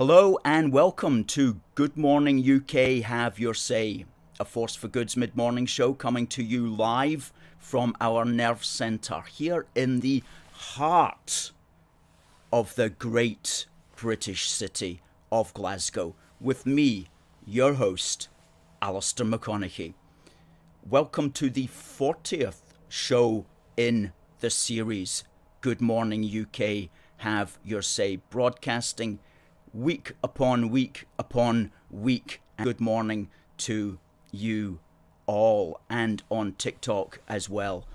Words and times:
Hello 0.00 0.38
and 0.46 0.72
welcome 0.72 1.24
to 1.24 1.60
Good 1.74 1.94
Morning 1.94 2.38
UK 2.40 3.02
Have 3.02 3.38
Your 3.38 3.52
Say, 3.52 4.06
a 4.40 4.46
Force 4.46 4.74
for 4.74 4.88
Good's 4.88 5.14
mid 5.14 5.36
morning 5.36 5.66
show 5.66 5.92
coming 5.92 6.26
to 6.28 6.42
you 6.42 6.66
live 6.66 7.34
from 7.58 7.94
our 8.00 8.24
nerve 8.24 8.64
centre 8.64 9.20
here 9.30 9.66
in 9.74 10.00
the 10.00 10.22
heart 10.52 11.52
of 12.50 12.74
the 12.76 12.88
great 12.88 13.66
British 13.94 14.48
city 14.48 15.02
of 15.30 15.52
Glasgow 15.52 16.14
with 16.40 16.64
me, 16.64 17.08
your 17.46 17.74
host, 17.74 18.30
Alistair 18.80 19.26
McConnachie. 19.26 19.92
Welcome 20.88 21.30
to 21.32 21.50
the 21.50 21.66
40th 21.66 22.62
show 22.88 23.44
in 23.76 24.14
the 24.38 24.48
series 24.48 25.24
Good 25.60 25.82
Morning 25.82 26.24
UK 26.24 26.88
Have 27.18 27.58
Your 27.62 27.82
Say, 27.82 28.16
broadcasting 28.30 29.18
week 29.72 30.12
upon 30.22 30.68
week 30.68 31.06
upon 31.18 31.70
week. 31.90 32.40
Good 32.60 32.80
morning 32.80 33.28
to 33.58 33.98
you 34.32 34.80
all 35.26 35.80
and 35.88 36.22
on 36.30 36.54
TikTok 36.54 37.20
as 37.28 37.48
well. 37.48 37.86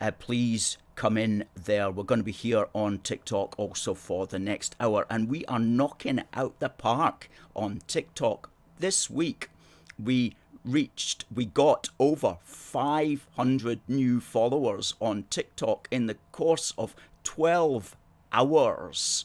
Uh, 0.00 0.10
please 0.10 0.76
come 0.96 1.16
in 1.16 1.44
there. 1.54 1.90
We're 1.90 2.04
going 2.04 2.20
to 2.20 2.24
be 2.24 2.32
here 2.32 2.66
on 2.74 2.98
TikTok 2.98 3.58
also 3.58 3.94
for 3.94 4.26
the 4.26 4.38
next 4.38 4.74
hour, 4.80 5.06
and 5.08 5.28
we 5.28 5.44
are 5.44 5.58
knocking 5.58 6.22
out 6.34 6.58
the 6.58 6.68
park 6.68 7.28
on 7.54 7.80
TikTok 7.86 8.50
this 8.78 9.08
week. 9.08 9.50
We 10.02 10.34
reached, 10.64 11.26
we 11.32 11.44
got 11.44 11.90
over 11.98 12.38
500 12.42 13.80
new 13.86 14.20
followers 14.20 14.94
on 15.00 15.24
TikTok 15.30 15.86
in 15.90 16.06
the 16.06 16.16
course 16.32 16.74
of 16.76 16.94
12 17.22 17.96
hours 18.32 19.24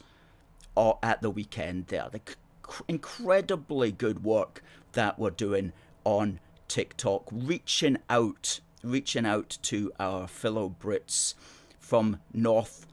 or 0.76 1.00
at 1.02 1.22
the 1.22 1.30
weekend 1.30 1.88
there. 1.88 2.08
The 2.12 2.22
c- 2.28 2.84
incredibly 2.88 3.92
good 3.92 4.24
work 4.24 4.64
that 4.94 5.18
we're 5.20 5.30
doing 5.30 5.74
on 6.04 6.40
TikTok, 6.68 7.28
reaching 7.32 7.98
out, 8.10 8.60
reaching 8.84 9.26
out 9.26 9.58
to 9.64 9.92
our 10.00 10.28
fellow 10.28 10.76
Brits 10.82 11.34
from 11.80 12.20
north 12.34 12.86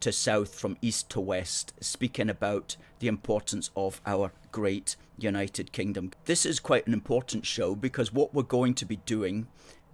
to 0.00 0.12
south, 0.12 0.54
from 0.54 0.76
east 0.80 1.10
to 1.10 1.20
west, 1.20 1.74
speaking 1.80 2.30
about 2.30 2.76
the 2.98 3.08
importance 3.08 3.70
of 3.76 4.00
our 4.06 4.32
great 4.50 4.96
United 5.18 5.72
Kingdom. 5.72 6.10
This 6.24 6.46
is 6.46 6.58
quite 6.58 6.86
an 6.86 6.94
important 6.94 7.46
show 7.46 7.74
because 7.74 8.12
what 8.12 8.34
we're 8.34 8.42
going 8.42 8.74
to 8.74 8.86
be 8.86 8.96
doing 8.96 9.46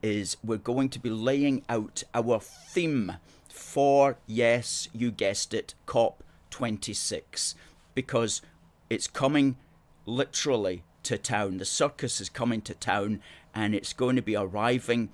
is 0.03 0.37
we're 0.45 0.57
going 0.57 0.89
to 0.91 1.01
be 1.01 1.11
laying 1.11 1.65
out 1.69 2.05
our 2.15 2.39
theme 2.39 3.15
for, 3.49 4.19
yes, 4.27 4.89
you 4.93 5.11
guessed 5.11 5.53
it, 5.53 5.75
COP26, 6.57 7.55
because 7.95 8.43
it's 8.89 9.09
coming 9.09 9.57
literally 10.05 10.83
to 11.03 11.19
town. 11.19 11.59
The 11.59 11.65
circus 11.65 12.21
is 12.21 12.29
coming 12.29 12.61
to 12.63 12.75
town 12.75 13.21
and 13.55 13.75
it's 13.75 13.93
going 13.93 14.17
to 14.17 14.23
be 14.23 14.37
arriving 14.37 15.11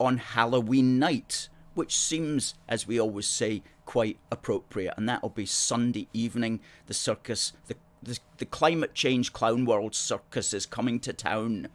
on 0.00 0.18
Halloween 0.18 0.98
night, 0.98 1.48
which 1.74 1.96
seems, 1.96 2.54
as 2.68 2.86
we 2.86 3.00
always 3.00 3.26
say, 3.26 3.62
quite 3.84 4.18
appropriate. 4.30 4.94
And 4.96 5.08
that'll 5.08 5.28
be 5.28 5.46
Sunday 5.46 6.08
evening. 6.12 6.60
The 6.86 6.94
circus, 6.94 7.52
the, 7.68 7.76
the, 8.02 8.18
the 8.38 8.44
climate 8.44 8.94
change 8.94 9.32
clown 9.32 9.64
world 9.64 9.94
circus 9.94 10.52
is 10.52 10.66
coming 10.66 11.00
to 11.00 11.12
town 11.12 11.68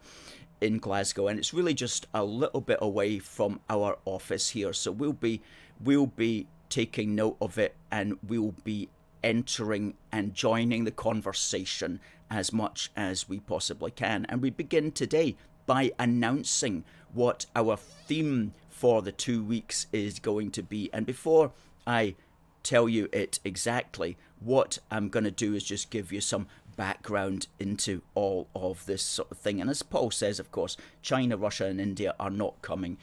in 0.60 0.78
Glasgow, 0.78 1.28
and 1.28 1.38
it's 1.38 1.54
really 1.54 1.74
just 1.74 2.06
a 2.12 2.22
little 2.22 2.60
bit 2.60 2.78
away 2.82 3.18
from 3.18 3.60
our 3.70 3.98
office 4.04 4.50
here. 4.50 4.72
So 4.72 4.92
we'll 4.92 5.12
be 5.12 5.40
we'll 5.80 6.06
be 6.06 6.46
taking 6.70 7.14
note 7.14 7.36
of 7.40 7.58
it, 7.58 7.74
and 7.90 8.16
we'll 8.26 8.54
be 8.64 8.88
entering 9.22 9.94
and 10.10 10.34
joining 10.34 10.84
the 10.84 10.90
conversation 10.90 12.00
as 12.30 12.52
much 12.52 12.90
as 12.96 13.28
we 13.28 13.40
possibly 13.40 13.90
can. 13.90 14.24
And 14.28 14.40
we 14.40 14.50
begin 14.50 14.92
today 14.92 15.36
by 15.66 15.92
announcing 15.98 16.84
what 17.12 17.46
our 17.54 17.76
theme 17.76 18.54
for 18.68 19.02
the 19.02 19.12
two 19.12 19.44
weeks 19.44 19.86
is 19.92 20.18
going 20.18 20.52
to 20.52 20.62
be. 20.62 20.88
And 20.92 21.04
before 21.04 21.52
I 21.86 22.14
tell 22.62 22.88
you 22.88 23.08
it 23.12 23.40
exactly, 23.44 24.16
what 24.38 24.78
I'm 24.90 25.08
going 25.08 25.24
to 25.24 25.30
do 25.30 25.54
is 25.54 25.64
just 25.64 25.90
give 25.90 26.12
you 26.12 26.20
some 26.20 26.46
background 26.76 27.46
into 27.58 28.00
all 28.14 28.48
of 28.54 28.86
this 28.86 29.02
sort 29.02 29.30
of 29.30 29.38
thing. 29.38 29.60
And 29.60 29.68
as 29.68 29.82
Paul 29.82 30.10
says, 30.10 30.38
of 30.38 30.50
course, 30.50 30.76
China, 31.02 31.36
Russia, 31.36 31.66
and 31.66 31.80
India 31.80 32.14
are 32.18 32.30
not 32.30 32.62
coming. 32.62 32.96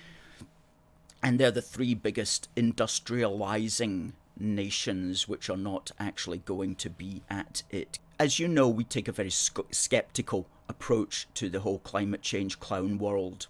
And 1.28 1.42
they're 1.42 1.52
the 1.52 1.62
three 1.62 1.94
biggest 1.94 2.48
industrializing 2.56 4.14
nations 4.40 5.28
which 5.28 5.50
are 5.50 5.58
not 5.58 5.92
actually 6.00 6.38
going 6.38 6.76
to 6.76 6.90
be 6.90 7.22
at 7.30 7.64
it. 7.70 8.00
As 8.18 8.40
you 8.40 8.48
know, 8.48 8.70
we 8.70 8.86
take 8.86 9.10
a 9.10 9.12
very 9.12 9.30
skeptical 9.30 10.48
approach 10.70 11.28
to 11.34 11.50
the 11.50 11.60
whole 11.60 11.80
climate 11.80 12.22
change 12.22 12.62
clown 12.62 12.98
world. 12.98 13.48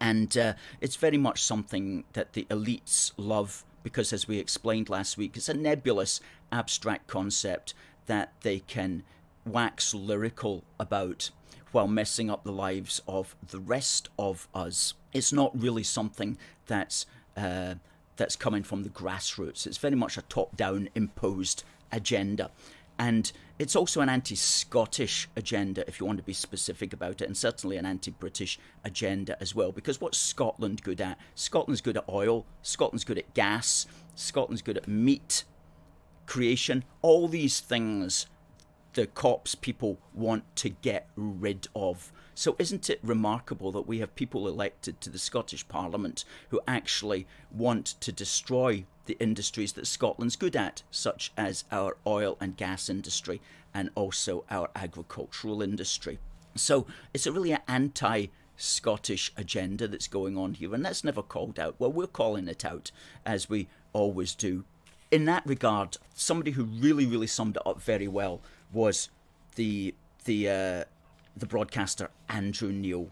And 0.00 0.36
uh, 0.36 0.54
it's 0.80 0.96
very 0.96 1.18
much 1.18 1.40
something 1.44 2.02
that 2.14 2.32
the 2.32 2.48
elites 2.50 3.12
love 3.16 3.64
because, 3.84 4.12
as 4.12 4.26
we 4.26 4.40
explained 4.40 4.90
last 4.90 5.16
week, 5.16 5.36
it's 5.36 5.48
a 5.48 5.54
nebulous, 5.54 6.20
abstract 6.50 7.06
concept 7.06 7.74
that 8.06 8.32
they 8.40 8.58
can 8.58 9.04
wax 9.46 9.94
lyrical 9.94 10.64
about 10.80 11.30
while 11.70 11.86
messing 11.86 12.28
up 12.28 12.42
the 12.42 12.50
lives 12.50 13.00
of 13.06 13.36
the 13.50 13.60
rest 13.60 14.08
of 14.18 14.48
us. 14.52 14.94
It's 15.12 15.32
not 15.32 15.56
really 15.56 15.84
something 15.84 16.36
that's 16.66 17.06
uh, 17.36 17.74
that's 18.16 18.36
coming 18.36 18.62
from 18.62 18.82
the 18.82 18.88
grassroots. 18.88 19.66
It's 19.66 19.78
very 19.78 19.94
much 19.94 20.18
a 20.18 20.22
top-down 20.22 20.88
imposed 20.94 21.64
agenda. 21.92 22.50
And 22.98 23.32
it's 23.58 23.74
also 23.74 24.02
an 24.02 24.10
anti 24.10 24.34
Scottish 24.34 25.28
agenda, 25.34 25.88
if 25.88 25.98
you 25.98 26.06
want 26.06 26.18
to 26.18 26.24
be 26.24 26.34
specific 26.34 26.92
about 26.92 27.22
it, 27.22 27.26
and 27.26 27.36
certainly 27.36 27.78
an 27.78 27.86
anti 27.86 28.10
British 28.10 28.58
agenda 28.84 29.40
as 29.40 29.54
well. 29.54 29.72
Because 29.72 30.00
what's 30.00 30.18
Scotland 30.18 30.82
good 30.82 31.00
at? 31.00 31.18
Scotland's 31.34 31.80
good 31.80 31.96
at 31.96 32.04
oil, 32.08 32.44
Scotland's 32.60 33.04
good 33.04 33.16
at 33.16 33.32
gas, 33.32 33.86
Scotland's 34.14 34.60
good 34.60 34.76
at 34.76 34.86
meat 34.86 35.44
creation. 36.26 36.84
All 37.00 37.26
these 37.26 37.60
things 37.60 38.26
the 38.94 39.06
cops 39.06 39.54
people 39.54 39.98
want 40.14 40.44
to 40.56 40.68
get 40.68 41.08
rid 41.16 41.68
of. 41.74 42.12
So, 42.40 42.56
isn't 42.58 42.88
it 42.88 43.00
remarkable 43.02 43.70
that 43.72 43.86
we 43.86 43.98
have 43.98 44.14
people 44.14 44.48
elected 44.48 44.98
to 45.02 45.10
the 45.10 45.18
Scottish 45.18 45.68
Parliament 45.68 46.24
who 46.48 46.62
actually 46.66 47.26
want 47.50 47.84
to 48.00 48.12
destroy 48.12 48.86
the 49.04 49.18
industries 49.20 49.74
that 49.74 49.86
Scotland's 49.86 50.36
good 50.36 50.56
at, 50.56 50.82
such 50.90 51.32
as 51.36 51.64
our 51.70 51.98
oil 52.06 52.38
and 52.40 52.56
gas 52.56 52.88
industry 52.88 53.42
and 53.74 53.90
also 53.94 54.46
our 54.50 54.70
agricultural 54.74 55.60
industry? 55.60 56.18
So, 56.54 56.86
it's 57.12 57.26
a 57.26 57.32
really 57.32 57.52
an 57.52 57.60
anti 57.68 58.28
Scottish 58.56 59.34
agenda 59.36 59.86
that's 59.86 60.08
going 60.08 60.38
on 60.38 60.54
here, 60.54 60.74
and 60.74 60.82
that's 60.82 61.04
never 61.04 61.20
called 61.20 61.58
out. 61.58 61.74
Well, 61.78 61.92
we're 61.92 62.06
calling 62.06 62.48
it 62.48 62.64
out, 62.64 62.90
as 63.26 63.50
we 63.50 63.68
always 63.92 64.34
do. 64.34 64.64
In 65.10 65.26
that 65.26 65.44
regard, 65.44 65.98
somebody 66.14 66.52
who 66.52 66.64
really, 66.64 67.04
really 67.04 67.26
summed 67.26 67.56
it 67.56 67.66
up 67.66 67.82
very 67.82 68.08
well 68.08 68.40
was 68.72 69.10
the 69.56 69.94
the 70.24 70.48
uh, 70.48 70.84
the 71.40 71.46
broadcaster 71.46 72.10
Andrew 72.28 72.70
Neil. 72.70 73.10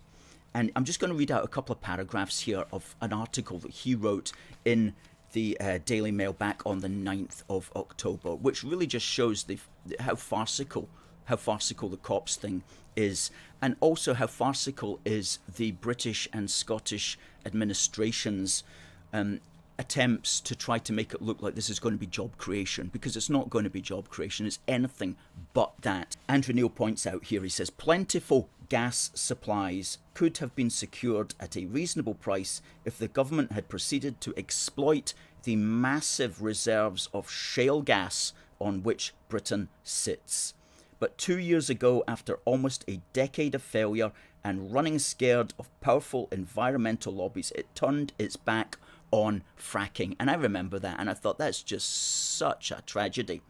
And 0.55 0.71
I'm 0.77 0.85
just 0.85 1.01
going 1.01 1.11
to 1.11 1.17
read 1.17 1.31
out 1.31 1.45
a 1.45 1.49
couple 1.49 1.75
of 1.75 1.81
paragraphs 1.81 2.41
here 2.41 2.65
of 2.73 2.95
an 3.01 3.13
article 3.13 3.59
that 3.59 3.71
he 3.71 3.95
wrote 3.95 4.33
in 4.65 4.95
the 5.33 5.59
uh, 5.61 5.79
Daily 5.85 6.11
Mail 6.11 6.33
back 6.33 6.63
on 6.65 6.81
the 6.81 6.89
9th 6.89 7.43
of 7.51 7.71
October, 7.77 8.35
which 8.35 8.65
really 8.65 8.87
just 8.87 9.05
shows 9.05 9.45
the 9.45 9.59
how 10.01 10.15
farcical 10.15 10.89
how 11.25 11.37
farcical 11.37 11.91
the 11.91 11.99
cops 11.99 12.37
thing 12.37 12.63
is, 12.97 13.31
and 13.61 13.77
also 13.81 14.15
how 14.15 14.27
farcical 14.27 14.99
is 15.05 15.39
the 15.57 15.73
British 15.73 16.27
and 16.33 16.51
Scottish 16.51 17.19
administrations 17.45 18.65
um, 19.13 19.41
attempts 19.79 20.41
to 20.41 20.57
try 20.57 20.79
to 20.79 20.93
make 20.93 21.15
it 21.15 21.23
look 21.23 21.41
like 21.41 21.55
this 21.55 21.71
is 21.71 21.79
going 21.79 21.95
to 21.95 21.99
be 21.99 22.07
job 22.07 22.37
creation 22.37 22.91
because 22.93 23.17
it's 23.17 23.31
not 23.31 23.49
going 23.49 23.65
to 23.65 23.71
be 23.71 23.81
job 23.81 24.09
creation, 24.09 24.47
it's 24.47 24.59
anything 24.67 25.17
but 25.55 25.73
that. 25.83 26.17
Andrew 26.29 26.55
Neil 26.55 26.69
points 26.69 27.07
out 27.07 27.25
here, 27.25 27.43
he 27.43 27.49
says, 27.49 27.71
plentiful 27.71 28.49
gas 28.69 29.11
supplies 29.15 29.99
could 30.15 30.39
have 30.39 30.55
been 30.55 30.71
secured 30.71 31.35
at 31.41 31.57
a 31.57 31.67
reasonable 31.67 32.15
price 32.15 32.61
if 32.85 32.99
the 32.99 33.09
government 33.09 33.53
had 33.53 33.69
proceeded 33.69 34.21
to 34.21 34.35
exploit 34.37 35.15
the 35.45 35.57
massive 35.57 36.43
reserves 36.43 37.09
of 37.15 37.31
shale 37.31 37.81
gas 37.81 38.33
on 38.61 38.83
which 38.83 39.15
Britain 39.29 39.69
sits. 39.85 40.55
But 40.99 41.17
two 41.17 41.39
years 41.39 41.71
ago, 41.71 42.03
after 42.09 42.41
almost 42.45 42.85
a 42.89 43.01
decade 43.13 43.55
of 43.55 43.63
failure 43.63 44.11
and 44.43 44.73
running 44.73 44.99
scared 44.99 45.55
of 45.59 45.71
powerful 45.81 46.29
environmental 46.33 47.13
lobbies, 47.13 47.53
it 47.55 47.73
turned 47.75 48.13
its 48.19 48.37
back 48.37 48.77
on 49.11 49.43
fracking. 49.59 50.17
And 50.19 50.31
I 50.31 50.35
remember 50.35 50.79
that, 50.79 50.99
and 50.99 51.09
I 51.09 51.15
thought 51.15 51.39
that's 51.39 51.63
just 51.63 52.37
such 52.37 52.71
a 52.71 52.83
tragedy. 52.87 53.43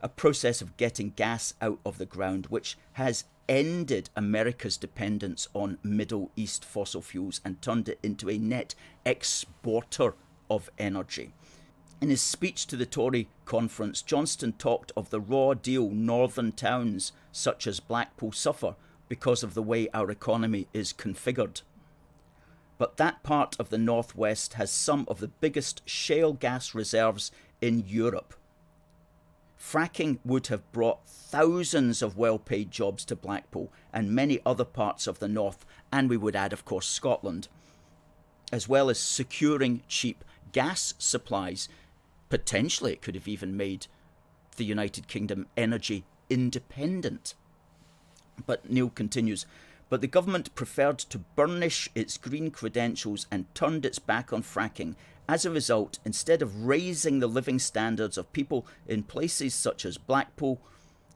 A 0.00 0.08
process 0.08 0.62
of 0.62 0.76
getting 0.76 1.10
gas 1.10 1.54
out 1.60 1.80
of 1.84 1.98
the 1.98 2.06
ground, 2.06 2.46
which 2.46 2.78
has 2.92 3.24
ended 3.48 4.10
America's 4.14 4.76
dependence 4.76 5.48
on 5.54 5.78
Middle 5.82 6.30
East 6.36 6.64
fossil 6.64 7.02
fuels 7.02 7.40
and 7.44 7.60
turned 7.62 7.88
it 7.88 7.98
into 8.02 8.28
a 8.28 8.38
net 8.38 8.74
exporter 9.04 10.14
of 10.50 10.70
energy. 10.78 11.32
In 12.00 12.10
his 12.10 12.20
speech 12.20 12.66
to 12.68 12.76
the 12.76 12.86
Tory 12.86 13.28
conference, 13.44 14.02
Johnson 14.02 14.52
talked 14.52 14.92
of 14.96 15.10
the 15.10 15.20
raw 15.20 15.54
deal 15.54 15.90
northern 15.90 16.52
towns 16.52 17.12
such 17.32 17.66
as 17.66 17.80
Blackpool 17.80 18.30
suffer 18.30 18.76
because 19.08 19.42
of 19.42 19.54
the 19.54 19.62
way 19.62 19.88
our 19.92 20.10
economy 20.10 20.68
is 20.72 20.92
configured. 20.92 21.62
But 22.78 22.96
that 22.96 23.22
part 23.22 23.56
of 23.58 23.70
the 23.70 23.78
northwest 23.78 24.54
has 24.54 24.70
some 24.70 25.04
of 25.08 25.20
the 25.20 25.28
biggest 25.28 25.82
shale 25.88 26.32
gas 26.32 26.74
reserves 26.74 27.30
in 27.60 27.84
Europe. 27.86 28.34
Fracking 29.60 30.18
would 30.24 30.46
have 30.46 30.70
brought 30.72 31.06
thousands 31.06 32.00
of 32.00 32.16
well 32.16 32.38
paid 32.38 32.70
jobs 32.70 33.04
to 33.06 33.16
Blackpool 33.16 33.72
and 33.92 34.14
many 34.14 34.40
other 34.46 34.64
parts 34.64 35.06
of 35.06 35.18
the 35.18 35.28
north, 35.28 35.66
and 35.92 36.08
we 36.08 36.16
would 36.16 36.36
add, 36.36 36.52
of 36.52 36.64
course, 36.64 36.86
Scotland, 36.86 37.48
as 38.52 38.68
well 38.68 38.88
as 38.88 39.00
securing 39.00 39.82
cheap 39.88 40.24
gas 40.52 40.94
supplies 40.98 41.68
Potentially, 42.28 42.92
it 42.92 43.02
could 43.02 43.14
have 43.14 43.28
even 43.28 43.56
made 43.56 43.86
the 44.56 44.64
United 44.64 45.08
Kingdom 45.08 45.46
energy 45.56 46.04
independent. 46.28 47.34
But 48.46 48.70
Neil 48.70 48.90
continues, 48.90 49.46
but 49.88 50.00
the 50.00 50.06
government 50.06 50.54
preferred 50.54 50.98
to 50.98 51.18
burnish 51.18 51.88
its 51.94 52.16
green 52.16 52.50
credentials 52.50 53.26
and 53.30 53.52
turned 53.54 53.84
its 53.84 53.98
back 53.98 54.32
on 54.32 54.42
fracking. 54.42 54.94
As 55.28 55.44
a 55.44 55.50
result, 55.50 55.98
instead 56.04 56.42
of 56.42 56.64
raising 56.66 57.18
the 57.18 57.26
living 57.26 57.58
standards 57.58 58.16
of 58.16 58.32
people 58.32 58.66
in 58.86 59.02
places 59.02 59.54
such 59.54 59.84
as 59.84 59.98
Blackpool, 59.98 60.60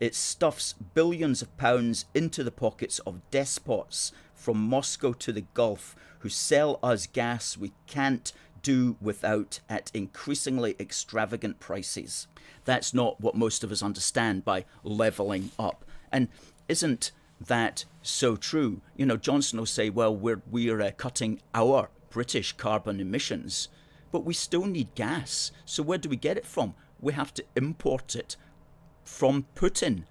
it 0.01 0.15
stuffs 0.15 0.75
billions 0.95 1.43
of 1.43 1.57
pounds 1.57 2.07
into 2.15 2.43
the 2.43 2.51
pockets 2.51 2.99
of 3.01 3.31
despots 3.31 4.13
from 4.35 4.59
Moscow 4.59 5.13
to 5.13 5.33
the 5.33 5.45
Gulf 5.55 5.95
who 6.21 6.29
sell 6.29 6.79
us 6.83 7.07
gas 7.07 7.57
we 7.57 7.73
can't 7.87 8.33
do 8.63 8.97
without 9.01 9.61
at 9.69 9.91
increasingly 9.93 10.77
extravagant 10.79 11.59
prices. 11.59 12.29
That's 12.65 12.95
not 12.95 13.21
what 13.21 13.35
most 13.35 13.65
of 13.65 13.73
us 13.73 13.83
understand 13.83 14.45
by 14.45 14.65
levelling 14.85 15.51
up. 15.59 15.85
And 16.13 16.29
isn't 16.69 17.13
that 17.47 17.85
so 18.03 18.37
true? 18.37 18.81
You 18.97 19.07
know, 19.07 19.17
Johnson 19.17 19.59
will 19.59 19.67
say, 19.67 19.91
well, 19.91 20.15
we're, 20.15 20.43
we're 20.51 20.81
uh, 20.81 20.91
cutting 20.97 21.41
our 21.55 21.91
British 22.11 22.53
carbon 22.57 23.01
emissions, 23.01 23.69
but 24.11 24.25
we 24.25 24.35
still 24.35 24.67
need 24.67 24.95
gas. 24.95 25.51
So 25.65 25.83
where 25.83 25.99
do 25.99 26.09
we 26.09 26.17
get 26.17 26.37
it 26.37 26.47
from? 26.47 26.75
We 27.01 27.13
have 27.15 27.33
to 27.35 27.45
import 27.57 28.15
it 28.15 28.37
from 29.05 29.47
Putin 29.55 30.05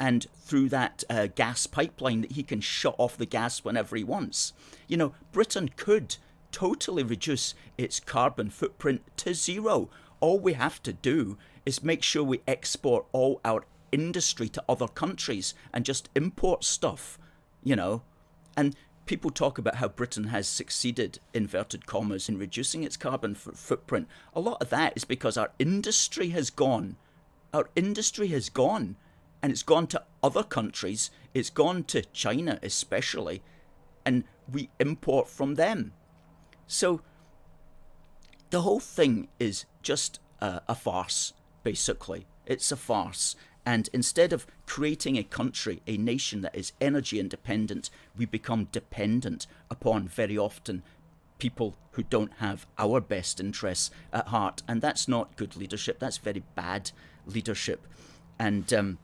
and 0.00 0.26
through 0.34 0.70
that 0.70 1.04
uh, 1.10 1.26
gas 1.26 1.66
pipeline 1.66 2.22
that 2.22 2.32
he 2.32 2.42
can 2.42 2.60
shut 2.60 2.94
off 2.96 3.18
the 3.18 3.26
gas 3.26 3.62
whenever 3.62 3.96
he 3.96 4.02
wants. 4.02 4.54
You 4.88 4.96
know, 4.96 5.14
Britain 5.30 5.70
could 5.76 6.16
totally 6.50 7.02
reduce 7.02 7.54
its 7.76 8.00
carbon 8.00 8.48
footprint 8.48 9.02
to 9.18 9.34
zero. 9.34 9.90
All 10.20 10.40
we 10.40 10.54
have 10.54 10.82
to 10.84 10.92
do 10.92 11.36
is 11.66 11.84
make 11.84 12.02
sure 12.02 12.24
we 12.24 12.40
export 12.48 13.04
all 13.12 13.40
our 13.44 13.64
industry 13.92 14.48
to 14.48 14.64
other 14.68 14.88
countries 14.88 15.54
and 15.72 15.84
just 15.84 16.08
import 16.14 16.64
stuff, 16.64 17.18
you 17.62 17.76
know. 17.76 18.02
And 18.56 18.74
people 19.06 19.30
talk 19.30 19.58
about 19.58 19.76
how 19.76 19.88
Britain 19.88 20.24
has 20.24 20.48
succeeded, 20.48 21.18
inverted 21.34 21.86
commas, 21.86 22.28
in 22.28 22.38
reducing 22.38 22.84
its 22.84 22.96
carbon 22.96 23.32
f- 23.32 23.56
footprint. 23.56 24.08
A 24.34 24.40
lot 24.40 24.62
of 24.62 24.70
that 24.70 24.92
is 24.96 25.04
because 25.04 25.36
our 25.36 25.50
industry 25.58 26.28
has 26.30 26.50
gone. 26.50 26.96
Our 27.52 27.68
industry 27.74 28.28
has 28.28 28.48
gone. 28.48 28.96
And 29.42 29.50
it's 29.50 29.62
gone 29.62 29.86
to 29.88 30.04
other 30.22 30.42
countries. 30.42 31.10
It's 31.32 31.50
gone 31.50 31.84
to 31.84 32.02
China, 32.02 32.58
especially. 32.62 33.42
And 34.04 34.24
we 34.50 34.70
import 34.78 35.28
from 35.28 35.54
them. 35.54 35.92
So 36.66 37.00
the 38.50 38.60
whole 38.60 38.80
thing 38.80 39.28
is 39.38 39.64
just 39.82 40.20
a, 40.40 40.60
a 40.68 40.74
farce, 40.74 41.32
basically. 41.62 42.26
It's 42.46 42.70
a 42.70 42.76
farce. 42.76 43.34
And 43.66 43.88
instead 43.92 44.32
of 44.32 44.46
creating 44.66 45.16
a 45.16 45.22
country, 45.22 45.82
a 45.86 45.96
nation 45.96 46.40
that 46.40 46.56
is 46.56 46.72
energy 46.80 47.20
independent, 47.20 47.90
we 48.16 48.26
become 48.26 48.68
dependent 48.72 49.46
upon 49.70 50.08
very 50.08 50.38
often 50.38 50.82
people 51.38 51.74
who 51.92 52.02
don't 52.02 52.32
have 52.38 52.66
our 52.78 53.00
best 53.00 53.40
interests 53.40 53.90
at 54.12 54.28
heart. 54.28 54.62
And 54.66 54.80
that's 54.80 55.08
not 55.08 55.36
good 55.36 55.56
leadership. 55.56 55.98
That's 55.98 56.18
very 56.18 56.42
bad 56.54 56.92
leadership. 57.26 57.86
And 58.38 58.72
um, 58.72 58.98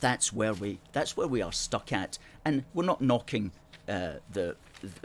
that's 0.00 0.32
where 0.32 0.54
we 0.54 0.78
that's 0.92 1.16
where 1.16 1.28
we 1.28 1.42
are 1.42 1.52
stuck 1.52 1.92
at. 1.92 2.18
And 2.44 2.64
we're 2.74 2.84
not 2.84 3.00
knocking 3.00 3.50
uh, 3.88 4.14
the 4.32 4.56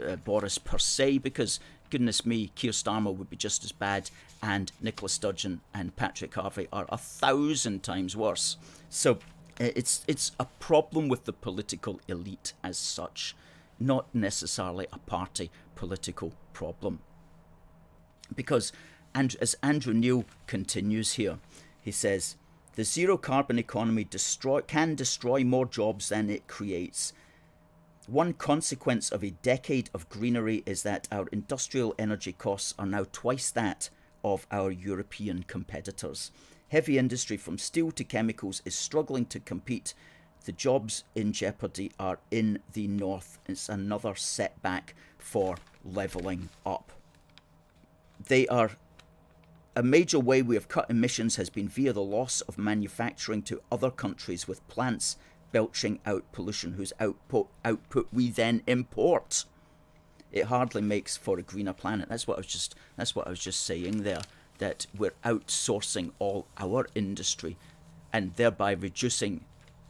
uh, 0.04 0.16
Boris 0.16 0.58
per 0.58 0.78
se, 0.78 1.18
because 1.18 1.60
goodness 1.92 2.24
me, 2.24 2.50
Keir 2.54 2.70
Starmer 2.70 3.14
would 3.14 3.28
be 3.28 3.36
just 3.36 3.64
as 3.64 3.70
bad, 3.70 4.10
and 4.42 4.72
Nicola 4.80 5.10
Sturgeon 5.10 5.60
and 5.74 5.94
Patrick 5.94 6.34
Harvie 6.34 6.66
are 6.72 6.86
a 6.88 6.96
thousand 6.96 7.82
times 7.82 8.16
worse. 8.16 8.56
So 8.88 9.18
uh, 9.60 9.68
it's 9.76 10.02
it's 10.08 10.32
a 10.40 10.46
problem 10.58 11.10
with 11.10 11.26
the 11.26 11.34
political 11.34 12.00
elite 12.08 12.54
as 12.64 12.78
such, 12.78 13.36
not 13.78 14.06
necessarily 14.14 14.86
a 14.90 14.98
party 15.00 15.50
political 15.74 16.32
problem. 16.54 17.00
Because, 18.34 18.72
and 19.14 19.36
as 19.42 19.54
Andrew 19.62 19.92
Neil 19.92 20.24
continues 20.46 21.12
here, 21.12 21.38
he 21.82 21.92
says. 21.92 22.36
The 22.74 22.84
zero 22.84 23.18
carbon 23.18 23.58
economy 23.58 24.04
destroy, 24.04 24.62
can 24.62 24.94
destroy 24.94 25.44
more 25.44 25.66
jobs 25.66 26.08
than 26.08 26.30
it 26.30 26.48
creates 26.48 27.12
one 28.06 28.32
consequence 28.32 29.10
of 29.10 29.22
a 29.22 29.30
decade 29.30 29.88
of 29.94 30.08
greenery 30.08 30.62
is 30.66 30.82
that 30.82 31.06
our 31.12 31.28
industrial 31.28 31.94
energy 31.98 32.32
costs 32.32 32.74
are 32.78 32.86
now 32.86 33.06
twice 33.12 33.50
that 33.52 33.90
of 34.24 34.46
our 34.50 34.70
European 34.70 35.44
competitors. 35.44 36.32
Heavy 36.68 36.98
industry 36.98 37.36
from 37.36 37.58
steel 37.58 37.92
to 37.92 38.02
chemicals 38.02 38.62
is 38.64 38.74
struggling 38.74 39.26
to 39.26 39.38
compete. 39.38 39.94
The 40.44 40.52
jobs 40.52 41.04
in 41.14 41.32
jeopardy 41.32 41.92
are 41.98 42.18
in 42.30 42.60
the 42.72 42.88
north. 42.88 43.38
It's 43.46 43.68
another 43.68 44.14
setback 44.16 44.94
for 45.18 45.56
levelling 45.84 46.48
up. 46.66 46.92
They 48.26 48.48
are 48.48 48.72
a 49.74 49.82
major 49.82 50.18
way 50.18 50.42
we 50.42 50.54
have 50.56 50.68
cut 50.68 50.90
emissions 50.90 51.36
has 51.36 51.48
been 51.48 51.68
via 51.68 51.92
the 51.92 52.02
loss 52.02 52.40
of 52.42 52.58
manufacturing 52.58 53.42
to 53.42 53.62
other 53.70 53.90
countries 53.90 54.46
with 54.46 54.66
plants 54.68 55.16
belching 55.52 56.00
out 56.04 56.24
pollution 56.32 56.72
whose 56.72 56.92
output 56.98 57.48
output 57.64 58.08
we 58.12 58.30
then 58.30 58.62
import. 58.66 59.44
It 60.32 60.46
hardly 60.46 60.80
makes 60.80 61.16
for 61.16 61.38
a 61.38 61.42
greener 61.42 61.74
planet. 61.74 62.08
That's 62.08 62.26
what 62.26 62.38
I 62.38 62.40
was 62.40 62.46
just 62.46 62.74
that's 62.96 63.14
what 63.14 63.26
I 63.26 63.30
was 63.30 63.40
just 63.40 63.64
saying 63.64 64.02
there. 64.02 64.22
That 64.58 64.86
we're 64.96 65.14
outsourcing 65.24 66.12
all 66.18 66.46
our 66.58 66.86
industry 66.94 67.56
and 68.12 68.34
thereby 68.34 68.72
reducing 68.72 69.44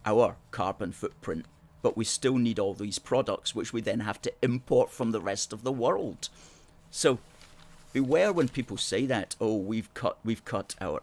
our 0.04 0.36
carbon 0.50 0.92
footprint. 0.92 1.46
But 1.82 1.96
we 1.96 2.04
still 2.04 2.38
need 2.38 2.58
all 2.58 2.74
these 2.74 2.98
products 2.98 3.54
which 3.54 3.72
we 3.72 3.80
then 3.80 4.00
have 4.00 4.20
to 4.22 4.32
import 4.42 4.90
from 4.90 5.12
the 5.12 5.20
rest 5.20 5.52
of 5.52 5.62
the 5.62 5.72
world. 5.72 6.28
So 6.90 7.18
beware 7.92 8.32
when 8.32 8.48
people 8.48 8.76
say 8.76 9.06
that, 9.06 9.36
oh 9.40 9.56
we've 9.56 9.92
cut 9.94 10.18
we've 10.24 10.44
cut 10.44 10.74
our 10.80 11.02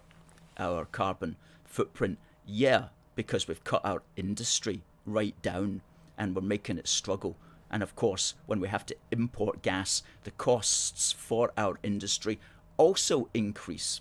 our 0.58 0.86
carbon 0.86 1.38
footprint. 1.66 2.18
Yeah, 2.46 2.86
because 3.20 3.50
we've 3.50 3.66
cut 3.66 3.82
our 3.84 4.02
industry 4.16 4.82
right 5.06 5.36
down 5.42 5.82
and 6.18 6.34
we're 6.34 6.42
making 6.42 6.78
it 6.78 6.88
struggle. 6.88 7.36
And 7.70 7.84
of 7.84 7.94
course, 7.94 8.34
when 8.46 8.62
we 8.62 8.70
have 8.70 8.86
to 8.86 8.96
import 9.12 9.62
gas, 9.62 10.04
the 10.24 10.32
costs 10.32 11.12
for 11.12 11.52
our 11.58 11.78
industry 11.84 12.40
also 12.78 13.28
increase. 13.34 14.00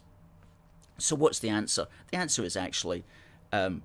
So, 0.99 1.17
what's 1.17 1.41
the 1.41 1.49
answer? 1.49 1.89
The 2.13 2.17
answer 2.17 2.45
is 2.45 2.57
actually 2.57 3.03
um, 3.53 3.83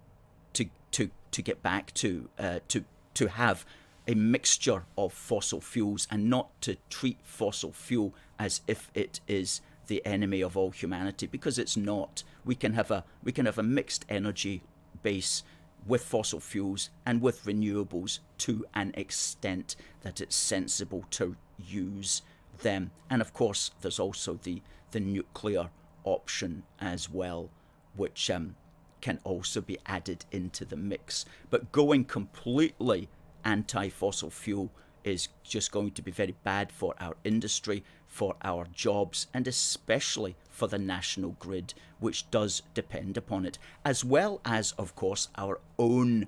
to 0.54 0.66
to 0.92 1.10
to 1.32 1.42
get 1.42 1.63
back 1.63 1.92
to 1.96 2.30
uh, 2.38 2.60
to 2.68 2.86
to 3.16 3.30
have 3.30 3.66
a 4.08 4.13
mixture 4.13 4.84
of 4.96 5.13
fossil 5.13 5.62
fuels 5.62 6.08
and 6.12 6.30
not 6.30 6.50
to 6.62 6.78
treat 6.92 7.18
fossil 7.24 7.72
fuel 7.72 8.13
as 8.38 8.62
if 8.68 8.92
it 8.94 9.20
is 9.28 9.62
the 9.88 10.06
enemy 10.06 10.42
of 10.42 10.56
all 10.56 10.70
humanity 10.70 11.25
because 11.25 11.58
it's 11.58 11.75
not. 11.75 12.22
We 12.46 12.54
can 12.54 12.74
have 12.74 12.92
a 12.92 13.04
we 13.24 13.32
can 13.32 13.48
have 13.48 13.58
a 13.58 13.63
mixed 13.63 14.06
energy 14.08 14.62
base 15.04 15.44
with 15.86 16.04
fossil 16.04 16.40
fuels 16.40 16.90
and 17.06 17.22
with 17.22 17.46
renewables 17.46 18.20
to 18.38 18.66
an 18.74 18.92
extent 18.96 19.76
that 20.02 20.22
it's 20.22 20.36
sensible 20.36 21.06
to 21.12 21.36
use 21.58 22.22
them. 22.62 22.92
And 23.10 23.22
of 23.22 23.34
course, 23.34 23.72
there's 23.82 24.00
also 24.00 24.40
the, 24.44 24.62
the 24.92 25.00
nuclear 25.00 25.70
option 26.04 26.64
as 26.80 27.10
well, 27.10 27.50
which 27.96 28.30
um, 28.30 28.56
can 29.02 29.20
also 29.24 29.62
be 29.62 29.78
added 29.86 30.26
into 30.32 30.66
the 30.66 30.78
mix. 30.78 31.26
But 31.50 31.72
going 31.72 32.06
completely 32.06 33.10
anti 33.44 33.90
fossil 33.90 34.30
fuel 34.30 34.72
is 35.04 35.28
just 35.44 35.72
going 35.72 35.92
to 35.92 36.02
be 36.02 36.12
very 36.12 36.36
bad 36.44 36.72
for 36.72 36.96
our 37.00 37.16
industry, 37.26 37.84
for 38.13 38.36
our 38.43 38.67
jobs, 38.72 39.25
and 39.34 39.48
especially 39.48 40.36
for 40.48 40.67
the 40.67 40.77
national 40.77 41.32
grid, 41.39 41.74
which 42.00 42.29
does 42.29 42.62
depend 42.75 43.17
upon 43.17 43.43
it, 43.43 43.58
as 43.84 44.05
well 44.05 44.39
as, 44.46 44.72
of 44.74 44.96
course, 44.96 45.29
our 45.36 45.60
own 45.79 46.27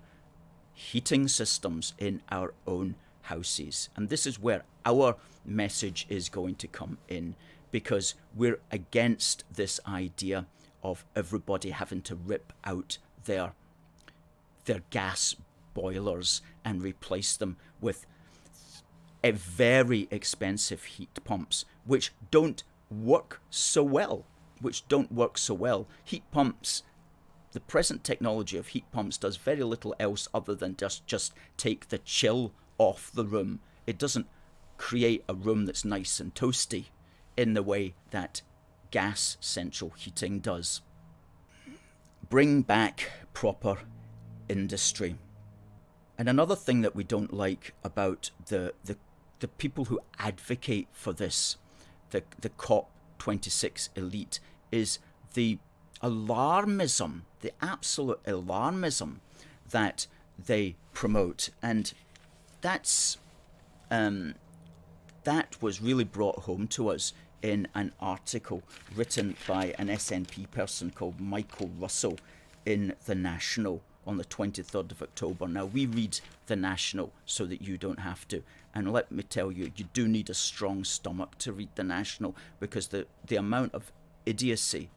heating 0.74 1.28
systems 1.28 1.94
in 2.00 2.24
our 2.32 2.56
own 2.66 2.96
houses. 3.22 3.90
And 3.96 4.10
this 4.10 4.26
is 4.26 4.40
where 4.40 4.64
our 4.84 5.18
message 5.46 6.08
is 6.10 6.28
going 6.28 6.56
to 6.56 6.68
come 6.68 6.98
in 7.08 7.36
because 7.70 8.16
we're 8.36 8.60
against 8.72 9.44
this 9.54 9.80
idea 9.88 10.48
of 10.82 11.06
everybody 11.16 11.70
having 11.70 12.02
to 12.02 12.16
rip 12.16 12.52
out 12.64 12.98
their 13.26 13.54
their 14.66 14.82
gas 14.90 15.36
boilers 15.76 16.42
and 16.64 16.82
replace 16.82 17.38
them 17.38 17.58
with 17.80 18.08
very 19.32 20.08
expensive 20.12 20.84
heat 20.84 21.24
pumps 21.24 21.66
which 21.86 22.12
don't 22.32 22.64
work 22.90 23.42
so 23.50 23.84
well 23.84 24.26
which 24.62 24.88
don't 24.88 25.12
work 25.12 25.38
so 25.38 25.54
well 25.54 25.88
heat 26.04 26.24
pumps 26.32 26.84
the 27.54 27.60
present 27.60 28.04
technology 28.04 28.58
of 28.58 28.68
heat 28.68 28.86
pumps 28.92 29.18
does 29.18 29.38
very 29.38 29.64
little 29.64 29.96
else 30.00 30.28
other 30.34 30.56
than 30.56 30.76
just 30.76 31.06
just 31.08 31.34
take 31.58 31.90
the 31.90 31.98
chill 32.00 32.54
off 32.78 33.12
the 33.14 33.26
room 33.26 33.60
it 33.88 33.98
doesn't 33.98 34.28
create 34.78 35.24
a 35.28 35.34
room 35.34 35.66
that's 35.66 35.86
nice 35.86 36.20
and 36.20 36.34
toasty 36.36 36.86
in 37.38 37.54
the 37.54 37.64
way 37.64 37.96
that 38.12 38.42
gas 38.92 39.38
central 39.40 39.92
heating 39.92 40.40
does. 40.40 40.82
Bring 42.30 42.62
back 42.62 43.12
proper 43.34 43.80
industry. 44.48 45.16
And 46.18 46.30
another 46.30 46.56
thing 46.56 46.82
that 46.82 46.96
we 46.96 47.04
don't 47.04 47.34
like 47.34 47.74
about 47.84 48.32
the, 48.48 48.74
the, 48.86 48.98
the 49.40 49.48
people 49.48 49.86
who 49.86 50.00
advocate 50.20 50.88
for 50.92 51.14
this, 51.14 51.58
the, 52.12 52.24
the 52.40 52.50
COP26 52.50 53.90
elite, 53.96 54.40
is 54.72 55.00
the 55.34 55.60
alarmism, 56.02 57.22
the 57.42 57.52
absolute 57.62 58.24
alarmism 58.24 59.18
that 59.70 60.08
they 60.44 60.76
promote. 60.94 61.50
And 61.62 61.94
that's 62.62 63.18
um, 63.92 64.36
that 65.24 65.62
was 65.62 65.82
really 65.82 66.04
brought 66.04 66.40
home 66.40 66.68
to 66.68 66.90
us 66.90 67.14
in 67.42 67.68
an 67.76 67.92
article 68.00 68.64
written 68.96 69.36
by 69.48 69.76
an 69.78 69.88
SNP 69.88 70.50
person 70.52 70.92
called 70.92 71.20
Michael 71.20 71.70
Russell 71.80 72.18
in 72.66 72.94
The 73.06 73.16
National 73.16 73.82
on 74.08 74.18
the 74.18 74.26
23rd 74.26 74.92
of 74.92 75.02
October. 75.02 75.48
Now, 75.48 75.66
we 75.66 75.86
read 75.86 76.20
The 76.48 76.56
National 76.56 77.12
so 77.26 77.46
that 77.46 77.62
you 77.62 77.78
don't 77.78 78.00
have 78.00 78.28
to. 78.30 78.44
And 78.74 78.92
let 78.92 79.12
me 79.12 79.24
tell 79.24 79.52
you, 79.52 79.72
you 79.76 79.86
do 79.94 80.08
need 80.08 80.30
a 80.30 80.34
strong 80.34 80.84
stomach 80.84 81.38
to 81.40 81.52
read 81.52 81.70
The 81.76 81.84
National 81.84 82.36
because 82.60 82.88
the, 82.88 83.08
the 83.26 83.36
amount 83.38 83.74
of 83.74 83.92
idiocy 84.26 84.90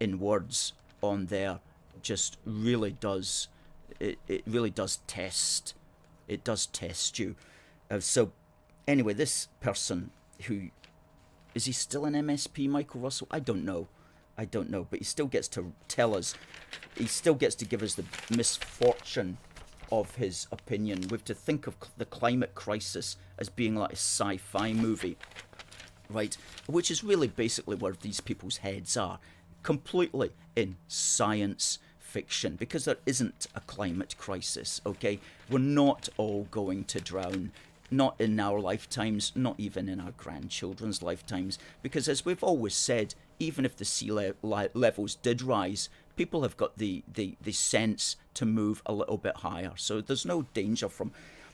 in 0.00 0.18
words 0.18 0.72
on 1.02 1.26
there 1.26 1.60
just 2.02 2.38
really 2.44 2.92
does, 2.92 3.48
it, 4.00 4.18
it 4.28 4.42
really 4.46 4.70
does 4.70 5.00
test, 5.06 5.74
it 6.28 6.44
does 6.44 6.66
test 6.66 7.18
you. 7.18 7.36
Uh, 7.90 8.00
so 8.00 8.32
anyway, 8.86 9.12
this 9.12 9.48
person 9.60 10.10
who 10.42 10.70
is 11.54 11.66
he 11.66 11.72
still 11.72 12.04
an 12.04 12.14
MSP, 12.14 12.68
Michael 12.68 13.00
Russell? 13.00 13.28
I 13.30 13.38
don't 13.38 13.64
know. 13.64 13.86
I 14.36 14.44
don't 14.44 14.70
know, 14.70 14.86
but 14.90 14.98
he 14.98 15.04
still 15.04 15.26
gets 15.26 15.48
to 15.48 15.72
tell 15.88 16.16
us. 16.16 16.34
He 16.96 17.06
still 17.06 17.34
gets 17.34 17.54
to 17.56 17.64
give 17.64 17.82
us 17.82 17.94
the 17.94 18.04
misfortune 18.34 19.38
of 19.92 20.14
his 20.16 20.46
opinion. 20.50 21.02
We 21.02 21.16
have 21.16 21.24
to 21.26 21.34
think 21.34 21.66
of 21.66 21.76
the 21.96 22.04
climate 22.04 22.54
crisis 22.54 23.16
as 23.38 23.48
being 23.48 23.76
like 23.76 23.92
a 23.92 23.96
sci-fi 23.96 24.72
movie, 24.72 25.16
right? 26.10 26.36
Which 26.66 26.90
is 26.90 27.04
really 27.04 27.28
basically 27.28 27.76
where 27.76 27.94
these 28.00 28.20
people's 28.20 28.58
heads 28.58 28.96
are, 28.96 29.18
completely 29.62 30.30
in 30.56 30.76
science 30.88 31.78
fiction, 31.98 32.56
because 32.56 32.84
there 32.84 32.98
isn't 33.06 33.46
a 33.54 33.60
climate 33.60 34.16
crisis. 34.18 34.80
Okay, 34.84 35.20
we're 35.48 35.58
not 35.58 36.08
all 36.16 36.48
going 36.50 36.84
to 36.84 37.00
drown 37.00 37.52
not 37.90 38.16
in 38.18 38.40
our 38.40 38.60
lifetimes, 38.60 39.32
not 39.34 39.54
even 39.58 39.88
in 39.88 40.00
our 40.00 40.12
grandchildren's 40.12 41.02
lifetimes, 41.02 41.58
because 41.82 42.08
as 42.08 42.24
we've 42.24 42.42
always 42.42 42.74
said, 42.74 43.14
even 43.44 43.64
if 43.64 43.76
the 43.76 43.84
sea 43.84 44.10
le- 44.10 44.70
levels 44.74 45.14
did 45.16 45.42
rise, 45.42 45.88
people 46.16 46.42
have 46.42 46.56
got 46.56 46.78
the, 46.78 47.02
the, 47.12 47.36
the 47.40 47.52
sense 47.52 48.16
to 48.34 48.46
move 48.46 48.82
a 48.86 48.92
little 48.92 49.18
bit 49.18 49.36
higher. 49.38 49.72
So 49.76 50.00
there's 50.00 50.24
no 50.24 50.42
danger 50.54 50.88
from 50.88 51.12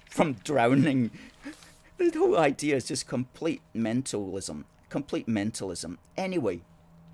from 0.08 0.34
drowning. 0.44 1.10
the 1.98 2.10
whole 2.18 2.36
idea 2.36 2.76
is 2.76 2.86
just 2.86 3.06
complete 3.06 3.62
mentalism. 3.72 4.64
Complete 4.88 5.28
mentalism. 5.28 5.98
Anyway, 6.16 6.62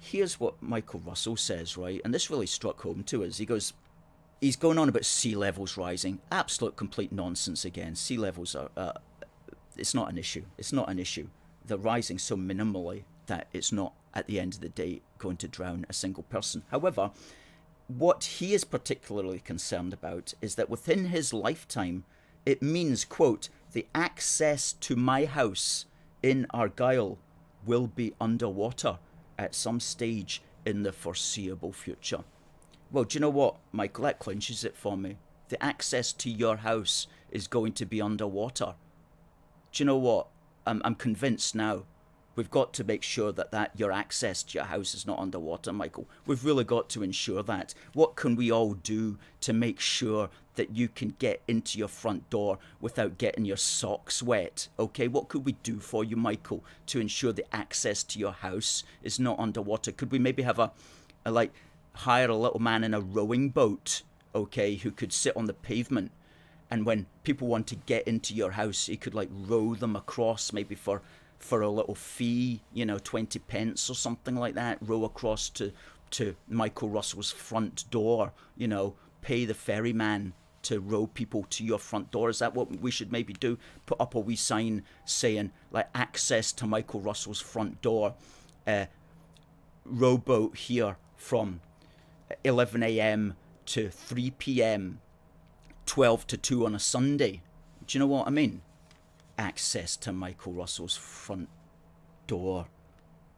here's 0.01 0.41
what 0.41 0.63
Michael 0.63 1.01
Russell 1.01 1.37
says, 1.37 1.77
right? 1.77 2.01
And 2.05 2.15
this 2.15 2.31
really 2.31 2.47
struck 2.47 2.81
home 2.81 3.05
to 3.05 3.23
us. 3.25 3.37
He 3.37 3.45
goes, 3.45 3.75
he's 4.41 4.57
going 4.57 4.79
on 4.79 4.89
about 4.89 5.05
sea 5.05 5.35
levels 5.35 5.77
rising. 5.77 6.21
Absolute 6.33 6.77
complete 6.77 7.13
nonsense 7.13 7.67
again. 7.67 7.95
Sea 7.95 8.17
levels 8.17 8.55
are, 8.55 8.71
uh, 8.79 8.93
it's 9.77 9.95
not 9.95 10.11
an 10.11 10.17
issue. 10.17 10.45
It's 10.57 10.73
not 10.73 10.89
an 10.89 10.99
issue. 10.99 11.29
They're 11.67 11.77
rising 11.77 12.19
so 12.19 12.35
minimally 12.37 13.03
that 13.27 13.49
it's 13.53 13.73
not 13.73 13.93
at 14.17 14.27
the 14.27 14.41
end 14.41 14.55
of 14.55 14.61
the 14.61 14.69
day 14.69 15.03
going 15.19 15.37
to 15.37 15.47
drown 15.47 15.87
a 15.89 15.93
single 15.93 16.25
person. 16.25 16.65
However, 16.73 17.13
what 17.87 18.25
he 18.25 18.53
is 18.55 18.65
particularly 18.65 19.39
concerned 19.39 19.93
about 19.93 20.35
is 20.43 20.57
that 20.57 20.69
within 20.69 21.07
his 21.07 21.33
lifetime, 21.33 22.05
it 22.45 22.61
means, 22.63 23.05
quote, 23.05 23.49
the 23.73 23.87
access 23.95 24.73
to 24.73 24.97
my 24.97 25.25
house 25.25 25.85
in 26.23 26.47
Argyll 26.51 27.19
will 27.65 27.87
be 27.87 28.15
underwater 28.21 28.99
at 29.39 29.55
some 29.55 29.79
stage 29.79 30.43
in 30.65 30.83
the 30.83 30.93
foreseeable 30.93 31.73
future. 31.73 32.25
Well, 32.91 33.05
do 33.05 33.17
you 33.17 33.21
know 33.21 33.31
what, 33.31 33.57
Michael? 33.71 34.05
That 34.05 34.19
clinches 34.19 34.65
it 34.65 34.77
for 34.77 34.97
me. 34.97 35.19
The 35.49 35.63
access 35.63 36.13
to 36.15 36.31
your 36.31 36.57
house 36.57 37.07
is 37.31 37.47
going 37.47 37.73
to 37.75 37.87
be 37.87 38.01
underwater 38.01 38.75
do 39.77 39.83
you 39.83 39.87
know 39.87 39.99
what? 39.99 40.29
I'm, 40.67 40.81
I'm 40.87 40.95
convinced 40.95 41.55
now. 41.55 41.85
We've 42.37 42.51
got 42.51 42.75
to 42.75 42.85
make 42.85 43.03
sure 43.03 43.33
that, 43.33 43.51
that 43.51 43.73
your 43.77 43.91
access 43.91 44.43
to 44.43 44.59
your 44.59 44.67
house 44.67 44.95
is 44.95 45.07
not 45.07 45.19
underwater, 45.19 45.73
Michael. 45.73 46.07
We've 46.27 46.45
really 46.45 46.65
got 46.65 46.91
to 46.91 47.03
ensure 47.03 47.43
that. 47.43 47.75
What 47.95 48.15
can 48.15 48.37
we 48.37 48.53
all 48.53 48.75
do 48.75 49.19
to 49.41 49.55
make 49.55 49.81
sure 49.81 50.29
that 50.57 50.77
you 50.77 50.89
can 50.89 51.17
get 51.19 51.43
into 51.49 51.79
your 51.79 51.89
front 51.89 52.29
door 52.29 52.59
without 52.79 53.17
getting 53.17 53.47
your 53.47 53.57
socks 53.57 54.23
wet? 54.23 54.69
Okay, 54.79 55.09
what 55.09 55.29
could 55.29 55.47
we 55.47 55.53
do 55.63 55.81
for 55.81 56.05
you, 56.05 56.17
Michael, 56.17 56.63
to 56.87 57.01
ensure 57.01 57.33
the 57.33 57.57
access 57.57 58.05
to 58.05 58.19
your 58.19 58.33
house 58.33 58.85
is 59.03 59.19
not 59.19 59.39
underwater? 59.39 59.91
Could 59.91 60.13
we 60.13 60.19
maybe 60.19 60.43
have 60.43 60.59
a, 60.59 60.73
a 61.25 61.31
like, 61.31 61.53
hire 61.95 62.29
a 62.29 62.37
little 62.37 62.61
man 62.61 62.85
in 62.85 62.93
a 62.93 63.01
rowing 63.01 63.49
boat, 63.49 64.03
okay, 64.35 64.75
who 64.75 64.91
could 64.91 65.13
sit 65.13 65.35
on 65.35 65.47
the 65.47 65.55
pavement 65.55 66.13
and 66.71 66.85
when 66.85 67.07
people 67.23 67.47
want 67.49 67.67
to 67.69 67.77
get 67.77 68.07
into 68.09 68.35
your 68.35 68.53
house, 68.53 68.87
he 68.87 68.97
could 68.97 69.15
like 69.15 69.29
row 69.31 69.75
them 69.75 69.95
across, 69.95 70.53
maybe 70.53 70.75
for 70.75 71.03
for 71.39 71.61
a 71.63 71.69
little 71.69 71.95
fee, 71.95 72.63
you 72.73 72.87
know, 72.87 72.99
twenty 72.99 73.39
pence 73.39 73.91
or 73.91 73.95
something 73.95 74.37
like 74.37 74.55
that. 74.55 74.79
Row 74.81 75.05
across 75.05 75.49
to 75.51 75.73
to 76.11 76.37
Michael 76.49 76.89
Russell's 76.89 77.33
front 77.33 77.85
door, 77.91 78.33
you 78.57 78.69
know, 78.69 78.95
pay 79.23 79.45
the 79.45 79.55
ferryman 79.55 80.33
to 80.63 80.81
row 80.81 81.07
people 81.07 81.47
to 81.51 81.65
your 81.65 81.79
front 81.79 82.11
door. 82.11 82.29
Is 82.29 82.39
that 82.39 82.55
what 82.55 82.81
we 82.81 82.91
should 82.91 83.13
maybe 83.13 83.33
do? 83.33 83.59
Put 83.87 84.01
up 84.01 84.15
a 84.15 84.21
wee 84.21 84.37
sign 84.37 84.83
saying 85.05 85.53
like 85.71 85.89
access 85.95 86.53
to 86.53 86.67
Michael 86.67 87.01
Russell's 87.01 87.41
front 87.41 87.83
door, 87.83 88.15
uh, 88.67 88.87
rowboat 89.85 90.57
here 90.57 90.97
from 91.17 91.61
11 92.45 92.83
a.m. 92.83 93.37
to 93.67 93.89
3 93.91 94.31
p.m 94.33 95.01
12 95.87 96.27
to 96.27 96.37
2 96.37 96.67
on 96.67 96.75
a 96.75 96.79
Sunday. 96.79 97.43
Do 97.87 97.97
you 97.97 98.01
know 98.01 98.07
what 98.07 98.27
I 98.27 98.31
mean? 98.31 98.63
Access 99.39 99.97
to 99.99 100.13
Michael 100.13 100.53
Russell's 100.53 100.97
front 100.97 101.49
door. 102.27 102.67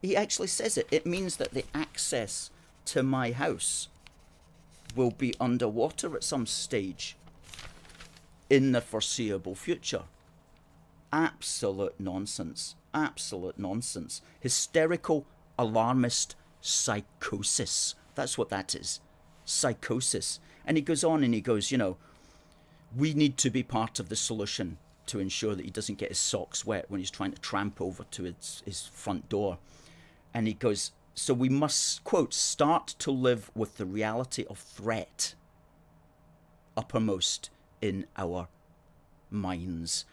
He 0.00 0.16
actually 0.16 0.48
says 0.48 0.78
it. 0.78 0.86
It 0.90 1.06
means 1.06 1.36
that 1.36 1.52
the 1.52 1.64
access 1.74 2.50
to 2.86 3.02
my 3.02 3.32
house 3.32 3.88
will 4.94 5.10
be 5.10 5.34
underwater 5.40 6.14
at 6.16 6.24
some 6.24 6.46
stage 6.46 7.16
in 8.48 8.72
the 8.72 8.80
foreseeable 8.80 9.54
future. 9.54 10.04
Absolute 11.12 11.94
nonsense. 11.98 12.76
Absolute 12.94 13.58
nonsense. 13.58 14.22
Hysterical, 14.40 15.26
alarmist 15.58 16.36
psychosis. 16.60 17.94
That's 18.14 18.38
what 18.38 18.50
that 18.50 18.74
is. 18.74 19.00
Psychosis. 19.44 20.40
And 20.64 20.76
he 20.76 20.82
goes 20.82 21.04
on 21.04 21.24
and 21.24 21.34
he 21.34 21.40
goes, 21.40 21.70
you 21.70 21.78
know, 21.78 21.96
we 22.96 23.14
need 23.14 23.36
to 23.38 23.50
be 23.50 23.62
part 23.62 23.98
of 23.98 24.08
the 24.08 24.16
solution 24.16 24.78
to 25.08 25.18
ensure 25.18 25.54
that 25.54 25.64
he 25.64 25.70
doesn't 25.70 25.98
get 25.98 26.10
his 26.10 26.18
socks 26.18 26.64
wet 26.64 26.86
when 26.88 27.00
he's 27.00 27.10
trying 27.10 27.32
to 27.32 27.40
tramp 27.40 27.80
over 27.80 28.04
to 28.12 28.24
his, 28.24 28.62
his 28.64 28.86
front 28.86 29.28
door. 29.28 29.58
And 30.32 30.46
he 30.46 30.54
goes, 30.54 30.92
so 31.14 31.34
we 31.34 31.48
must, 31.48 32.04
quote, 32.04 32.32
start 32.32 32.94
to 33.00 33.10
live 33.10 33.50
with 33.54 33.76
the 33.76 33.86
reality 33.86 34.44
of 34.48 34.58
threat 34.58 35.34
uppermost 36.76 37.50
in 37.82 38.06
our 38.16 38.48
minds. 39.30 40.04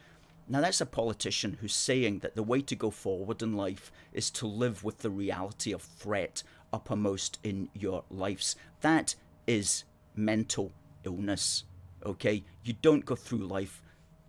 Now, 0.47 0.61
that's 0.61 0.81
a 0.81 0.85
politician 0.85 1.57
who's 1.61 1.73
saying 1.73 2.19
that 2.19 2.35
the 2.35 2.43
way 2.43 2.61
to 2.61 2.75
go 2.75 2.89
forward 2.89 3.41
in 3.41 3.55
life 3.55 3.91
is 4.13 4.29
to 4.31 4.47
live 4.47 4.83
with 4.83 4.99
the 4.99 5.09
reality 5.09 5.71
of 5.71 5.81
threat 5.81 6.43
uppermost 6.73 7.39
in 7.43 7.69
your 7.73 8.03
lives. 8.09 8.55
That 8.81 9.15
is 9.47 9.83
mental 10.15 10.71
illness, 11.03 11.63
okay? 12.05 12.43
You 12.63 12.73
don't 12.81 13.05
go 13.05 13.15
through 13.15 13.39
life 13.39 13.81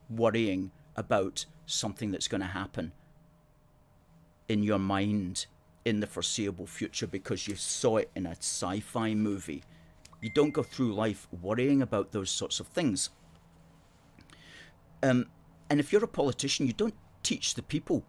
worrying 0.09 0.71
about 0.95 1.47
something 1.67 2.11
that's 2.11 2.29
going 2.29 2.41
to 2.41 2.47
happen 2.47 2.93
in 4.49 4.63
your 4.63 4.79
mind 4.79 5.47
in 5.85 6.01
the 6.01 6.07
foreseeable 6.07 6.67
future 6.67 7.07
because 7.07 7.47
you 7.47 7.55
saw 7.55 7.97
it 7.97 8.11
in 8.15 8.27
a 8.27 8.33
sci 8.33 8.81
fi 8.81 9.15
movie. 9.15 9.63
You 10.21 10.31
don't 10.31 10.53
go 10.53 10.63
through 10.63 10.95
life 10.95 11.29
worrying 11.43 11.83
about 11.83 12.13
those 12.13 12.31
sorts 12.31 12.59
of 12.59 12.67
things. 12.69 13.11
Um, 15.03 15.27
and 15.71 15.79
if 15.79 15.93
you're 15.93 16.05
a 16.05 16.09
politician, 16.09 16.67
you 16.67 16.73
don't 16.73 16.95
teach 17.23 17.55
the 17.55 17.63
people 17.63 18.05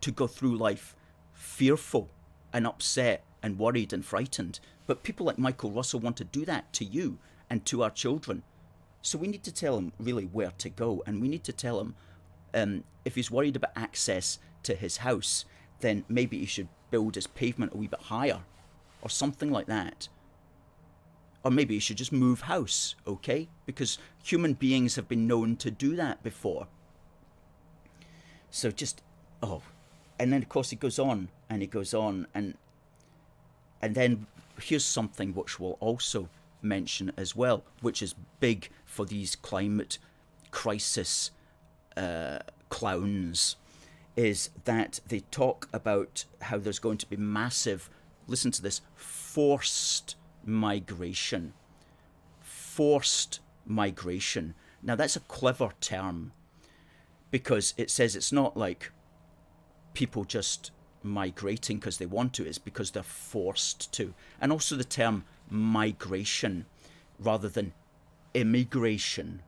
to 0.00 0.10
go 0.10 0.26
through 0.26 0.56
life 0.56 0.96
fearful 1.32 2.10
and 2.52 2.66
upset 2.66 3.24
and 3.42 3.58
worried 3.58 3.92
and 3.92 4.04
frightened. 4.04 4.60
But 4.86 5.02
people 5.02 5.26
like 5.26 5.38
Michael 5.38 5.70
Russell 5.70 6.00
want 6.00 6.16
to 6.18 6.24
do 6.24 6.44
that 6.44 6.72
to 6.74 6.84
you 6.84 7.18
and 7.48 7.64
to 7.66 7.82
our 7.82 7.90
children. 7.90 8.42
So 9.02 9.18
we 9.18 9.26
need 9.26 9.42
to 9.42 9.52
tell 9.52 9.76
him 9.76 9.92
really 9.98 10.24
where 10.24 10.52
to 10.58 10.70
go, 10.70 11.02
and 11.06 11.20
we 11.20 11.28
need 11.28 11.44
to 11.44 11.52
tell 11.52 11.80
him 11.80 11.94
um, 12.54 12.84
if 13.04 13.16
he's 13.16 13.30
worried 13.30 13.56
about 13.56 13.72
access 13.76 14.38
to 14.62 14.74
his 14.74 14.98
house, 14.98 15.44
then 15.80 16.04
maybe 16.08 16.38
he 16.38 16.46
should 16.46 16.68
build 16.90 17.16
his 17.16 17.26
pavement 17.26 17.74
a 17.74 17.76
wee 17.76 17.88
bit 17.88 18.00
higher 18.00 18.40
or 19.02 19.10
something 19.10 19.50
like 19.50 19.66
that. 19.66 20.08
Or 21.44 21.50
maybe 21.50 21.74
he 21.74 21.80
should 21.80 21.96
just 21.96 22.12
move 22.12 22.42
house, 22.42 22.94
okay? 23.06 23.48
Because 23.66 23.98
human 24.22 24.52
beings 24.52 24.94
have 24.94 25.08
been 25.08 25.26
known 25.26 25.56
to 25.56 25.72
do 25.72 25.96
that 25.96 26.22
before. 26.22 26.68
So 28.50 28.70
just, 28.70 29.02
oh. 29.42 29.62
And 30.20 30.32
then, 30.32 30.42
of 30.42 30.48
course, 30.48 30.70
he 30.70 30.76
goes 30.76 31.00
on 31.00 31.28
and 31.50 31.60
he 31.60 31.66
goes 31.66 31.92
on. 31.94 32.28
And, 32.32 32.54
and 33.80 33.96
then 33.96 34.26
here's 34.60 34.84
something 34.84 35.34
which 35.34 35.58
we'll 35.58 35.78
also 35.80 36.28
mention 36.60 37.10
as 37.16 37.34
well, 37.34 37.64
which 37.80 38.02
is 38.02 38.14
big 38.38 38.68
for 38.92 39.06
these 39.06 39.34
climate 39.34 39.98
crisis 40.50 41.30
uh, 41.96 42.40
clowns 42.68 43.56
is 44.16 44.50
that 44.64 45.00
they 45.08 45.20
talk 45.30 45.66
about 45.72 46.26
how 46.42 46.58
there's 46.58 46.78
going 46.78 46.98
to 46.98 47.08
be 47.08 47.16
massive, 47.16 47.88
listen 48.26 48.50
to 48.50 48.60
this, 48.60 48.82
forced 48.94 50.16
migration. 50.44 51.54
Forced 52.40 53.40
migration. 53.64 54.54
Now, 54.82 54.94
that's 54.94 55.16
a 55.16 55.20
clever 55.20 55.70
term 55.80 56.32
because 57.30 57.72
it 57.78 57.90
says 57.90 58.14
it's 58.14 58.30
not 58.30 58.58
like 58.58 58.92
people 59.94 60.24
just 60.24 60.70
migrating 61.02 61.78
because 61.78 61.96
they 61.96 62.04
want 62.04 62.34
to, 62.34 62.46
it's 62.46 62.58
because 62.58 62.90
they're 62.90 63.02
forced 63.02 63.90
to. 63.94 64.12
And 64.38 64.52
also 64.52 64.76
the 64.76 64.84
term 64.84 65.24
migration 65.48 66.66
rather 67.18 67.48
than 67.48 67.72
immigration 68.34 69.42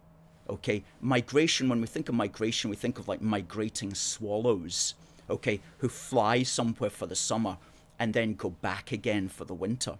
Okay, 0.48 0.84
migration, 1.00 1.70
when 1.70 1.80
we 1.80 1.86
think 1.86 2.08
of 2.08 2.14
migration, 2.14 2.68
we 2.68 2.76
think 2.76 2.98
of 2.98 3.08
like 3.08 3.22
migrating 3.22 3.94
swallows, 3.94 4.94
okay, 5.30 5.60
who 5.78 5.88
fly 5.88 6.42
somewhere 6.42 6.90
for 6.90 7.06
the 7.06 7.16
summer 7.16 7.56
and 7.98 8.12
then 8.12 8.34
go 8.34 8.50
back 8.50 8.92
again 8.92 9.28
for 9.28 9.46
the 9.46 9.54
winter. 9.54 9.98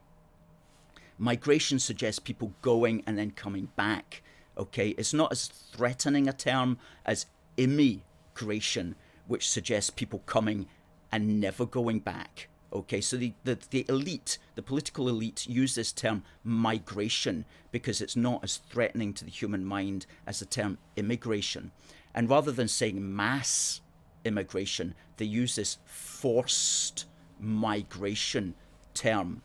Migration 1.17 1.79
suggests 1.79 2.19
people 2.19 2.53
going 2.61 3.03
and 3.07 3.17
then 3.17 3.31
coming 3.31 3.71
back, 3.76 4.23
okay? 4.59 4.91
It's 4.99 5.14
not 5.14 5.33
as 5.33 5.47
threatening 5.47 6.29
a 6.29 6.33
term 6.33 6.76
as 7.07 7.26
immigration, 7.57 8.97
which 9.26 9.49
suggests 9.49 9.91
people 9.91 10.19
coming 10.26 10.67
and 11.11 11.41
never 11.41 11.65
going 11.65 12.00
back. 12.00 12.49
Okay, 12.75 13.00
so 13.00 13.17
the, 13.17 13.32
the, 13.45 13.56
the 13.71 13.87
elite, 13.89 14.39
the 14.56 14.63
political 14.63 15.08
elite, 15.08 15.47
use 15.49 15.76
this 15.76 15.93
term 15.93 16.25
migration 16.43 17.45
because 17.71 18.00
it's 18.00 18.17
not 18.17 18.43
as 18.43 18.56
threatening 18.56 19.13
to 19.15 19.25
the 19.25 19.30
human 19.30 19.65
mind 19.65 20.06
as 20.26 20.41
the 20.41 20.45
term 20.45 20.78
immigration. 20.97 21.71
And 22.15 22.28
rather 22.28 22.50
than 22.50 22.67
saying 22.67 23.15
mass 23.15 23.80
immigration, 24.25 24.95
they 25.19 25.25
use 25.25 25.54
this 25.54 25.78
forced 25.84 27.06
migration 27.39 28.54
term. 28.93 29.43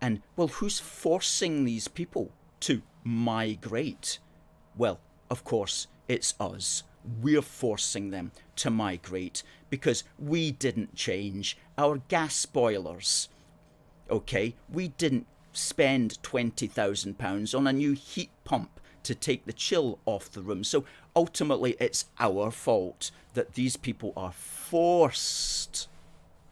And, 0.00 0.22
well, 0.36 0.48
who's 0.48 0.78
forcing 0.78 1.64
these 1.64 1.88
people 1.88 2.30
to 2.60 2.82
migrate? 3.02 4.20
Well, 4.76 5.00
of 5.30 5.42
course, 5.42 5.88
it's 6.06 6.34
us. 6.38 6.84
We're 7.22 7.42
forcing 7.42 8.10
them 8.10 8.32
to 8.56 8.70
migrate 8.70 9.42
because 9.70 10.04
we 10.18 10.50
didn't 10.50 10.94
change 10.94 11.56
our 11.76 11.98
gas 12.08 12.46
boilers. 12.46 13.28
Okay, 14.10 14.54
we 14.70 14.88
didn't 14.88 15.26
spend 15.52 16.18
£20,000 16.22 17.56
on 17.56 17.66
a 17.66 17.72
new 17.72 17.92
heat 17.92 18.30
pump 18.44 18.80
to 19.02 19.14
take 19.14 19.46
the 19.46 19.52
chill 19.52 19.98
off 20.06 20.30
the 20.30 20.42
room. 20.42 20.64
So 20.64 20.84
ultimately, 21.14 21.76
it's 21.80 22.06
our 22.18 22.50
fault 22.50 23.10
that 23.34 23.54
these 23.54 23.76
people 23.76 24.12
are 24.16 24.32
forced 24.32 25.88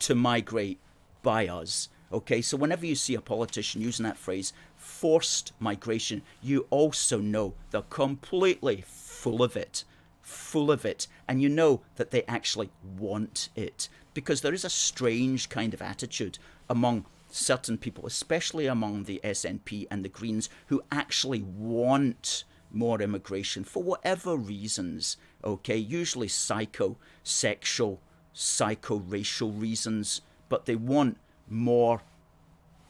to 0.01 0.15
migrate 0.15 0.79
by 1.23 1.49
us. 1.49 1.89
Okay, 2.13 2.41
so 2.41 2.57
whenever 2.57 2.87
you 2.87 2.95
see 2.95 3.15
a 3.15 3.21
politician 3.21 3.81
using 3.81 4.05
that 4.05 4.17
phrase, 4.17 4.53
forced 4.77 5.53
migration, 5.59 6.23
you 6.43 6.67
also 6.71 7.19
know 7.19 7.55
they're 7.71 7.83
completely 7.83 8.85
full 8.87 9.43
of 9.43 9.57
it 9.57 9.85
full 10.27 10.73
of 10.73 10.85
it, 10.85 11.07
and 11.29 11.41
you 11.41 11.49
know 11.49 11.83
that 11.95 12.11
they 12.11 12.25
actually 12.25 12.69
want 12.99 13.49
it. 13.55 13.89
Because 14.13 14.41
there 14.41 14.53
is 14.53 14.65
a 14.65 14.71
strange 14.71 15.49
kind 15.49 15.73
of 15.73 15.81
attitude 15.81 16.39
among 16.69 17.07
certain 17.31 17.79
people, 17.79 18.07
especially 18.07 18.67
among 18.67 19.05
the 19.05 19.21
SNP 19.23 19.87
and 19.89 20.05
the 20.05 20.09
Greens, 20.09 20.49
who 20.67 20.83
actually 20.91 21.43
want 21.43 22.43
more 22.73 23.01
immigration 23.01 23.63
for 23.63 23.83
whatever 23.83 24.37
reasons, 24.37 25.17
okay? 25.45 25.77
Usually 25.77 26.29
psycho 26.29 26.97
sexual, 27.23 28.01
psycho 28.33 28.97
racial 28.97 29.53
reasons, 29.53 30.23
but 30.49 30.67
they 30.67 30.77
want 30.77 31.19
more 31.49 32.03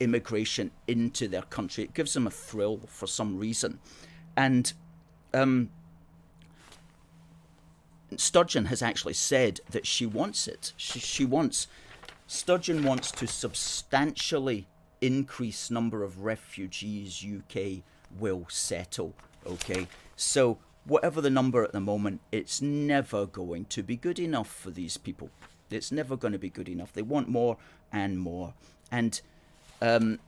immigration 0.00 0.70
into 0.88 1.28
their 1.28 1.42
country. 1.42 1.84
It 1.84 1.94
gives 1.94 2.14
them 2.14 2.26
a 2.26 2.30
thrill 2.30 2.80
for 2.86 3.06
some 3.06 3.38
reason. 3.38 3.78
And 4.36 4.72
um, 5.34 5.70
Sturgeon 8.16 8.66
has 8.66 8.82
actually 8.82 9.14
said 9.14 9.60
that 9.70 9.86
she 9.86 10.06
wants 10.06 10.46
it. 10.46 10.72
She, 10.76 11.00
she 11.00 11.24
wants, 11.24 11.66
Sturgeon 12.26 12.84
wants 12.84 13.10
to 13.12 13.26
substantially 13.26 14.66
increase 15.00 15.70
number 15.70 16.02
of 16.02 16.20
refugees 16.20 17.24
UK 17.24 17.82
will 18.18 18.46
settle. 18.48 19.14
Okay, 19.46 19.88
so 20.16 20.58
whatever 20.84 21.20
the 21.20 21.30
number 21.30 21.62
at 21.62 21.72
the 21.72 21.80
moment, 21.80 22.20
it's 22.32 22.62
never 22.62 23.26
going 23.26 23.64
to 23.66 23.82
be 23.82 23.96
good 23.96 24.18
enough 24.18 24.48
for 24.48 24.70
these 24.70 24.96
people. 24.96 25.30
It's 25.70 25.90
never 25.90 26.16
going 26.16 26.32
to 26.32 26.38
be 26.38 26.50
good 26.50 26.68
enough. 26.68 26.92
They 26.92 27.02
want 27.02 27.28
more 27.28 27.56
and 27.92 28.18
more. 28.18 28.54
And 28.90 29.20
um, 29.82 30.20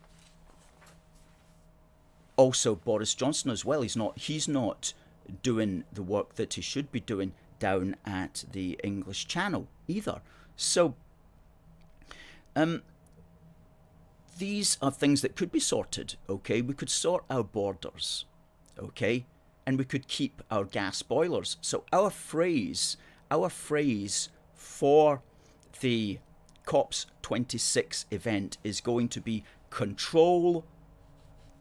also 2.36 2.74
Boris 2.74 3.14
Johnson 3.14 3.50
as 3.50 3.64
well. 3.64 3.82
He's 3.82 3.96
not. 3.96 4.18
He's 4.18 4.48
not 4.48 4.94
doing 5.42 5.84
the 5.92 6.02
work 6.02 6.34
that 6.36 6.54
he 6.54 6.62
should 6.62 6.90
be 6.90 7.00
doing 7.00 7.32
down 7.58 7.96
at 8.04 8.44
the 8.52 8.78
English 8.82 9.26
Channel 9.26 9.68
either. 9.86 10.20
So, 10.56 10.94
um, 12.56 12.82
these 14.38 14.78
are 14.80 14.90
things 14.90 15.22
that 15.22 15.36
could 15.36 15.50
be 15.50 15.60
sorted, 15.60 16.16
okay? 16.28 16.60
We 16.60 16.74
could 16.74 16.90
sort 16.90 17.24
our 17.28 17.44
borders, 17.44 18.24
okay? 18.78 19.26
And 19.66 19.78
we 19.78 19.84
could 19.84 20.08
keep 20.08 20.42
our 20.50 20.64
gas 20.64 21.02
boilers. 21.02 21.56
So, 21.60 21.84
our 21.92 22.10
phrase, 22.10 22.96
our 23.30 23.48
phrase 23.48 24.28
for 24.54 25.22
the 25.80 26.18
COPS 26.64 27.06
26 27.22 28.06
event 28.10 28.58
is 28.62 28.80
going 28.80 29.08
to 29.08 29.20
be 29.20 29.44
control 29.70 30.64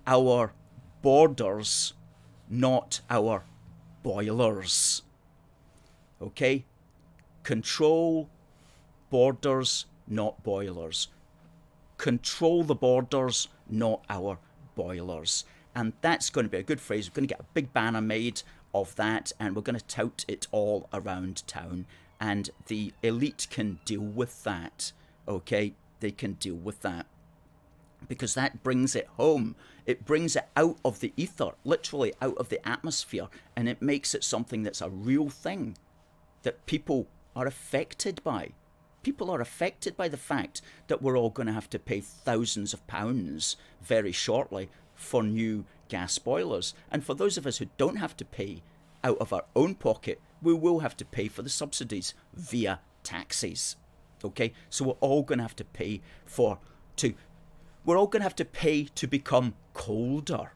our 0.05 0.53
borders, 1.01 1.93
not 2.49 3.01
our 3.09 3.43
boilers. 4.03 5.03
Okay? 6.21 6.65
Control 7.43 8.29
borders, 9.09 9.85
not 10.07 10.43
boilers. 10.43 11.09
Control 11.97 12.63
the 12.63 12.75
borders, 12.75 13.47
not 13.69 14.03
our 14.09 14.39
boilers. 14.75 15.45
And 15.75 15.93
that's 16.01 16.29
going 16.29 16.45
to 16.45 16.49
be 16.51 16.57
a 16.57 16.63
good 16.63 16.81
phrase. 16.81 17.09
We're 17.09 17.15
going 17.15 17.27
to 17.27 17.33
get 17.33 17.41
a 17.41 17.53
big 17.53 17.73
banner 17.73 18.01
made 18.01 18.41
of 18.73 18.95
that 18.95 19.31
and 19.39 19.55
we're 19.55 19.61
going 19.61 19.79
to 19.79 19.85
tout 19.85 20.25
it 20.27 20.47
all 20.51 20.89
around 20.93 21.47
town. 21.47 21.85
And 22.19 22.49
the 22.67 22.93
elite 23.03 23.47
can 23.49 23.79
deal 23.85 24.01
with 24.01 24.43
that. 24.43 24.91
Okay? 25.27 25.73
They 25.99 26.11
can 26.11 26.33
deal 26.33 26.55
with 26.55 26.81
that. 26.81 27.05
because 28.07 28.33
that 28.35 28.63
brings 28.63 28.95
it 28.95 29.07
home. 29.17 29.55
It 29.85 30.05
brings 30.05 30.35
it 30.35 30.47
out 30.55 30.77
of 30.85 30.99
the 30.99 31.13
ether, 31.17 31.51
literally 31.63 32.13
out 32.21 32.37
of 32.37 32.49
the 32.49 32.65
atmosphere, 32.67 33.27
and 33.55 33.67
it 33.67 33.81
makes 33.81 34.13
it 34.13 34.23
something 34.23 34.63
that's 34.63 34.81
a 34.81 34.89
real 34.89 35.29
thing 35.29 35.77
that 36.43 36.65
people 36.65 37.07
are 37.35 37.47
affected 37.47 38.23
by. 38.23 38.51
People 39.03 39.29
are 39.29 39.41
affected 39.41 39.95
by 39.95 40.07
the 40.07 40.17
fact 40.17 40.61
that 40.87 41.01
we're 41.01 41.17
all 41.17 41.29
going 41.29 41.47
to 41.47 41.53
have 41.53 41.69
to 41.69 41.79
pay 41.79 42.01
thousands 42.01 42.73
of 42.73 42.85
pounds 42.87 43.55
very 43.81 44.11
shortly 44.11 44.69
for 44.95 45.23
new 45.23 45.65
gas 45.87 46.17
boilers. 46.17 46.73
And 46.91 47.03
for 47.03 47.13
those 47.13 47.37
of 47.37 47.47
us 47.47 47.57
who 47.57 47.67
don't 47.77 47.97
have 47.97 48.17
to 48.17 48.25
pay 48.25 48.63
out 49.03 49.17
of 49.19 49.31
our 49.31 49.45
own 49.55 49.75
pocket, 49.75 50.19
we 50.41 50.53
will 50.53 50.79
have 50.79 50.97
to 50.97 51.05
pay 51.05 51.27
for 51.27 51.41
the 51.41 51.49
subsidies 51.49 52.13
via 52.33 52.79
taxes. 53.03 53.75
Okay, 54.25 54.53
so 54.69 54.85
we're 54.85 54.93
all 54.93 55.23
going 55.23 55.37
to 55.37 55.43
have 55.43 55.55
to 55.57 55.63
pay 55.63 56.01
for 56.25 56.59
to 56.97 57.13
we're 57.85 57.97
all 57.97 58.07
going 58.07 58.19
to 58.19 58.25
have 58.25 58.35
to 58.35 58.45
pay 58.45 58.83
to 58.83 59.07
become 59.07 59.53
colder, 59.73 60.51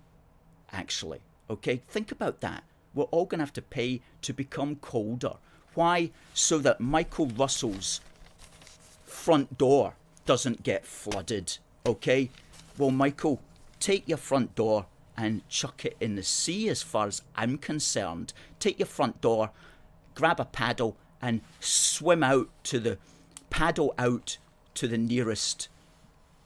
actually. 0.69 1.21
Okay, 1.49 1.81
think 1.87 2.11
about 2.11 2.41
that. 2.41 2.65
We're 2.93 3.05
all 3.05 3.25
going 3.25 3.39
to 3.39 3.45
have 3.45 3.53
to 3.53 3.61
pay 3.61 4.01
to 4.23 4.33
become 4.33 4.75
colder. 4.75 5.35
Why? 5.73 6.11
So 6.33 6.59
that 6.59 6.79
Michael 6.79 7.27
Russell's 7.27 8.01
front 9.05 9.57
door 9.57 9.93
doesn't 10.25 10.63
get 10.63 10.85
flooded. 10.85 11.57
Okay? 11.85 12.29
Well, 12.77 12.91
Michael, 12.91 13.41
take 13.79 14.07
your 14.07 14.17
front 14.17 14.55
door 14.55 14.85
and 15.17 15.47
chuck 15.49 15.85
it 15.85 15.97
in 15.99 16.15
the 16.15 16.23
sea 16.23 16.69
as 16.69 16.81
far 16.81 17.07
as 17.07 17.21
I'm 17.35 17.57
concerned. 17.57 18.33
Take 18.59 18.79
your 18.79 18.87
front 18.87 19.21
door, 19.21 19.51
grab 20.15 20.39
a 20.39 20.45
paddle, 20.45 20.97
and 21.21 21.41
swim 21.59 22.23
out 22.23 22.49
to 22.63 22.79
the 22.79 22.97
paddle 23.49 23.93
out 23.97 24.37
to 24.73 24.87
the 24.87 24.97
nearest 24.97 25.69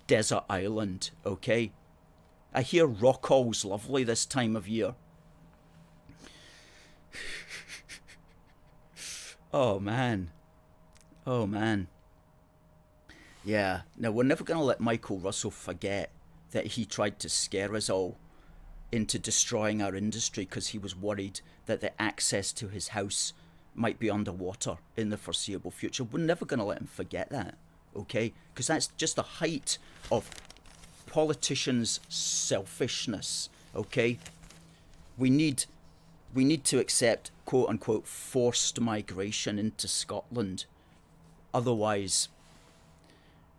desert 0.08 0.44
island, 0.50 1.12
okay? 1.26 1.72
I 2.54 2.62
hear 2.62 2.88
Rockall's 2.88 3.64
lovely 3.64 4.04
this 4.04 4.26
time 4.26 4.56
of 4.56 4.68
year. 4.68 4.96
Oh 9.56 9.80
man. 9.80 10.30
Oh 11.26 11.48
man. 11.48 11.88
Yeah, 13.44 13.82
now 13.98 14.12
we're 14.12 14.24
never 14.24 14.44
going 14.44 14.60
to 14.60 14.66
let 14.66 14.80
Michael 14.80 15.20
Russell 15.20 15.52
forget 15.52 16.12
that 16.52 16.68
he 16.68 16.86
tried 16.86 17.20
to 17.20 17.30
scare 17.30 17.76
us 17.76 17.90
all 17.90 18.18
into 18.92 19.18
destroying 19.18 19.82
our 19.82 19.96
industry 19.96 20.46
because 20.46 20.70
he 20.70 20.78
was 20.78 20.96
worried 20.96 21.42
that 21.66 21.82
the 21.82 22.00
access 22.02 22.52
to 22.54 22.68
his 22.68 22.90
house 22.90 23.34
might 23.74 24.00
be 24.00 24.10
underwater 24.10 24.78
in 24.96 25.10
the 25.10 25.18
foreseeable 25.18 25.72
future. 25.72 26.04
We're 26.04 26.20
never 26.20 26.46
going 26.46 26.60
to 26.60 26.66
let 26.66 26.80
him 26.80 26.88
forget 26.88 27.30
that 27.30 27.56
okay? 27.96 28.34
Because 28.54 28.68
that's 28.68 28.88
just 28.98 29.16
the 29.16 29.24
height 29.24 29.78
of 30.12 30.30
politicians' 31.08 32.00
selfishness, 32.10 33.50
okay? 33.76 34.20
We 35.18 35.30
need 35.30 35.66
we 36.34 36.44
need 36.44 36.64
to 36.66 36.80
accept 36.80 37.32
quote 37.46 37.70
unquote 37.70 38.08
forced 38.08 38.80
migration 38.80 39.58
into 39.58 39.88
Scotland. 39.88 40.66
Otherwise, 41.54 42.30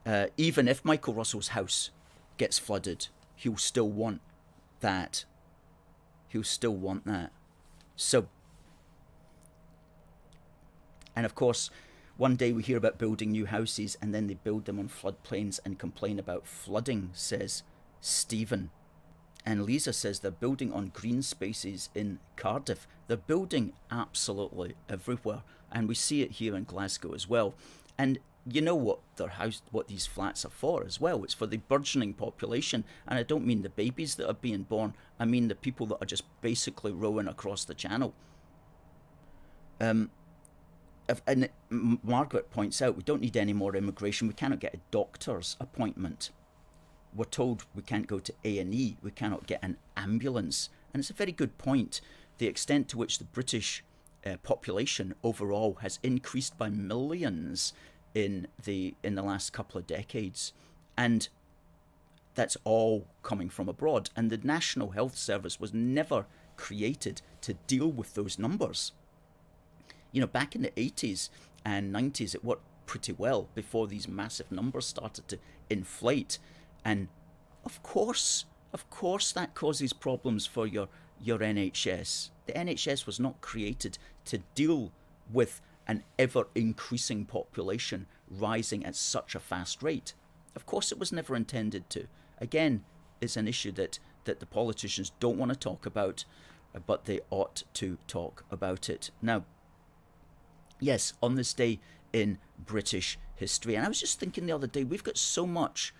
uh, 0.04 0.26
even 0.36 0.68
if 0.68 0.84
Michael 0.84 1.14
Russell's 1.14 1.48
house 1.48 1.90
gets 2.36 2.58
flooded, 2.58 3.08
he'll 3.34 3.56
still 3.56 3.88
want 3.88 4.20
that. 4.80 5.24
He'll 6.28 6.44
still 6.44 6.74
want 6.74 7.06
that. 7.06 7.32
So, 7.96 8.28
and 11.14 11.24
of 11.24 11.34
course, 11.34 11.70
one 12.16 12.36
day 12.36 12.52
we 12.52 12.62
hear 12.62 12.76
about 12.76 12.98
building 12.98 13.32
new 13.32 13.46
houses 13.46 13.96
and 14.00 14.14
then 14.14 14.26
they 14.26 14.34
build 14.34 14.64
them 14.64 14.78
on 14.78 14.88
floodplains 14.88 15.60
and 15.64 15.78
complain 15.78 16.18
about 16.18 16.46
flooding, 16.46 17.10
says 17.12 17.62
Stephen. 18.00 18.70
And 19.46 19.64
Lisa 19.64 19.92
says 19.92 20.18
they're 20.18 20.32
building 20.32 20.72
on 20.72 20.90
green 20.92 21.22
spaces 21.22 21.88
in 21.94 22.18
Cardiff. 22.34 22.88
They're 23.06 23.16
building 23.16 23.74
absolutely 23.92 24.74
everywhere. 24.88 25.42
And 25.70 25.88
we 25.88 25.94
see 25.94 26.22
it 26.22 26.32
here 26.32 26.56
in 26.56 26.64
Glasgow 26.64 27.14
as 27.14 27.28
well. 27.28 27.54
And 27.96 28.18
you 28.48 28.60
know 28.60 28.74
what 28.74 28.98
their 29.16 29.28
house 29.28 29.62
what 29.70 29.88
these 29.88 30.06
flats 30.06 30.44
are 30.44 30.50
for 30.50 30.84
as 30.84 31.00
well. 31.00 31.22
It's 31.24 31.34
for 31.34 31.46
the 31.46 31.58
burgeoning 31.58 32.14
population. 32.14 32.84
And 33.06 33.18
I 33.18 33.22
don't 33.22 33.46
mean 33.46 33.62
the 33.62 33.68
babies 33.68 34.16
that 34.16 34.28
are 34.28 34.34
being 34.34 34.64
born, 34.64 34.94
I 35.18 35.24
mean 35.24 35.46
the 35.48 35.54
people 35.54 35.86
that 35.86 36.02
are 36.02 36.06
just 36.06 36.24
basically 36.40 36.92
rowing 36.92 37.28
across 37.28 37.64
the 37.64 37.74
channel. 37.74 38.14
Um, 39.80 40.10
and 41.26 41.48
Margaret 41.70 42.50
points 42.50 42.82
out 42.82 42.96
we 42.96 43.02
don't 43.02 43.20
need 43.20 43.36
any 43.36 43.52
more 43.52 43.76
immigration. 43.76 44.26
We 44.26 44.34
cannot 44.34 44.58
get 44.58 44.74
a 44.74 44.80
doctor's 44.90 45.56
appointment. 45.60 46.30
We're 47.14 47.24
told 47.24 47.64
we 47.74 47.82
can't 47.82 48.06
go 48.06 48.18
to 48.18 48.32
A 48.44 48.58
and 48.58 48.74
E. 48.74 48.96
We 49.02 49.10
cannot 49.10 49.46
get 49.46 49.60
an 49.62 49.78
ambulance, 49.96 50.68
and 50.92 51.00
it's 51.00 51.10
a 51.10 51.14
very 51.14 51.32
good 51.32 51.56
point. 51.58 52.00
The 52.38 52.46
extent 52.46 52.88
to 52.88 52.98
which 52.98 53.18
the 53.18 53.24
British 53.24 53.82
uh, 54.24 54.36
population 54.42 55.14
overall 55.22 55.78
has 55.80 55.98
increased 56.02 56.58
by 56.58 56.68
millions 56.68 57.72
in 58.14 58.48
the 58.64 58.94
in 59.02 59.14
the 59.14 59.22
last 59.22 59.52
couple 59.52 59.78
of 59.78 59.86
decades, 59.86 60.52
and 60.96 61.28
that's 62.34 62.56
all 62.64 63.06
coming 63.22 63.48
from 63.48 63.68
abroad. 63.68 64.10
And 64.14 64.30
the 64.30 64.38
National 64.38 64.90
Health 64.90 65.16
Service 65.16 65.58
was 65.58 65.72
never 65.72 66.26
created 66.56 67.22
to 67.42 67.54
deal 67.66 67.90
with 67.90 68.14
those 68.14 68.38
numbers 68.38 68.92
you 70.16 70.20
know, 70.22 70.26
back 70.26 70.54
in 70.54 70.62
the 70.62 70.70
80s 70.70 71.28
and 71.62 71.94
90s, 71.94 72.34
it 72.34 72.42
worked 72.42 72.64
pretty 72.86 73.12
well 73.12 73.48
before 73.54 73.86
these 73.86 74.08
massive 74.08 74.50
numbers 74.50 74.86
started 74.86 75.28
to 75.28 75.38
inflate. 75.68 76.38
And 76.86 77.08
of 77.64 77.82
course, 77.82 78.44
of 78.72 78.88
course, 78.90 79.32
that 79.32 79.56
causes 79.56 79.92
problems 79.92 80.46
for 80.46 80.68
your, 80.68 80.86
your 81.20 81.40
NHS. 81.40 82.30
The 82.46 82.52
NHS 82.52 83.06
was 83.06 83.18
not 83.18 83.40
created 83.40 83.98
to 84.26 84.38
deal 84.54 84.92
with 85.32 85.60
an 85.88 86.04
ever 86.16 86.46
increasing 86.54 87.24
population 87.24 88.06
rising 88.30 88.86
at 88.86 88.94
such 88.94 89.34
a 89.34 89.40
fast 89.40 89.82
rate. 89.82 90.14
Of 90.54 90.64
course, 90.64 90.92
it 90.92 90.98
was 90.98 91.10
never 91.10 91.34
intended 91.34 91.90
to. 91.90 92.06
Again, 92.38 92.84
it's 93.20 93.36
an 93.36 93.48
issue 93.48 93.72
that, 93.72 93.98
that 94.24 94.38
the 94.38 94.46
politicians 94.46 95.10
don't 95.18 95.38
want 95.38 95.52
to 95.52 95.58
talk 95.58 95.86
about, 95.86 96.24
but 96.86 97.06
they 97.06 97.18
ought 97.30 97.64
to 97.74 97.98
talk 98.06 98.44
about 98.48 98.88
it. 98.88 99.10
Now, 99.20 99.44
yes, 100.78 101.14
on 101.20 101.34
this 101.34 101.52
day 101.52 101.80
in 102.12 102.38
British 102.64 103.18
history. 103.34 103.74
And 103.74 103.84
I 103.84 103.88
was 103.88 104.00
just 104.00 104.20
thinking 104.20 104.46
the 104.46 104.52
other 104.52 104.68
day, 104.68 104.84
we've 104.84 105.02
got 105.02 105.18
so 105.18 105.48
much 105.48 105.92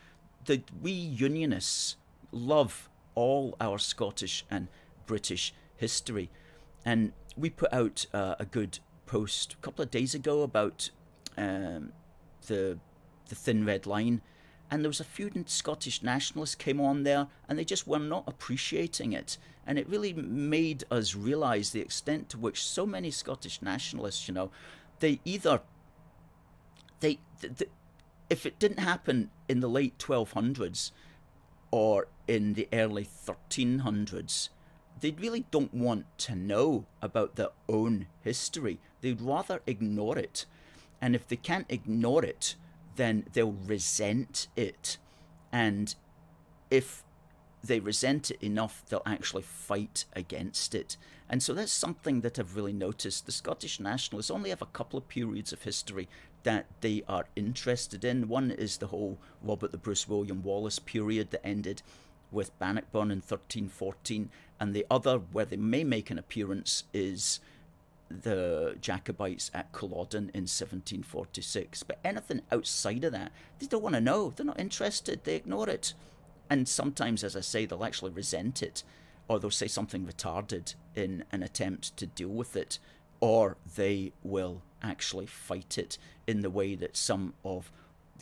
that 0.47 0.71
we 0.81 0.91
Unionists 0.91 1.97
love 2.33 2.89
all 3.15 3.57
our 3.61 3.79
Scottish 3.79 4.45
and 4.51 4.69
British 5.07 5.55
history. 5.77 6.31
And 6.85 7.13
we 7.37 7.51
put 7.51 7.73
out 7.73 8.07
uh, 8.13 8.37
a 8.39 8.45
good 8.45 8.79
post 9.07 9.55
a 9.55 9.57
couple 9.57 9.83
of 9.83 9.91
days 9.91 10.15
ago 10.15 10.43
about 10.43 10.91
um, 11.37 11.93
the 12.47 12.79
the 13.29 13.35
thin 13.35 13.65
red 13.65 13.87
line, 13.87 14.23
and 14.71 14.85
there 14.85 14.89
was 14.89 15.01
a 15.01 15.05
few 15.05 15.31
Scottish 15.47 16.03
nationalists 16.03 16.55
came 16.55 16.81
on 16.81 17.03
there, 17.03 17.27
and 17.49 17.59
they 17.59 17.65
just 17.65 17.89
were 17.89 17.99
not 17.99 18.25
appreciating 18.27 19.13
it, 19.13 19.37
and 19.67 19.79
it 19.79 19.89
really 19.89 20.13
made 20.13 20.85
us 20.91 21.17
realise 21.17 21.71
the 21.71 21.81
extent 21.81 22.29
to 22.29 22.39
which 22.39 22.65
so 22.65 22.87
many 22.87 23.11
Scottish 23.11 23.61
nationalists, 23.63 24.29
you 24.29 24.35
know, 24.35 24.51
they 25.01 25.21
either 25.25 25.61
they, 27.01 27.19
they 27.41 27.67
if 28.29 28.47
it 28.47 28.59
didn't 28.59 28.81
happen 28.81 29.31
in 29.49 29.61
the 29.61 29.69
late 29.69 29.99
1200s 29.99 30.91
or 31.71 32.09
in 32.27 32.55
the 32.55 32.69
early 32.73 33.05
1300s, 33.05 34.49
they 35.01 35.11
really 35.11 35.45
don't 35.51 35.75
want 35.75 36.07
to 36.19 36.35
know 36.35 36.87
about 37.03 37.37
their 37.37 37.51
own 37.69 38.07
history. 38.23 38.79
They'd 39.01 39.21
rather 39.21 39.61
ignore 39.67 40.19
it. 40.19 40.47
And 41.01 41.15
if 41.15 41.29
they 41.29 41.37
can't 41.37 41.67
ignore 41.69 42.25
it, 42.25 42.57
then 42.97 43.27
they'll 43.33 43.53
resent 43.53 44.49
it. 44.57 44.97
And 45.53 45.95
if 46.71 47.05
they 47.63 47.81
resent 47.81 48.31
it 48.31 48.43
enough, 48.43 48.85
they'll 48.89 49.03
actually 49.05 49.43
fight 49.43 50.07
against 50.15 50.75
it. 50.75 50.97
And 51.29 51.43
so 51.43 51.53
that's 51.53 51.73
something 51.73 52.21
that 52.21 52.39
I've 52.39 52.57
really 52.57 52.73
noticed. 52.73 53.27
The 53.27 53.33
Scottish 53.33 53.81
nationalists 53.81 54.31
only 54.31 54.51
have 54.51 54.63
a 54.63 54.67
couple 54.67 54.99
of 54.99 55.09
periods 55.09 55.53
of 55.53 55.63
history 55.63 56.09
that 56.47 56.67
they 56.81 57.03
are 57.09 57.27
interested 57.35 58.05
in. 58.05 58.29
One 58.29 58.53
is 58.53 58.77
the 58.77 58.87
whole 58.87 59.19
Robert 59.43 59.73
the 59.73 59.79
Bruce 59.79 60.09
William 60.09 60.45
Wallace 60.45 60.79
period 60.79 61.33
that 61.33 61.45
ended 61.45 61.83
with 62.31 62.57
Bannockburn 62.61 63.11
in 63.11 63.19
1314, 63.19 64.31
and 64.61 64.73
the 64.73 64.87
other, 64.89 65.19
where 65.19 65.45
they 65.45 65.57
may 65.57 65.83
make 65.83 66.09
an 66.09 66.19
appearance, 66.19 66.85
is 66.95 67.41
the 68.09 68.77
Jacobites 68.81 69.51
at 69.53 69.73
Culloden 69.73 70.31
in 70.35 70.47
1746. 70.47 71.83
But 71.83 71.99
anything 72.05 72.43
outside 72.53 73.03
of 73.03 73.11
that, 73.11 73.33
they 73.59 73.67
don't 73.67 73.83
want 73.83 73.97
to 73.97 74.01
know. 74.01 74.31
They're 74.31 74.47
not 74.47 74.61
interested. 74.61 75.25
They 75.25 75.35
ignore 75.35 75.69
it. 75.69 75.95
And 76.49 76.69
sometimes, 76.69 77.25
as 77.25 77.35
I 77.35 77.41
say, 77.41 77.67
they'll 77.67 77.85
actually 77.85 78.13
resent 78.13 78.63
it, 78.63 78.85
or 79.27 79.41
they'll 79.41 79.51
say 79.51 79.67
something 79.67 80.07
retarded 80.07 80.77
in 80.95 81.25
an 81.33 81.43
attempt 81.43 81.97
to 81.97 82.07
deal 82.07 82.29
with 82.29 82.55
it, 82.55 82.79
or 83.21 83.57
they 83.77 84.13
will 84.23 84.63
actually 84.83 85.27
fight 85.27 85.79
it 85.79 85.99
in 86.27 86.43
the 86.43 86.51
way 86.51 86.75
that 86.75 86.97
some 86.97 87.35
of 87.45 87.71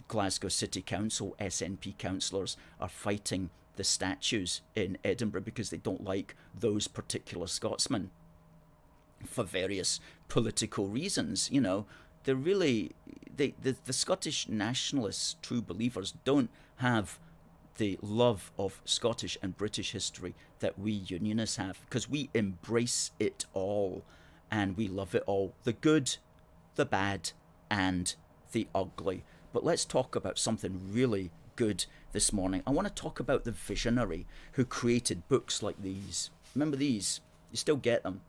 Glasgow 0.08 0.48
City 0.48 0.82
Council 0.82 1.34
SNP 1.40 1.96
councillors 1.98 2.56
are 2.80 2.88
fighting 2.88 3.50
the 3.76 3.84
statues 3.84 4.60
in 4.74 4.98
Edinburgh 5.04 5.42
because 5.42 5.70
they 5.70 5.76
don't 5.76 6.04
like 6.04 6.36
those 6.58 6.86
particular 6.86 7.46
Scotsmen 7.46 8.10
for 9.26 9.44
various 9.44 10.00
political 10.28 10.86
reasons. 10.86 11.50
You 11.50 11.60
know, 11.60 11.86
they're 12.24 12.34
really 12.34 12.92
they 13.36 13.54
the, 13.60 13.76
the 13.84 13.92
Scottish 13.92 14.48
nationalists, 14.48 15.36
true 15.42 15.62
believers, 15.62 16.14
don't 16.24 16.50
have 16.76 17.18
the 17.76 17.98
love 18.02 18.52
of 18.58 18.80
Scottish 18.84 19.36
and 19.42 19.56
British 19.56 19.92
history 19.92 20.34
that 20.60 20.78
we 20.78 20.92
Unionists 20.92 21.56
have 21.56 21.80
because 21.84 22.08
we 22.08 22.30
embrace 22.34 23.10
it 23.18 23.46
all 23.52 24.04
and 24.54 24.76
we 24.76 24.86
love 24.86 25.16
it 25.16 25.24
all 25.26 25.52
the 25.64 25.72
good, 25.72 26.16
the 26.76 26.84
bad, 26.84 27.32
and 27.68 28.14
the 28.52 28.68
ugly. 28.72 29.24
But 29.52 29.64
let's 29.64 29.84
talk 29.84 30.14
about 30.14 30.38
something 30.38 30.80
really 30.92 31.32
good 31.56 31.86
this 32.12 32.32
morning. 32.32 32.62
I 32.64 32.70
want 32.70 32.86
to 32.86 33.02
talk 33.02 33.18
about 33.18 33.42
the 33.42 33.50
visionary 33.50 34.26
who 34.52 34.64
created 34.64 35.26
books 35.28 35.60
like 35.60 35.82
these. 35.82 36.30
Remember 36.54 36.76
these? 36.76 37.20
You 37.50 37.56
still 37.56 37.76
get 37.76 38.04
them. 38.04 38.20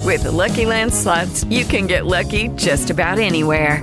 With 0.00 0.24
the 0.24 0.32
Lucky 0.32 0.66
Land 0.66 0.92
slots, 0.92 1.44
you 1.44 1.64
can 1.64 1.86
get 1.86 2.04
lucky 2.04 2.48
just 2.48 2.90
about 2.90 3.18
anywhere. 3.18 3.82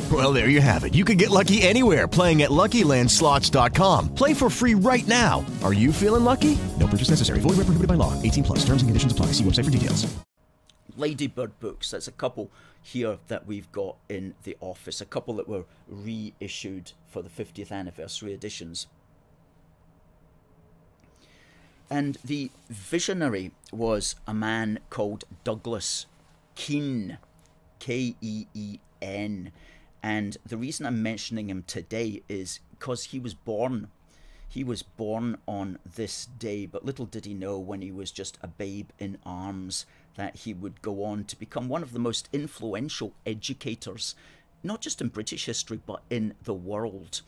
Well, 0.11 0.33
there 0.33 0.49
you 0.49 0.59
have 0.59 0.83
it. 0.83 0.93
You 0.93 1.05
can 1.05 1.15
get 1.15 1.29
lucky 1.29 1.61
anywhere 1.61 2.07
playing 2.07 2.41
at 2.41 2.49
LuckyLandSlots.com. 2.49 4.15
Play 4.15 4.33
for 4.33 4.49
free 4.49 4.73
right 4.73 5.07
now. 5.07 5.45
Are 5.63 5.73
you 5.73 5.93
feeling 5.93 6.23
lucky? 6.25 6.57
No 6.79 6.87
purchase 6.87 7.09
necessary. 7.09 7.39
Void 7.39 7.51
where 7.51 7.65
prohibited 7.65 7.87
by 7.87 7.93
law. 7.93 8.19
18 8.21 8.43
plus. 8.43 8.59
Terms 8.65 8.81
and 8.81 8.89
conditions 8.89 9.11
apply. 9.13 9.27
See 9.27 9.43
website 9.43 9.65
for 9.65 9.71
details. 9.71 10.13
Ladybird 10.97 11.57
books. 11.59 11.91
That's 11.91 12.09
a 12.09 12.11
couple 12.11 12.51
here 12.81 13.19
that 13.29 13.47
we've 13.47 13.71
got 13.71 13.95
in 14.09 14.33
the 14.43 14.57
office. 14.59 14.99
A 14.99 15.05
couple 15.05 15.35
that 15.35 15.47
were 15.47 15.63
reissued 15.87 16.91
for 17.07 17.21
the 17.21 17.29
50th 17.29 17.71
anniversary 17.71 18.33
editions. 18.33 18.87
And 21.89 22.17
the 22.23 22.51
visionary 22.69 23.51
was 23.71 24.15
a 24.27 24.33
man 24.33 24.79
called 24.89 25.23
Douglas 25.45 26.05
Keen, 26.55 27.17
K 27.79 28.15
E 28.19 28.47
E 28.53 28.79
N. 29.01 29.51
And 30.03 30.37
the 30.45 30.57
reason 30.57 30.85
I'm 30.85 31.03
mentioning 31.03 31.49
him 31.49 31.63
today 31.67 32.23
is 32.27 32.59
because 32.71 33.05
he 33.05 33.19
was 33.19 33.33
born. 33.33 33.89
He 34.47 34.63
was 34.63 34.83
born 34.83 35.37
on 35.47 35.79
this 35.95 36.25
day, 36.25 36.65
but 36.65 36.85
little 36.85 37.05
did 37.05 37.25
he 37.25 37.33
know 37.33 37.57
when 37.57 37.81
he 37.81 37.91
was 37.91 38.11
just 38.11 38.37
a 38.41 38.47
babe 38.47 38.89
in 38.99 39.17
arms 39.25 39.85
that 40.15 40.37
he 40.37 40.53
would 40.53 40.81
go 40.81 41.03
on 41.05 41.23
to 41.25 41.39
become 41.39 41.69
one 41.69 41.83
of 41.83 41.93
the 41.93 41.99
most 41.99 42.27
influential 42.33 43.13
educators, 43.25 44.15
not 44.63 44.81
just 44.81 45.01
in 45.01 45.07
British 45.07 45.45
history, 45.45 45.79
but 45.85 46.01
in 46.09 46.33
the 46.43 46.53
world. 46.53 47.21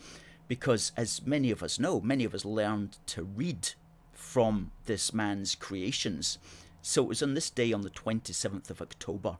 Because, 0.47 0.91
as 0.97 1.25
many 1.25 1.51
of 1.51 1.63
us 1.63 1.79
know, 1.79 2.01
many 2.01 2.25
of 2.25 2.35
us 2.35 2.43
learned 2.43 2.97
to 3.07 3.23
read 3.23 3.69
from 4.11 4.71
this 4.85 5.13
man's 5.13 5.55
creations. 5.55 6.37
So 6.81 7.03
it 7.03 7.07
was 7.07 7.23
on 7.23 7.33
this 7.33 7.49
day, 7.49 7.71
on 7.71 7.81
the 7.81 7.89
27th 7.89 8.69
of 8.69 8.81
October, 8.81 9.37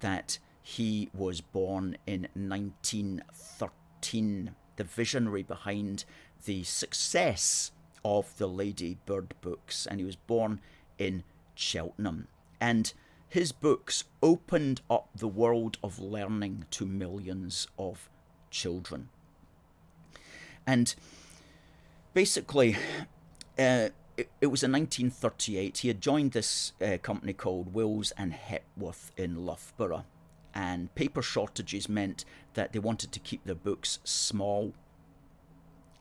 that 0.00 0.38
he 0.68 1.08
was 1.14 1.40
born 1.40 1.96
in 2.08 2.26
1913, 2.34 4.50
the 4.74 4.82
visionary 4.82 5.44
behind 5.44 6.04
the 6.44 6.64
success 6.64 7.70
of 8.04 8.36
the 8.38 8.48
Ladybird 8.48 9.36
books, 9.40 9.86
and 9.86 10.00
he 10.00 10.04
was 10.04 10.16
born 10.16 10.60
in 10.98 11.22
Cheltenham. 11.54 12.26
And 12.60 12.92
his 13.28 13.52
books 13.52 14.02
opened 14.20 14.80
up 14.90 15.08
the 15.14 15.28
world 15.28 15.78
of 15.84 16.00
learning 16.00 16.64
to 16.72 16.84
millions 16.84 17.68
of 17.78 18.08
children. 18.50 19.10
And 20.66 20.96
basically, 22.12 22.74
uh, 23.56 23.90
it, 24.16 24.28
it, 24.40 24.48
was 24.48 24.64
in 24.64 24.72
1938. 24.72 25.78
He 25.78 25.86
had 25.86 26.00
joined 26.00 26.32
this 26.32 26.72
uh, 26.84 26.98
company 27.00 27.34
called 27.34 27.72
Wills 27.72 28.12
and 28.18 28.32
Hepworth 28.32 29.12
in 29.16 29.46
Loughborough, 29.46 30.06
and 30.56 30.92
paper 30.94 31.20
shortages 31.20 31.86
meant 31.86 32.24
that 32.54 32.72
they 32.72 32.78
wanted 32.78 33.12
to 33.12 33.20
keep 33.20 33.44
their 33.44 33.54
books 33.54 33.98
small 34.04 34.72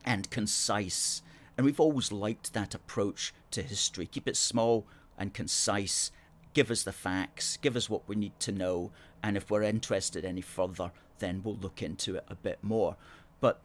and 0.05 0.31
concise. 0.31 1.21
And 1.57 1.65
we've 1.65 1.79
always 1.79 2.09
liked 2.09 2.53
that 2.53 2.73
approach 2.73 3.33
to 3.51 3.61
history 3.61 4.05
keep 4.05 4.29
it 4.29 4.37
small 4.37 4.87
and 5.17 5.33
concise, 5.33 6.09
give 6.53 6.71
us 6.71 6.83
the 6.83 6.93
facts, 6.93 7.57
give 7.57 7.75
us 7.75 7.89
what 7.89 8.07
we 8.07 8.15
need 8.15 8.39
to 8.39 8.53
know, 8.53 8.91
and 9.21 9.35
if 9.35 9.51
we're 9.51 9.61
interested 9.61 10.23
any 10.23 10.39
further, 10.39 10.91
then 11.19 11.41
we'll 11.43 11.57
look 11.57 11.83
into 11.83 12.15
it 12.15 12.23
a 12.29 12.35
bit 12.35 12.59
more. 12.61 12.95
But 13.41 13.59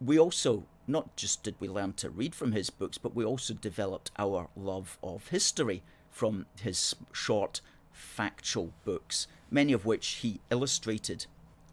we 0.00 0.16
also 0.16 0.64
not 0.86 1.16
just 1.16 1.42
did 1.42 1.56
we 1.58 1.68
learn 1.68 1.94
to 1.94 2.08
read 2.08 2.36
from 2.36 2.52
his 2.52 2.70
books, 2.70 2.98
but 2.98 3.16
we 3.16 3.24
also 3.24 3.54
developed 3.54 4.12
our 4.16 4.48
love 4.56 4.96
of 5.02 5.26
history 5.28 5.82
from 6.08 6.46
his 6.60 6.94
short 7.12 7.60
factual 7.92 8.72
books, 8.84 9.26
many 9.50 9.72
of 9.72 9.84
which 9.84 10.08
he 10.22 10.40
illustrated 10.50 11.26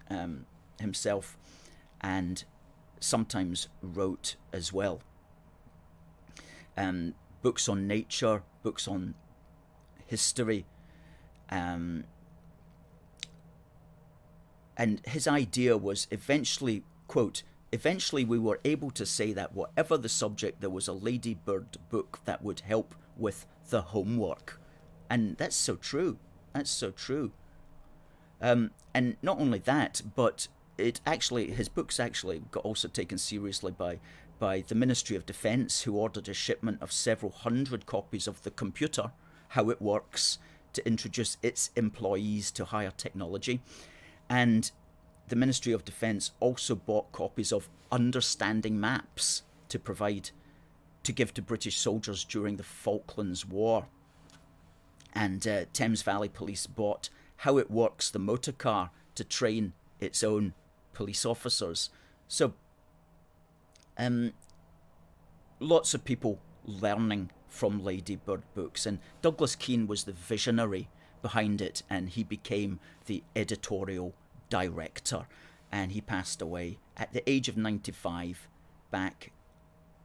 um, 0.09 0.45
himself 0.79 1.37
and 2.01 2.43
sometimes 2.99 3.67
wrote 3.81 4.35
as 4.53 4.71
well. 4.73 5.01
Um, 6.75 7.13
books 7.41 7.67
on 7.67 7.87
nature, 7.87 8.43
books 8.63 8.87
on 8.87 9.15
history. 10.05 10.65
Um, 11.49 12.05
and 14.75 15.01
his 15.05 15.27
idea 15.27 15.75
was 15.75 16.07
eventually, 16.11 16.83
quote, 17.07 17.43
eventually 17.71 18.23
we 18.23 18.37
were 18.37 18.59
able 18.63 18.91
to 18.91 19.05
say 19.05 19.33
that 19.33 19.53
whatever 19.53 19.97
the 19.97 20.09
subject, 20.09 20.61
there 20.61 20.69
was 20.69 20.87
a 20.87 20.93
Ladybird 20.93 21.77
book 21.89 22.19
that 22.25 22.43
would 22.43 22.61
help 22.61 22.95
with 23.17 23.45
the 23.69 23.81
homework. 23.81 24.59
And 25.09 25.37
that's 25.37 25.55
so 25.55 25.75
true. 25.75 26.17
That's 26.53 26.69
so 26.69 26.91
true. 26.91 27.31
Um, 28.41 28.71
and 28.93 29.17
not 29.21 29.39
only 29.39 29.59
that, 29.59 30.01
but 30.15 30.47
it 30.77 31.01
actually 31.05 31.51
his 31.51 31.69
books 31.69 31.99
actually 31.99 32.43
got 32.51 32.63
also 32.63 32.87
taken 32.87 33.17
seriously 33.17 33.71
by 33.71 33.99
by 34.39 34.63
the 34.67 34.75
Ministry 34.75 35.15
of 35.15 35.25
Defence, 35.25 35.81
who 35.81 35.95
ordered 35.95 36.29
a 36.29 36.33
shipment 36.33 36.79
of 36.81 36.91
several 36.91 37.31
hundred 37.31 37.87
copies 37.87 38.27
of 38.27 38.43
the 38.43 38.51
computer, 38.51 39.11
how 39.49 39.71
it 39.71 39.81
works, 39.81 40.37
to 40.73 40.85
introduce 40.85 41.37
its 41.41 41.71
employees 41.75 42.51
to 42.51 42.65
higher 42.65 42.91
technology, 42.95 43.61
and 44.29 44.69
the 45.29 45.35
Ministry 45.35 45.73
of 45.73 45.83
Defence 45.83 46.31
also 46.39 46.75
bought 46.75 47.11
copies 47.11 47.51
of 47.51 47.69
understanding 47.91 48.79
maps 48.79 49.41
to 49.69 49.79
provide 49.79 50.29
to 51.03 51.11
give 51.11 51.33
to 51.33 51.41
British 51.41 51.77
soldiers 51.77 52.23
during 52.23 52.57
the 52.57 52.63
Falklands 52.63 53.45
War. 53.45 53.87
And 55.17 55.45
uh, 55.47 55.65
Thames 55.73 56.03
Valley 56.03 56.29
Police 56.29 56.67
bought 56.67 57.09
How 57.37 57.57
It 57.57 57.71
Works, 57.71 58.11
the 58.11 58.19
motor 58.19 58.51
car, 58.51 58.91
to 59.15 59.23
train 59.23 59.73
its 59.99 60.23
own 60.23 60.53
police 60.93 61.25
officers. 61.25 61.89
So, 62.27 62.53
um, 63.97 64.33
lots 65.59 65.95
of 65.95 66.05
people 66.05 66.37
learning 66.65 67.31
from 67.47 67.83
Ladybird 67.83 68.43
books, 68.53 68.85
and 68.85 68.99
Douglas 69.23 69.55
Keen 69.55 69.87
was 69.87 70.03
the 70.03 70.11
visionary 70.11 70.87
behind 71.23 71.61
it, 71.61 71.81
and 71.89 72.09
he 72.09 72.23
became 72.23 72.79
the 73.07 73.23
editorial 73.35 74.13
director, 74.51 75.25
and 75.71 75.93
he 75.93 76.01
passed 76.01 76.43
away 76.43 76.77
at 76.95 77.13
the 77.13 77.27
age 77.27 77.49
of 77.49 77.57
95 77.57 78.47
back 78.91 79.31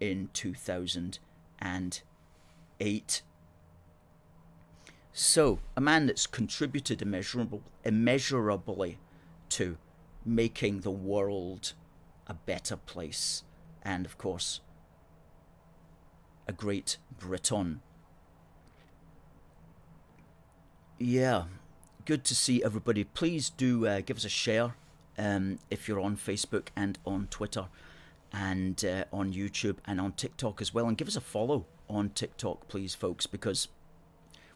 in 0.01 0.31
2008. 0.33 3.23
So, 5.13 5.59
a 5.77 5.81
man 5.81 6.07
that's 6.07 6.27
contributed 6.27 7.03
immeasurable, 7.03 7.63
immeasurably 7.85 8.99
to 9.51 9.77
making 10.25 10.81
the 10.81 10.91
world 10.91 11.75
a 12.27 12.35
better 12.35 12.77
place. 12.77 13.45
And 13.83 14.07
of 14.07 14.17
course, 14.17 14.61
a 16.49 16.53
great 16.53 16.97
Briton. 17.19 17.83
Yeah, 20.99 21.45
good 22.07 22.25
to 22.25 22.35
see 22.35 22.65
everybody. 22.65 23.05
Please 23.05 23.51
do 23.51 23.87
uh, 23.87 24.01
give 24.01 24.17
us 24.17 24.25
a 24.25 24.31
share 24.31 24.77
um, 25.19 25.59
if 25.71 25.89
you're 25.89 26.01
on 26.01 26.17
Facebook 26.17 26.69
and 26.75 26.99
on 27.05 27.27
Twitter 27.29 27.67
and 28.33 28.83
uh, 28.85 29.05
on 29.13 29.33
YouTube 29.33 29.77
and 29.87 30.01
on 30.01 30.13
TikTok 30.13 30.63
as 30.63 30.73
well. 30.73 30.89
And 30.89 30.97
give 30.97 31.09
us 31.09 31.17
a 31.17 31.21
follow 31.21 31.67
on 31.91 32.11
TikTok, 32.11 32.69
please, 32.69 32.95
folks, 32.95 33.27
because 33.27 33.69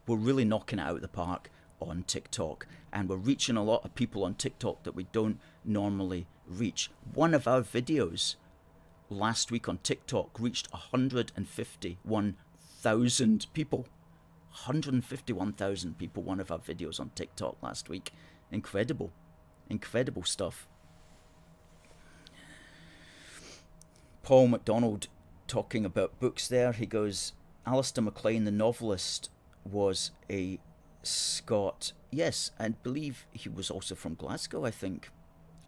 we're 0.07 0.17
really 0.17 0.45
knocking 0.45 0.79
it 0.79 0.83
out 0.83 0.97
of 0.97 1.03
the 1.03 1.09
park 1.09 1.51
on 1.81 2.05
TikTok. 2.07 2.67
And 2.93 3.09
we're 3.09 3.17
reaching 3.17 3.57
a 3.57 3.65
lot 3.65 3.83
of 3.85 3.95
people 3.95 4.25
on 4.25 4.35
TikTok 4.35 4.83
that 4.85 4.95
we 4.95 5.05
don't 5.13 5.41
normally 5.65 6.27
reach. 6.47 6.91
One 7.15 7.33
of 7.35 7.49
our 7.49 7.63
videos 7.63 8.37
last 9.11 9.51
week 9.51 9.69
on 9.69 9.79
TikTok 9.79 10.39
reached 10.41 10.73
151,000 10.73 13.47
people. 13.53 13.87
151,000 14.51 15.99
people, 15.99 16.23
one 16.23 16.41
of 16.41 16.51
our 16.51 16.59
videos 16.59 16.99
on 16.99 17.11
TikTok 17.15 17.63
last 17.63 17.91
week. 17.91 18.11
Incredible. 18.51 19.13
Incredible 19.69 20.23
stuff. 20.23 20.67
Paul 24.23 24.49
McDonald 24.49 25.09
talking 25.47 25.85
about 25.85 26.19
books 26.19 26.49
there. 26.49 26.73
He 26.73 26.87
goes, 26.87 27.35
Alistair 27.67 28.03
MacLean, 28.03 28.45
the 28.45 28.51
novelist, 28.51 29.29
was 29.67 30.13
a 30.31 30.59
Scot. 31.03 31.93
Yes, 32.11 32.51
I 32.59 32.69
believe 32.69 33.27
he 33.33 33.49
was 33.49 33.71
also 33.71 33.95
from 33.95 34.15
Glasgow, 34.15 34.65
I 34.65 34.71
think. 34.71 35.11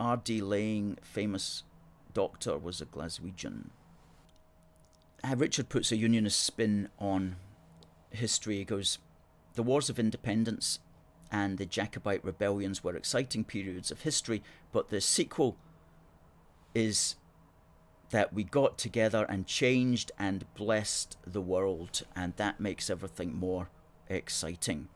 R.D. 0.00 0.40
Laing, 0.40 0.98
famous 1.02 1.62
doctor, 2.12 2.58
was 2.58 2.80
a 2.80 2.86
Glaswegian. 2.86 3.70
Uh, 5.22 5.34
Richard 5.36 5.68
puts 5.68 5.92
a 5.92 5.96
unionist 5.96 6.40
spin 6.40 6.88
on 6.98 7.36
history. 8.10 8.58
He 8.58 8.64
goes, 8.64 8.98
The 9.54 9.62
Wars 9.62 9.88
of 9.88 9.98
Independence 9.98 10.80
and 11.30 11.58
the 11.58 11.66
Jacobite 11.66 12.24
rebellions 12.24 12.82
were 12.82 12.96
exciting 12.96 13.44
periods 13.44 13.90
of 13.90 14.02
history, 14.02 14.42
but 14.72 14.88
the 14.88 15.00
sequel 15.00 15.56
is 16.74 17.16
that 18.10 18.32
we 18.32 18.42
got 18.44 18.78
together 18.78 19.26
and 19.28 19.46
changed 19.46 20.10
and 20.18 20.52
blessed 20.54 21.16
the 21.26 21.42
world, 21.42 22.02
and 22.16 22.34
that 22.36 22.60
makes 22.60 22.88
everything 22.88 23.34
more 23.34 23.68
exciting. 24.08 24.88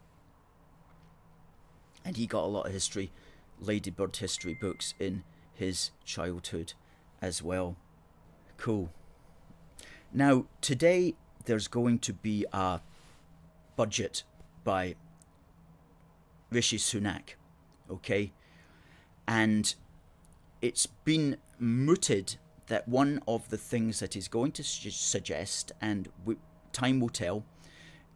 And 2.05 2.17
he 2.17 2.27
got 2.27 2.45
a 2.45 2.47
lot 2.47 2.67
of 2.67 2.73
history, 2.73 3.13
Ladybird 3.61 4.17
history 4.17 4.55
books 4.55 4.95
in 4.99 5.23
his 5.55 5.91
childhood 6.05 6.73
as 7.21 7.43
well. 7.43 7.77
Cool. 8.57 8.91
Now, 10.13 10.47
today 10.61 11.15
there's 11.45 11.69
going 11.69 11.99
to 12.01 12.13
be 12.13 12.45
a 12.53 12.81
budget 13.77 14.25
by 14.65 14.97
Rishi 16.51 16.77
Sunak, 16.77 17.35
okay? 17.91 18.33
And 19.27 19.75
it's 20.61 20.87
been 20.87 21.37
mooted 21.59 22.37
that 22.67 22.89
one 22.89 23.21
of 23.27 23.49
the 23.49 23.57
things 23.57 24.01
that 24.01 24.15
he's 24.15 24.29
going 24.29 24.53
to 24.53 24.65
su- 24.65 24.91
suggest, 24.91 25.73
and 25.81 26.09
we, 26.25 26.37
time 26.73 27.01
will 27.01 27.09
tell, 27.09 27.45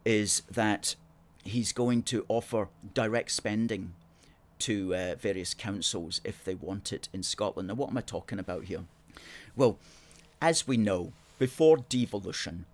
is 0.07 0.41
that 0.49 0.95
he's 1.43 1.73
going 1.73 2.01
to 2.01 2.25
offer 2.29 2.69
direct 2.93 3.29
spending 3.29 3.93
to 4.57 4.95
uh, 4.95 5.15
various 5.15 5.53
councils 5.53 6.21
if 6.23 6.45
they 6.45 6.55
want 6.55 6.93
it 6.93 7.09
in 7.11 7.21
Scotland. 7.21 7.67
Now, 7.67 7.73
what 7.73 7.89
am 7.89 7.97
I 7.97 8.01
talking 8.01 8.39
about 8.39 8.63
here? 8.63 8.85
Well, 9.57 9.77
as 10.41 10.65
we 10.65 10.77
know, 10.77 11.11
before 11.39 11.75
devolution, 11.89 12.65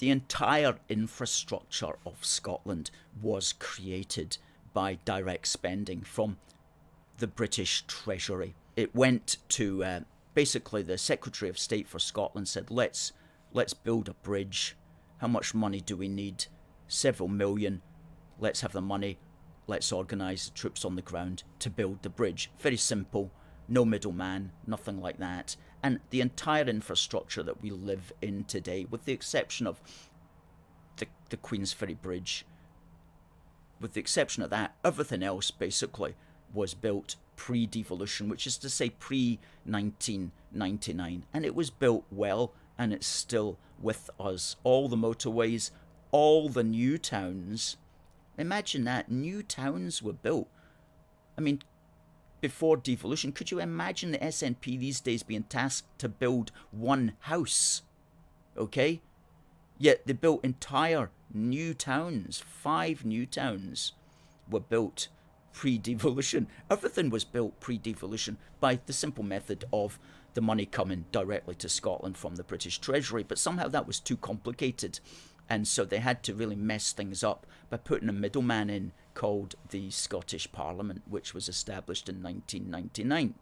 the 0.00 0.10
entire 0.10 0.74
infrastructure 0.88 1.94
of 2.04 2.24
Scotland 2.24 2.90
was 3.22 3.52
created 3.52 4.38
by 4.74 4.98
direct 5.04 5.46
spending 5.46 6.00
from 6.00 6.36
the 7.18 7.28
British 7.28 7.84
Treasury. 7.86 8.56
It 8.74 8.92
went 8.92 9.36
to 9.50 9.84
uh, 9.84 10.00
basically 10.34 10.82
the 10.82 10.98
Secretary 10.98 11.48
of 11.48 11.60
State 11.60 11.86
for 11.86 12.00
Scotland 12.00 12.48
said, 12.48 12.72
"Let's 12.72 13.12
let's 13.52 13.72
build 13.72 14.08
a 14.08 14.14
bridge. 14.14 14.74
How 15.18 15.28
much 15.28 15.54
money 15.54 15.80
do 15.80 15.96
we 15.96 16.08
need? 16.08 16.46
Several 16.92 17.26
million. 17.26 17.80
Let's 18.38 18.60
have 18.60 18.72
the 18.72 18.82
money. 18.82 19.18
Let's 19.66 19.92
organise 19.92 20.44
the 20.44 20.54
troops 20.54 20.84
on 20.84 20.94
the 20.94 21.00
ground 21.00 21.42
to 21.60 21.70
build 21.70 22.02
the 22.02 22.10
bridge. 22.10 22.50
Very 22.58 22.76
simple. 22.76 23.30
No 23.66 23.86
middleman. 23.86 24.52
Nothing 24.66 25.00
like 25.00 25.16
that. 25.16 25.56
And 25.82 26.00
the 26.10 26.20
entire 26.20 26.64
infrastructure 26.64 27.42
that 27.44 27.62
we 27.62 27.70
live 27.70 28.12
in 28.20 28.44
today, 28.44 28.86
with 28.90 29.06
the 29.06 29.14
exception 29.14 29.66
of 29.66 29.80
the 30.98 31.06
the 31.30 31.38
Queensferry 31.38 31.98
Bridge, 31.98 32.44
with 33.80 33.94
the 33.94 34.00
exception 34.00 34.42
of 34.42 34.50
that, 34.50 34.74
everything 34.84 35.22
else 35.22 35.50
basically 35.50 36.14
was 36.52 36.74
built 36.74 37.16
pre 37.36 37.64
devolution, 37.64 38.28
which 38.28 38.46
is 38.46 38.58
to 38.58 38.68
say 38.68 38.90
pre 38.90 39.40
1999. 39.64 41.24
And 41.32 41.46
it 41.46 41.54
was 41.54 41.70
built 41.70 42.04
well 42.10 42.52
and 42.76 42.92
it's 42.92 43.06
still 43.06 43.58
with 43.80 44.10
us. 44.20 44.56
All 44.62 44.88
the 44.88 44.96
motorways, 44.96 45.70
all 46.12 46.48
the 46.48 46.62
new 46.62 46.98
towns. 46.98 47.76
Imagine 48.38 48.84
that, 48.84 49.10
new 49.10 49.42
towns 49.42 50.02
were 50.02 50.12
built. 50.12 50.48
I 51.36 51.40
mean, 51.40 51.62
before 52.40 52.76
devolution, 52.76 53.32
could 53.32 53.50
you 53.50 53.58
imagine 53.58 54.12
the 54.12 54.18
SNP 54.18 54.78
these 54.78 55.00
days 55.00 55.22
being 55.22 55.44
tasked 55.44 55.98
to 55.98 56.08
build 56.08 56.52
one 56.70 57.14
house? 57.20 57.82
Okay? 58.56 59.00
Yet 59.78 60.06
they 60.06 60.12
built 60.12 60.44
entire 60.44 61.10
new 61.32 61.74
towns, 61.74 62.42
five 62.46 63.04
new 63.04 63.26
towns 63.26 63.92
were 64.48 64.60
built 64.60 65.08
pre 65.52 65.78
devolution. 65.78 66.46
Everything 66.70 67.10
was 67.10 67.24
built 67.24 67.58
pre 67.60 67.78
devolution 67.78 68.36
by 68.60 68.78
the 68.86 68.92
simple 68.92 69.24
method 69.24 69.64
of 69.72 69.98
the 70.34 70.40
money 70.40 70.66
coming 70.66 71.04
directly 71.12 71.54
to 71.56 71.68
Scotland 71.68 72.16
from 72.16 72.36
the 72.36 72.44
British 72.44 72.78
Treasury, 72.78 73.22
but 73.22 73.38
somehow 73.38 73.68
that 73.68 73.86
was 73.86 74.00
too 74.00 74.16
complicated. 74.16 75.00
And 75.48 75.68
so 75.68 75.84
they 75.84 75.98
had 75.98 76.22
to 76.24 76.34
really 76.34 76.56
mess 76.56 76.92
things 76.92 77.22
up 77.22 77.46
by 77.68 77.76
putting 77.76 78.08
a 78.08 78.12
middleman 78.12 78.70
in 78.70 78.92
called 79.14 79.54
the 79.70 79.90
Scottish 79.90 80.50
Parliament, 80.52 81.02
which 81.08 81.34
was 81.34 81.48
established 81.48 82.08
in 82.08 82.22
1999. 82.22 83.34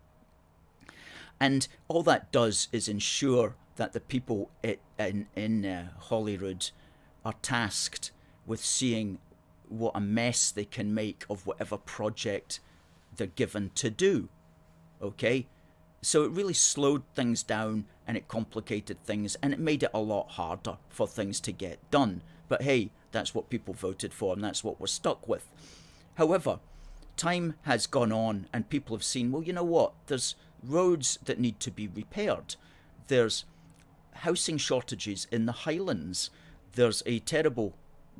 And 1.38 1.68
all 1.88 2.02
that 2.02 2.32
does 2.32 2.68
is 2.72 2.88
ensure 2.88 3.54
that 3.76 3.92
the 3.92 4.00
people 4.00 4.50
in, 4.62 5.26
in 5.34 5.64
uh, 5.64 5.88
Holyrood 5.98 6.70
are 7.24 7.34
tasked 7.40 8.10
with 8.44 8.62
seeing 8.62 9.18
what 9.68 9.92
a 9.94 10.00
mess 10.00 10.50
they 10.50 10.64
can 10.64 10.92
make 10.92 11.24
of 11.30 11.46
whatever 11.46 11.78
project 11.78 12.60
they're 13.16 13.28
given 13.28 13.70
to 13.76 13.88
do. 13.88 14.28
Okay? 15.00 15.46
So 16.02 16.24
it 16.24 16.32
really 16.32 16.54
slowed 16.54 17.04
things 17.14 17.42
down 17.42 17.86
and 18.10 18.16
it 18.16 18.26
complicated 18.26 18.98
things 19.04 19.36
and 19.40 19.52
it 19.52 19.60
made 19.60 19.84
it 19.84 19.90
a 19.94 20.00
lot 20.00 20.30
harder 20.30 20.76
for 20.88 21.06
things 21.06 21.38
to 21.38 21.52
get 21.52 21.78
done. 21.92 22.20
But 22.48 22.62
hey, 22.62 22.90
that's 23.12 23.36
what 23.36 23.48
people 23.48 23.72
voted 23.72 24.12
for 24.12 24.34
and 24.34 24.42
that's 24.42 24.64
what 24.64 24.80
we're 24.80 24.88
stuck 24.88 25.28
with. 25.28 25.46
However, 26.14 26.58
time 27.16 27.54
has 27.62 27.86
gone 27.86 28.10
on 28.10 28.48
and 28.52 28.68
people 28.68 28.96
have 28.96 29.04
seen, 29.04 29.30
well, 29.30 29.44
you 29.44 29.52
know 29.52 29.62
what? 29.62 29.92
There's 30.08 30.34
roads 30.60 31.20
that 31.24 31.38
need 31.38 31.60
to 31.60 31.70
be 31.70 31.86
repaired. 31.86 32.56
There's 33.06 33.44
housing 34.12 34.58
shortages 34.58 35.28
in 35.30 35.46
the 35.46 35.52
Highlands. 35.52 36.30
There's 36.72 37.04
a 37.06 37.20
terrible 37.20 37.76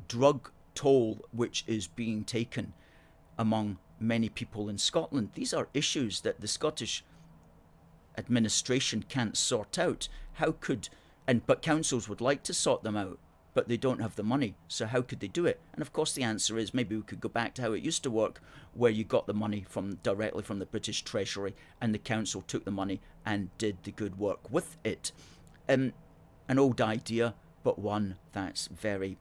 drug 0.06 0.52
toll 0.76 1.24
which 1.32 1.64
is 1.66 1.88
being 1.88 2.22
taken 2.22 2.74
among 3.36 3.78
many 3.98 4.28
people 4.28 4.68
in 4.68 4.78
Scotland. 4.78 5.30
These 5.34 5.52
are 5.52 5.66
issues 5.74 6.20
that 6.20 6.40
the 6.40 6.46
Scottish 6.46 7.04
administration 8.20 9.04
can't 9.08 9.36
sort 9.36 9.78
out. 9.78 10.08
How 10.34 10.52
could 10.52 10.88
and 11.26 11.46
but 11.46 11.62
councils 11.62 12.08
would 12.08 12.20
like 12.20 12.42
to 12.44 12.54
sort 12.54 12.82
them 12.82 12.96
out, 12.96 13.18
but 13.54 13.68
they 13.68 13.76
don't 13.76 14.00
have 14.00 14.16
the 14.16 14.22
money. 14.22 14.54
So 14.68 14.86
how 14.86 15.02
could 15.02 15.20
they 15.20 15.28
do 15.28 15.46
it? 15.46 15.60
And 15.72 15.82
of 15.82 15.92
course 15.92 16.12
the 16.12 16.22
answer 16.22 16.58
is 16.58 16.74
maybe 16.74 16.96
we 16.96 17.02
could 17.02 17.20
go 17.20 17.28
back 17.28 17.54
to 17.54 17.62
how 17.62 17.72
it 17.72 17.82
used 17.82 18.02
to 18.02 18.10
work 18.10 18.40
where 18.74 18.90
you 18.90 19.04
got 19.04 19.26
the 19.26 19.34
money 19.34 19.64
from 19.68 19.94
directly 20.02 20.42
from 20.42 20.58
the 20.58 20.66
British 20.66 21.02
Treasury 21.02 21.54
and 21.80 21.94
the 21.94 21.98
council 21.98 22.42
took 22.42 22.64
the 22.64 22.70
money 22.70 23.00
and 23.24 23.56
did 23.58 23.78
the 23.82 23.90
good 23.90 24.18
work 24.18 24.50
with 24.50 24.76
it. 24.84 25.12
Um, 25.68 25.92
an 26.48 26.58
old 26.58 26.80
idea, 26.80 27.34
but 27.62 27.78
one 27.78 28.16
that's 28.32 28.66
very 28.68 29.16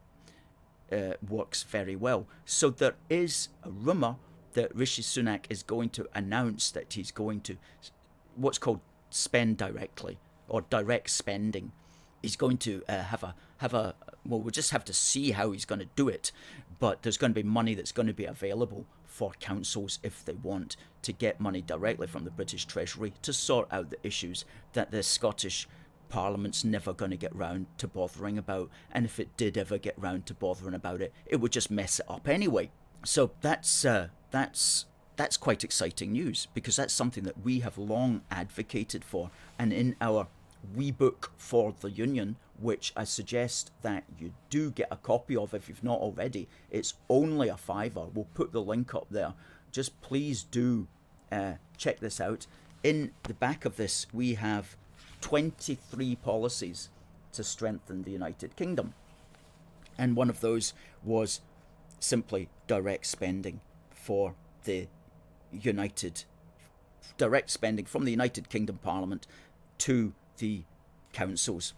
uh, 0.92 1.14
works 1.28 1.64
very 1.64 1.96
well. 1.96 2.28
So 2.46 2.70
there 2.70 2.96
is 3.10 3.50
a 3.64 3.70
rumour 3.70 4.16
that 4.54 4.76
Rishi 4.76 5.04
Sunak 5.04 5.46
is 5.50 5.62
going 5.64 5.90
to 5.90 6.08
announce 6.16 6.72
that 6.72 6.94
he's 6.94 7.12
going 7.12 7.42
to 7.42 7.58
what's 8.36 8.58
called 8.58 8.80
spend 9.10 9.58
directly 9.58 10.20
or 10.48 10.62
direct 10.62 11.10
spending. 11.10 11.72
He's 12.22 12.36
going 12.36 12.58
to 12.60 12.84
uh, 12.90 13.04
have 13.04 13.24
a 13.24 13.36
have 13.58 13.74
a 13.74 13.96
well, 14.26 14.42
we'll 14.42 14.52
just 14.52 14.72
have 14.72 14.86
to 14.86 14.94
see 14.94 15.32
how 15.32 15.52
he's 15.52 15.66
going 15.66 15.80
to 15.80 15.90
do 15.96 16.10
it. 16.10 16.32
But 16.80 17.02
there's 17.02 17.18
going 17.18 17.32
to 17.32 17.44
be 17.44 17.48
money 17.48 17.74
that's 17.74 17.92
going 17.92 18.08
to 18.08 18.14
be 18.14 18.26
available 18.26 18.86
for 19.06 19.32
councils 19.40 20.00
if 20.04 20.24
they 20.24 20.34
want 20.34 20.78
to 21.02 21.12
get 21.12 21.42
money 21.42 21.62
directly 21.62 22.08
from 22.08 22.24
the 22.24 22.32
British 22.32 22.66
Treasury 22.66 23.14
to 23.22 23.34
sort 23.34 23.68
out 23.72 23.90
the 23.90 23.98
issues 24.06 24.46
that 24.74 24.92
the 24.92 25.04
Scottish 25.04 25.68
Parliament's 26.10 26.64
never 26.64 26.94
going 26.94 27.12
to 27.12 27.18
get 27.18 27.36
round 27.36 27.68
to 27.78 27.88
bothering 27.88 28.38
about. 28.38 28.70
And 28.92 29.06
if 29.06 29.20
it 29.20 29.36
did 29.38 29.58
ever 29.58 29.78
get 29.78 29.96
round 29.98 30.26
to 30.28 30.34
bothering 30.34 30.74
about 30.74 31.02
it, 31.02 31.14
it 31.26 31.38
would 31.38 31.52
just 31.52 31.72
mess 31.72 32.00
it 32.00 32.06
up 32.10 32.28
anyway. 32.28 32.72
So 33.06 33.32
that's 33.42 33.86
uh, 33.86 34.10
that's 34.32 34.86
that's 35.20 35.36
quite 35.36 35.66
exciting 35.66 36.14
news 36.14 36.48
because 36.54 36.78
that's 36.78 36.94
something 36.94 37.26
that 37.26 37.44
we 37.44 37.60
have 37.60 37.78
long 37.78 38.22
advocated 38.32 39.04
for. 39.04 39.30
And 39.60 39.74
in 39.74 39.98
our 40.00 40.28
wee 40.74 40.92
book 40.92 41.34
for 41.36 41.76
the 41.82 41.92
Union, 41.92 42.38
which 42.58 42.94
I 42.96 43.04
suggest 43.04 43.72
that 43.82 44.06
you 44.18 44.32
do 44.50 44.72
get 44.72 44.88
a 44.90 44.96
copy 44.96 45.36
of 45.36 45.54
if 45.54 45.68
you've 45.68 45.84
not 45.84 46.00
already. 46.00 46.48
It's 46.72 46.94
only 47.10 47.50
a 47.50 47.58
fiver. 47.58 48.06
We'll 48.14 48.30
put 48.34 48.54
the 48.54 48.62
link 48.62 48.96
up 48.96 49.08
there. 49.12 49.34
Just 49.74 50.00
please 50.00 50.44
do 50.44 50.88
uh, 51.34 51.56
check 51.76 52.00
this 52.00 52.22
out. 52.22 52.48
In 52.82 53.12
the 53.24 53.34
back 53.34 53.66
of 53.66 53.76
this, 53.76 54.08
we 54.14 54.36
have 54.36 54.78
23 55.20 56.16
policies 56.16 56.88
to 57.34 57.44
strengthen 57.44 58.04
the 58.04 58.12
United 58.12 58.56
Kingdom. 58.56 58.94
And 59.98 60.16
one 60.16 60.30
of 60.30 60.40
those 60.40 60.74
was 61.04 61.42
simply 62.00 62.48
direct 62.68 63.06
spending 63.06 63.60
for 63.92 64.36
the 64.64 64.88
United 65.52 66.24
direct 67.18 67.50
spending 67.50 67.86
from 67.86 68.06
the 68.06 68.12
United 68.12 68.50
Kingdom 68.50 68.80
Parliament 68.82 69.28
to 69.80 70.14
the 70.38 70.64
councils. 71.14 71.74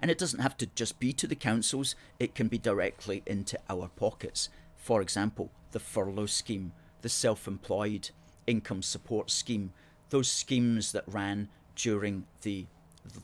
And 0.00 0.10
it 0.10 0.18
doesn't 0.18 0.40
have 0.40 0.56
to 0.58 0.66
just 0.66 0.98
be 0.98 1.12
to 1.14 1.26
the 1.26 1.34
councils, 1.34 1.94
it 2.18 2.34
can 2.34 2.48
be 2.48 2.58
directly 2.58 3.22
into 3.26 3.58
our 3.68 3.88
pockets. 3.88 4.48
For 4.76 5.00
example, 5.00 5.50
the 5.72 5.80
furlough 5.80 6.26
scheme, 6.26 6.72
the 7.02 7.08
self 7.08 7.46
employed 7.46 8.10
income 8.46 8.82
support 8.82 9.30
scheme, 9.30 9.72
those 10.10 10.30
schemes 10.30 10.92
that 10.92 11.04
ran 11.06 11.48
during 11.76 12.26
the, 12.42 12.66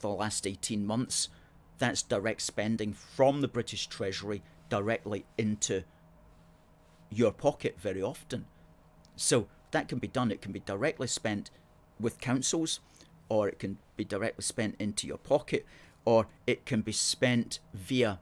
the 0.00 0.08
last 0.08 0.46
18 0.46 0.86
months, 0.86 1.28
that's 1.78 2.02
direct 2.02 2.42
spending 2.42 2.92
from 2.92 3.40
the 3.40 3.48
British 3.48 3.86
Treasury 3.86 4.42
directly 4.68 5.24
into 5.36 5.82
your 7.10 7.32
pocket 7.32 7.76
very 7.80 8.02
often. 8.02 8.46
So 9.16 9.46
that 9.70 9.88
can 9.88 9.98
be 9.98 10.08
done. 10.08 10.30
It 10.30 10.42
can 10.42 10.52
be 10.52 10.60
directly 10.60 11.06
spent 11.06 11.50
with 12.00 12.20
councils, 12.20 12.80
or 13.28 13.48
it 13.48 13.58
can 13.58 13.78
be 13.96 14.04
directly 14.04 14.42
spent 14.42 14.76
into 14.78 15.06
your 15.06 15.18
pocket, 15.18 15.64
or 16.04 16.26
it 16.46 16.66
can 16.66 16.82
be 16.82 16.92
spent 16.92 17.60
via 17.72 18.18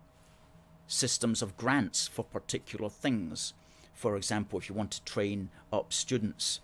systems 0.87 1.43
of 1.43 1.57
grants 1.57 2.07
for 2.07 2.25
particular 2.25 2.89
things. 2.89 3.55
For 3.95 4.17
example, 4.17 4.59
if 4.59 4.69
you 4.69 4.75
want 4.75 4.91
to 4.93 5.05
train 5.05 5.51
up 5.73 5.93
students 5.93 6.61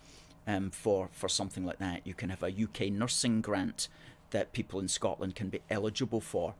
um, 0.46 0.70
for, 0.70 1.08
for 1.12 1.28
something 1.28 1.64
like 1.64 1.78
that, 1.78 2.06
you 2.06 2.14
can 2.14 2.30
have 2.30 2.42
a 2.42 2.48
UK 2.48 2.90
nursing 2.92 3.40
grant 3.40 3.88
that 4.30 4.52
people 4.52 4.80
in 4.80 4.88
Scotland 4.88 5.34
can 5.34 5.48
be 5.48 5.60
eligible 5.70 6.20
for. 6.20 6.54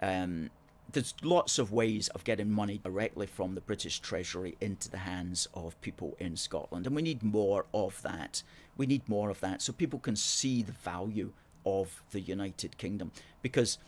Um, 0.00 0.50
there's 0.90 1.14
lots 1.22 1.58
of 1.58 1.72
ways 1.72 2.08
of 2.08 2.24
getting 2.24 2.50
money 2.50 2.78
directly 2.82 3.26
from 3.26 3.54
the 3.54 3.60
British 3.60 4.00
Treasury 4.00 4.56
into 4.60 4.90
the 4.90 4.98
hands 4.98 5.46
of 5.52 5.80
people 5.80 6.16
in 6.18 6.36
Scotland, 6.36 6.86
and 6.86 6.96
we 6.96 7.02
need 7.02 7.22
more 7.22 7.66
of 7.74 8.00
that. 8.02 8.42
We 8.76 8.86
need 8.86 9.08
more 9.08 9.28
of 9.28 9.40
that 9.40 9.60
so 9.60 9.72
people 9.72 9.98
can 9.98 10.16
see 10.16 10.62
the 10.62 10.72
value 10.72 11.32
of 11.66 12.02
the 12.10 12.20
United 12.20 12.78
Kingdom. 12.78 13.12
Because 13.42 13.78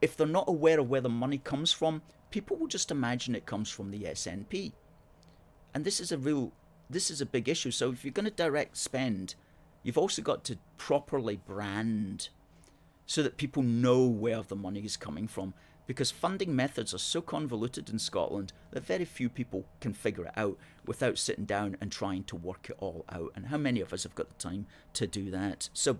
if 0.00 0.16
they're 0.16 0.26
not 0.26 0.48
aware 0.48 0.78
of 0.78 0.88
where 0.88 1.00
the 1.00 1.08
money 1.08 1.38
comes 1.38 1.72
from, 1.72 2.02
people 2.30 2.56
will 2.56 2.68
just 2.68 2.90
imagine 2.90 3.34
it 3.34 3.46
comes 3.46 3.70
from 3.70 3.90
the 3.90 4.04
SNP. 4.04 4.72
And 5.74 5.84
this 5.84 6.00
is 6.00 6.12
a 6.12 6.18
real, 6.18 6.52
this 6.88 7.10
is 7.10 7.20
a 7.20 7.26
big 7.26 7.48
issue. 7.48 7.70
So 7.70 7.90
if 7.90 8.04
you're 8.04 8.12
going 8.12 8.24
to 8.24 8.30
direct 8.30 8.76
spend, 8.76 9.34
you've 9.82 9.98
also 9.98 10.22
got 10.22 10.44
to 10.44 10.58
properly 10.76 11.36
brand 11.36 12.28
so 13.06 13.22
that 13.22 13.36
people 13.36 13.62
know 13.62 14.06
where 14.06 14.42
the 14.42 14.56
money 14.56 14.84
is 14.84 14.96
coming 14.96 15.26
from. 15.26 15.54
Because 15.90 16.12
funding 16.12 16.54
methods 16.54 16.94
are 16.94 16.98
so 16.98 17.20
convoluted 17.20 17.90
in 17.90 17.98
Scotland 17.98 18.52
that 18.70 18.86
very 18.86 19.04
few 19.04 19.28
people 19.28 19.64
can 19.80 19.92
figure 19.92 20.26
it 20.26 20.32
out 20.36 20.56
without 20.86 21.18
sitting 21.18 21.46
down 21.46 21.76
and 21.80 21.90
trying 21.90 22.22
to 22.22 22.36
work 22.36 22.70
it 22.70 22.76
all 22.78 23.04
out. 23.08 23.32
And 23.34 23.46
how 23.46 23.56
many 23.56 23.80
of 23.80 23.92
us 23.92 24.04
have 24.04 24.14
got 24.14 24.28
the 24.28 24.36
time 24.36 24.66
to 24.92 25.08
do 25.08 25.32
that? 25.32 25.68
So 25.72 25.98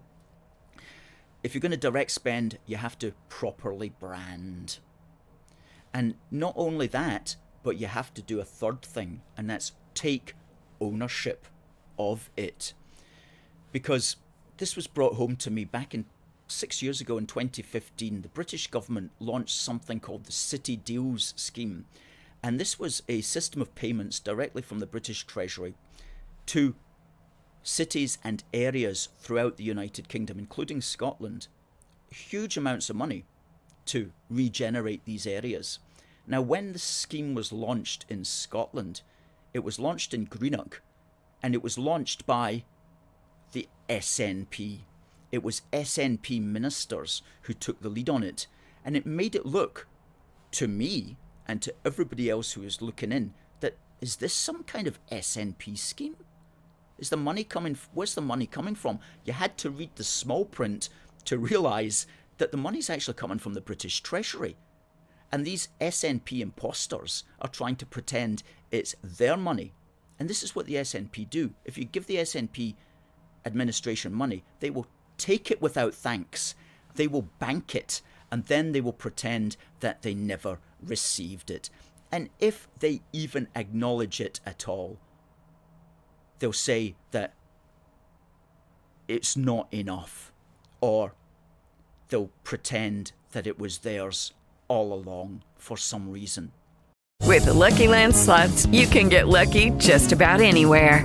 if 1.42 1.54
you're 1.54 1.60
going 1.60 1.72
to 1.72 1.76
direct 1.76 2.12
spend, 2.12 2.58
you 2.66 2.76
have 2.76 3.00
to 3.00 3.14
properly 3.28 3.88
brand. 3.88 4.78
And 5.92 6.14
not 6.30 6.54
only 6.54 6.86
that, 6.86 7.34
but 7.64 7.76
you 7.76 7.88
have 7.88 8.14
to 8.14 8.22
do 8.22 8.38
a 8.38 8.44
third 8.44 8.82
thing, 8.82 9.22
and 9.36 9.50
that's 9.50 9.72
take 9.94 10.36
ownership 10.80 11.48
of 11.98 12.30
it. 12.36 12.74
Because 13.72 14.14
this 14.58 14.76
was 14.76 14.86
brought 14.86 15.14
home 15.14 15.34
to 15.34 15.50
me 15.50 15.64
back 15.64 15.94
in 15.94 16.04
six 16.50 16.82
years 16.82 17.00
ago 17.00 17.18
in 17.18 17.26
2015. 17.26 18.22
The 18.22 18.28
British 18.28 18.66
government 18.66 19.12
launched 19.18 19.56
something 19.56 20.00
called 20.00 20.24
the 20.24 20.32
City 20.32 20.76
Deals 20.76 21.34
Scheme. 21.36 21.86
And 22.42 22.58
this 22.58 22.78
was 22.78 23.02
a 23.08 23.20
system 23.20 23.60
of 23.60 23.74
payments 23.74 24.18
directly 24.18 24.62
from 24.62 24.78
the 24.78 24.86
British 24.86 25.24
Treasury 25.24 25.74
to 26.46 26.74
cities 27.62 28.18
and 28.24 28.42
areas 28.52 29.08
throughout 29.18 29.56
the 29.56 29.64
United 29.64 30.08
Kingdom, 30.08 30.38
including 30.38 30.80
Scotland, 30.80 31.48
huge 32.10 32.56
amounts 32.56 32.90
of 32.90 32.96
money 32.96 33.24
to 33.86 34.12
regenerate 34.28 35.04
these 35.04 35.26
areas. 35.26 35.78
Now, 36.26 36.40
when 36.40 36.72
the 36.72 36.78
scheme 36.78 37.34
was 37.34 37.52
launched 37.52 38.06
in 38.08 38.24
Scotland, 38.24 39.02
it 39.52 39.64
was 39.64 39.78
launched 39.78 40.14
in 40.14 40.24
Greenock 40.24 40.80
and 41.42 41.54
it 41.54 41.62
was 41.62 41.78
launched 41.78 42.26
by 42.26 42.64
the 43.52 43.68
SNP. 43.88 44.80
It 45.32 45.42
was 45.42 45.62
SNP 45.72 46.42
ministers 46.42 47.22
who 47.42 47.54
took 47.54 47.80
the 47.80 47.88
lead 47.88 48.10
on 48.10 48.22
it, 48.22 48.46
and 48.84 48.96
it 48.96 49.06
made 49.06 49.34
it 49.34 49.46
look 49.46 49.86
to 50.52 50.66
me 50.66 51.16
and 51.46 51.62
to 51.62 51.74
everybody 51.84 52.28
else 52.28 52.52
who 52.52 52.62
was 52.62 52.82
looking 52.82 53.12
in 53.12 53.34
that 53.60 53.76
is 54.00 54.16
this 54.16 54.34
some 54.34 54.62
kind 54.64 54.86
of 54.86 54.98
SNP 55.10 55.76
scheme? 55.78 56.16
Is 56.98 57.10
the 57.10 57.16
money 57.16 57.44
coming? 57.44 57.76
Where's 57.92 58.14
the 58.14 58.20
money 58.20 58.46
coming 58.46 58.74
from? 58.74 58.98
You 59.24 59.32
had 59.32 59.56
to 59.58 59.70
read 59.70 59.90
the 59.96 60.04
small 60.04 60.44
print 60.44 60.88
to 61.24 61.38
realise 61.38 62.06
that 62.38 62.50
the 62.50 62.56
money's 62.56 62.90
actually 62.90 63.14
coming 63.14 63.38
from 63.38 63.54
the 63.54 63.60
British 63.60 64.00
Treasury. 64.00 64.56
And 65.32 65.44
these 65.44 65.68
SNP 65.80 66.40
imposters 66.40 67.24
are 67.40 67.48
trying 67.48 67.76
to 67.76 67.86
pretend 67.86 68.42
it's 68.70 68.94
their 69.02 69.36
money. 69.36 69.72
And 70.18 70.28
this 70.28 70.42
is 70.42 70.54
what 70.54 70.66
the 70.66 70.74
SNP 70.74 71.30
do. 71.30 71.54
If 71.64 71.78
you 71.78 71.84
give 71.84 72.06
the 72.06 72.16
SNP 72.16 72.74
administration 73.44 74.12
money, 74.12 74.44
they 74.58 74.70
will 74.70 74.86
take 75.20 75.50
it 75.50 75.62
without 75.62 75.94
thanks, 75.94 76.54
they 76.94 77.06
will 77.06 77.28
bank 77.38 77.74
it, 77.74 78.00
and 78.32 78.46
then 78.46 78.72
they 78.72 78.80
will 78.80 78.92
pretend 78.92 79.56
that 79.80 80.02
they 80.02 80.14
never 80.14 80.58
received 80.82 81.50
it. 81.50 81.70
And 82.10 82.30
if 82.40 82.66
they 82.78 83.02
even 83.12 83.48
acknowledge 83.54 84.20
it 84.20 84.40
at 84.44 84.66
all, 84.66 84.98
they'll 86.38 86.52
say 86.52 86.96
that 87.12 87.34
it's 89.06 89.36
not 89.36 89.72
enough, 89.72 90.32
or 90.80 91.14
they'll 92.08 92.30
pretend 92.42 93.12
that 93.32 93.46
it 93.46 93.58
was 93.58 93.78
theirs 93.78 94.32
all 94.68 94.92
along 94.92 95.42
for 95.56 95.76
some 95.76 96.10
reason. 96.10 96.52
With 97.26 97.44
the 97.44 97.54
Lucky 97.54 97.86
Land 97.86 98.16
slots, 98.16 98.66
you 98.66 98.86
can 98.86 99.08
get 99.08 99.28
lucky 99.28 99.70
just 99.78 100.10
about 100.12 100.40
anywhere. 100.40 101.04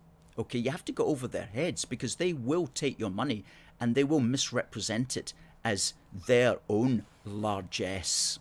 Okay, 0.37 0.59
you 0.59 0.71
have 0.71 0.85
to 0.85 0.91
go 0.91 1.05
over 1.05 1.27
their 1.27 1.47
heads 1.47 1.85
because 1.85 2.15
they 2.15 2.33
will 2.33 2.67
take 2.67 2.99
your 2.99 3.09
money 3.09 3.43
and 3.79 3.95
they 3.95 4.03
will 4.03 4.19
misrepresent 4.19 5.17
it 5.17 5.33
as 5.63 5.93
their 6.27 6.57
own 6.69 7.05
largesse, 7.25 8.39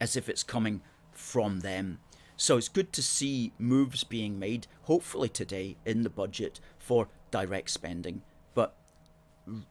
as 0.00 0.16
if 0.16 0.28
it's 0.28 0.42
coming 0.42 0.80
from 1.12 1.60
them. 1.60 1.98
So 2.36 2.58
it's 2.58 2.68
good 2.68 2.92
to 2.92 3.02
see 3.02 3.52
moves 3.58 4.04
being 4.04 4.38
made, 4.38 4.66
hopefully 4.82 5.28
today 5.28 5.76
in 5.86 6.02
the 6.02 6.10
budget 6.10 6.60
for 6.78 7.08
direct 7.30 7.70
spending. 7.70 8.22
But 8.54 8.76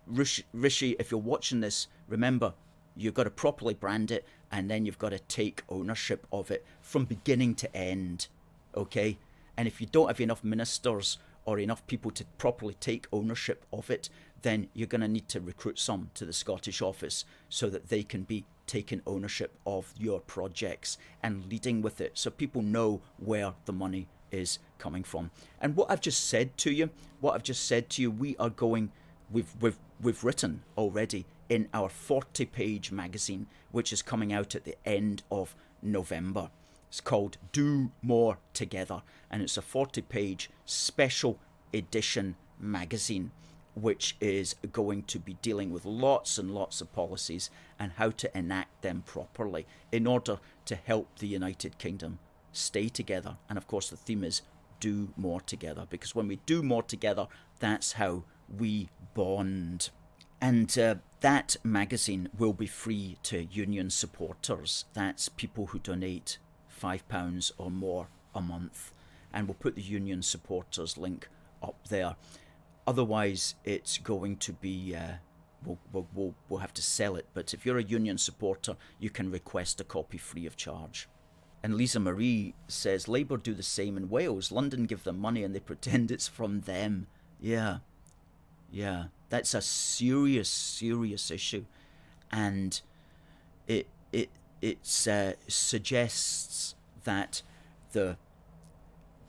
Rishi, 0.08 0.96
if 0.98 1.12
you're 1.12 1.20
watching 1.20 1.60
this, 1.60 1.88
remember 2.08 2.54
you've 2.96 3.14
got 3.14 3.26
to 3.26 3.30
properly 3.30 3.76
brand 3.76 4.10
it, 4.10 4.26
and 4.52 4.70
then 4.70 4.86
you've 4.86 4.98
got 4.98 5.10
to 5.10 5.20
take 5.20 5.64
ownership 5.70 6.26
of 6.32 6.50
it 6.50 6.66
from 6.82 7.06
beginning 7.06 7.54
to 7.56 7.76
end. 7.76 8.28
Okay? 8.76 9.18
And 9.58 9.68
if 9.68 9.80
you 9.80 9.88
don't 9.88 10.08
have 10.08 10.20
enough 10.20 10.44
ministers 10.44 11.18
or 11.46 11.60
enough 11.60 11.86
people 11.88 12.12
to 12.12 12.26
properly 12.38 12.76
take 12.80 13.08
ownership 13.12 13.66
of 13.72 13.90
it, 13.90 14.10
then 14.42 14.68
you're 14.74 14.88
going 14.88 15.02
to 15.02 15.08
need 15.08 15.28
to 15.30 15.40
recruit 15.40 15.80
some 15.80 16.10
to 16.14 16.26
the 16.26 16.34
Scottish 16.34 16.82
office 16.82 17.26
so 17.50 17.70
that 17.70 17.90
they 17.90 18.04
can 18.04 18.24
be 18.24 18.46
taking 18.68 19.02
ownership 19.06 19.58
of 19.66 19.94
your 19.98 20.20
projects 20.20 20.98
and 21.22 21.46
leading 21.50 21.82
with 21.82 22.02
it 22.02 22.12
so 22.16 22.30
people 22.30 22.62
know 22.62 23.02
where 23.18 23.54
the 23.66 23.74
money 23.74 24.08
is 24.32 24.60
coming 24.78 25.04
from. 25.04 25.32
And 25.62 25.76
what 25.76 25.90
I've 25.90 26.02
just 26.02 26.28
said 26.28 26.58
to 26.60 26.72
you, 26.72 26.90
what 27.22 27.34
I've 27.34 27.44
just 27.44 27.66
said 27.66 27.90
to 27.92 28.02
you, 28.02 28.12
we 28.12 28.36
are 28.38 28.50
going, 28.50 28.92
we've, 29.32 29.54
we've, 29.60 29.78
we've 30.02 30.24
written 30.24 30.64
already 30.78 31.26
in 31.50 31.68
our 31.74 31.90
40 31.90 32.46
page 32.46 32.92
magazine, 32.92 33.48
which 33.72 33.94
is 33.94 34.02
coming 34.02 34.34
out 34.34 34.56
at 34.56 34.64
the 34.64 34.76
end 34.86 35.24
of 35.32 35.56
November. 35.82 36.50
It's 36.96 37.02
called 37.02 37.36
Do 37.52 37.92
More 38.02 38.38
Together, 38.54 39.02
and 39.30 39.42
it's 39.42 39.58
a 39.58 39.62
40 39.62 40.02
page 40.04 40.50
special 40.64 41.38
edition 41.74 42.38
magazine 42.58 43.32
which 43.74 44.16
is 44.22 44.56
going 44.72 45.04
to 45.04 45.20
be 45.20 45.34
dealing 45.42 45.74
with 45.74 45.84
lots 45.84 46.38
and 46.38 46.56
lots 46.56 46.80
of 46.80 46.94
policies 46.94 47.50
and 47.78 47.92
how 47.98 48.12
to 48.12 48.38
enact 48.38 48.82
them 48.82 49.04
properly 49.06 49.68
in 49.92 50.08
order 50.08 50.40
to 50.64 50.76
help 50.76 51.20
the 51.20 51.28
United 51.28 51.78
Kingdom 51.80 52.18
stay 52.54 52.88
together. 52.88 53.36
And 53.50 53.58
of 53.58 53.68
course, 53.68 53.90
the 53.90 53.98
theme 53.98 54.24
is 54.24 54.42
do 54.80 55.10
more 55.18 55.42
together 55.42 55.88
because 55.90 56.16
when 56.16 56.30
we 56.30 56.38
do 56.46 56.64
more 56.64 56.84
together, 56.84 57.28
that's 57.60 57.92
how 57.92 58.24
we 58.58 58.88
bond. 59.14 59.90
And 60.40 60.80
uh, 60.80 60.96
that 61.20 61.58
magazine 61.62 62.30
will 62.38 62.54
be 62.54 62.68
free 62.68 63.18
to 63.24 63.44
union 63.44 63.90
supporters. 63.90 64.86
That's 64.94 65.28
people 65.28 65.66
who 65.68 65.80
donate 65.80 66.38
£5 66.86 67.52
or 67.58 67.72
more 67.72 68.08
a 68.34 68.42
month. 68.42 68.94
And 69.34 69.48
we'll 69.48 69.56
put 69.56 69.76
the 69.76 69.82
union 69.82 70.22
supporters 70.22 70.98
link 70.98 71.28
up 71.62 71.88
there. 71.90 72.16
Otherwise, 72.88 73.56
it's 73.64 73.98
going 73.98 74.38
to 74.38 74.54
be. 74.54 74.96
Uh, 74.96 75.16
we'll, 75.66 75.80
we'll, 76.14 76.36
we'll, 76.48 76.60
have 76.60 76.74
to 76.76 76.82
sell 76.82 77.16
it. 77.16 77.26
But 77.34 77.54
if 77.54 77.66
you're 77.66 77.80
a 77.80 77.84
union 77.84 78.18
supporter, 78.18 78.76
you 79.00 79.10
can 79.10 79.32
request 79.32 79.82
a 79.82 79.84
copy 79.84 80.18
free 80.18 80.46
of 80.46 80.56
charge. 80.56 81.10
And 81.64 81.76
Lisa 81.76 82.00
Marie 82.00 82.54
says 82.68 83.08
Labour 83.08 83.38
do 83.38 83.56
the 83.56 83.64
same 83.64 83.98
in 83.98 84.10
Wales. 84.10 84.52
London 84.52 84.86
give 84.86 85.04
them 85.04 85.20
money 85.20 85.44
and 85.44 85.56
they 85.56 85.60
pretend 85.72 86.12
it's 86.12 86.28
from 86.28 86.62
them. 86.62 87.08
Yeah. 87.42 87.80
Yeah. 88.72 89.06
That's 89.30 89.54
a 89.56 89.62
serious, 89.62 90.48
serious 90.48 91.32
issue. 91.32 91.66
And 92.32 92.80
it 93.68 93.88
it 94.12 94.30
it 94.62 95.08
uh, 95.10 95.34
suggests 95.48 96.75
that 97.06 97.42
the 97.94 98.18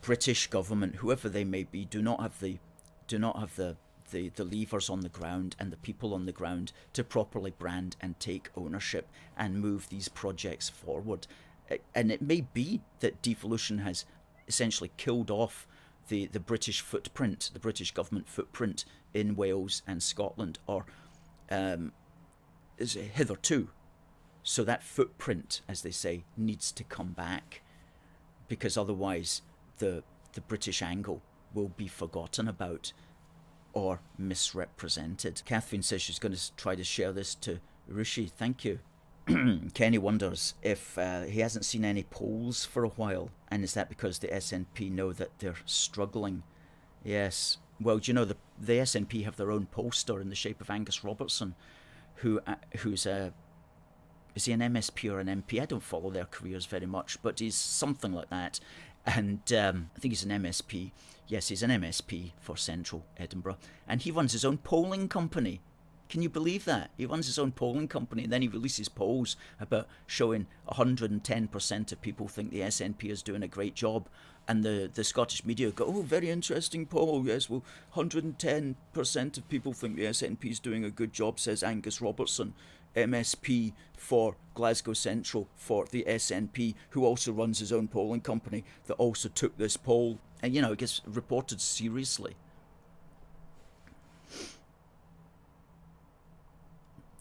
British 0.02 0.48
government, 0.48 0.96
whoever 0.96 1.28
they 1.28 1.44
may 1.44 1.64
be, 1.64 1.84
do 1.84 2.02
not 2.02 2.20
have 2.20 2.38
the 2.40 2.58
do 3.06 3.18
not 3.18 3.38
have 3.38 3.54
the, 3.56 3.76
the, 4.10 4.30
the 4.30 4.44
levers 4.44 4.90
on 4.90 5.00
the 5.00 5.08
ground 5.08 5.54
and 5.60 5.70
the 5.70 5.76
people 5.76 6.12
on 6.12 6.26
the 6.26 6.32
ground 6.32 6.72
to 6.92 7.04
properly 7.04 7.52
brand 7.56 7.96
and 8.00 8.18
take 8.18 8.50
ownership 8.56 9.08
and 9.36 9.60
move 9.60 9.88
these 9.88 10.08
projects 10.08 10.68
forward. 10.68 11.26
And 11.94 12.10
it 12.10 12.20
may 12.20 12.40
be 12.40 12.80
that 12.98 13.22
devolution 13.22 13.78
has 13.78 14.04
essentially 14.48 14.90
killed 14.96 15.30
off 15.30 15.68
the, 16.08 16.26
the 16.26 16.40
British 16.40 16.80
footprint, 16.80 17.50
the 17.52 17.60
British 17.60 17.92
government 17.92 18.28
footprint 18.28 18.84
in 19.14 19.36
Wales 19.36 19.82
and 19.86 20.02
Scotland, 20.02 20.58
or 20.66 20.86
um, 21.50 21.92
hitherto. 22.78 23.70
So 24.42 24.62
that 24.64 24.84
footprint, 24.84 25.62
as 25.68 25.82
they 25.82 25.90
say, 25.90 26.24
needs 26.36 26.70
to 26.72 26.84
come 26.84 27.12
back, 27.12 27.62
because 28.48 28.76
otherwise 28.76 29.42
the 29.78 30.02
the 30.32 30.40
British 30.42 30.82
angle 30.82 31.22
will 31.54 31.68
be 31.68 31.88
forgotten 31.88 32.46
about 32.46 32.92
or 33.72 34.00
misrepresented. 34.18 35.42
Catherine 35.44 35.82
says 35.82 36.02
she's 36.02 36.18
going 36.18 36.34
to 36.34 36.56
try 36.56 36.74
to 36.74 36.84
share 36.84 37.12
this 37.12 37.34
to 37.34 37.60
Rishi. 37.86 38.26
Thank 38.26 38.64
you. 38.64 38.78
Kenny 39.74 39.98
wonders 39.98 40.54
if 40.62 40.96
uh, 40.96 41.22
he 41.22 41.40
hasn't 41.40 41.64
seen 41.64 41.84
any 41.84 42.04
polls 42.04 42.64
for 42.64 42.84
a 42.84 42.90
while, 42.90 43.30
and 43.48 43.64
is 43.64 43.74
that 43.74 43.88
because 43.88 44.18
the 44.18 44.28
SNP 44.28 44.90
know 44.90 45.12
that 45.12 45.38
they're 45.40 45.56
struggling? 45.64 46.42
Yes. 47.04 47.58
Well, 47.80 47.98
do 47.98 48.10
you 48.10 48.14
know 48.14 48.24
the 48.24 48.36
the 48.58 48.78
SNP 48.78 49.24
have 49.24 49.36
their 49.36 49.50
own 49.50 49.66
pollster 49.74 50.20
in 50.20 50.28
the 50.30 50.34
shape 50.34 50.60
of 50.60 50.70
Angus 50.70 51.04
Robertson, 51.04 51.54
who 52.16 52.40
uh, 52.46 52.54
who's 52.78 53.04
a 53.04 53.32
is 54.36 54.44
he 54.44 54.52
an 54.52 54.60
MSP 54.60 55.10
or 55.10 55.18
an 55.18 55.26
MP? 55.26 55.60
I 55.60 55.64
don't 55.64 55.82
follow 55.82 56.10
their 56.10 56.26
careers 56.26 56.66
very 56.66 56.86
much, 56.86 57.20
but 57.22 57.40
he's 57.40 57.56
something 57.56 58.12
like 58.12 58.30
that 58.30 58.60
and 59.06 59.52
um, 59.52 59.90
I 59.96 60.00
think 60.00 60.12
he's 60.12 60.24
an 60.24 60.42
MSP. 60.42 60.90
Yes, 61.28 61.48
he's 61.48 61.62
an 61.62 61.70
MSP 61.70 62.32
for 62.40 62.56
Central 62.56 63.06
Edinburgh, 63.16 63.58
and 63.88 64.02
he 64.02 64.10
runs 64.10 64.32
his 64.32 64.44
own 64.44 64.58
polling 64.58 65.08
company. 65.08 65.60
Can 66.08 66.22
you 66.22 66.28
believe 66.28 66.64
that? 66.66 66.90
He 66.96 67.06
runs 67.06 67.26
his 67.26 67.38
own 67.38 67.52
polling 67.52 67.88
company, 67.88 68.24
and 68.24 68.32
then 68.32 68.42
he 68.42 68.48
releases 68.48 68.88
polls 68.88 69.36
about 69.60 69.88
showing 70.06 70.46
110% 70.70 71.92
of 71.92 72.00
people 72.00 72.28
think 72.28 72.50
the 72.50 72.60
SNP 72.60 73.04
is 73.04 73.22
doing 73.22 73.42
a 73.42 73.48
great 73.48 73.74
job, 73.74 74.08
and 74.46 74.62
the, 74.62 74.88
the 74.92 75.02
Scottish 75.02 75.44
media 75.44 75.70
go, 75.70 75.84
"Oh, 75.86 76.02
very 76.02 76.30
interesting 76.30 76.86
poll. 76.86 77.24
Yes, 77.26 77.50
well, 77.50 77.64
110% 77.94 79.38
of 79.38 79.48
people 79.48 79.72
think 79.72 79.96
the 79.96 80.04
SNP 80.04 80.44
is 80.44 80.60
doing 80.60 80.84
a 80.84 80.90
good 80.90 81.12
job," 81.12 81.40
says 81.40 81.64
Angus 81.64 82.00
Robertson. 82.00 82.54
MSP 82.96 83.72
for 83.96 84.36
Glasgow 84.54 84.94
Central 84.94 85.48
for 85.54 85.86
the 85.90 86.04
SNP, 86.08 86.74
who 86.90 87.04
also 87.04 87.32
runs 87.32 87.58
his 87.58 87.72
own 87.72 87.88
polling 87.88 88.22
company 88.22 88.64
that 88.86 88.94
also 88.94 89.28
took 89.28 89.56
this 89.56 89.76
poll. 89.76 90.18
And, 90.42 90.54
you 90.54 90.62
know, 90.62 90.72
it 90.72 90.78
gets 90.78 91.02
reported 91.06 91.60
seriously. 91.60 92.36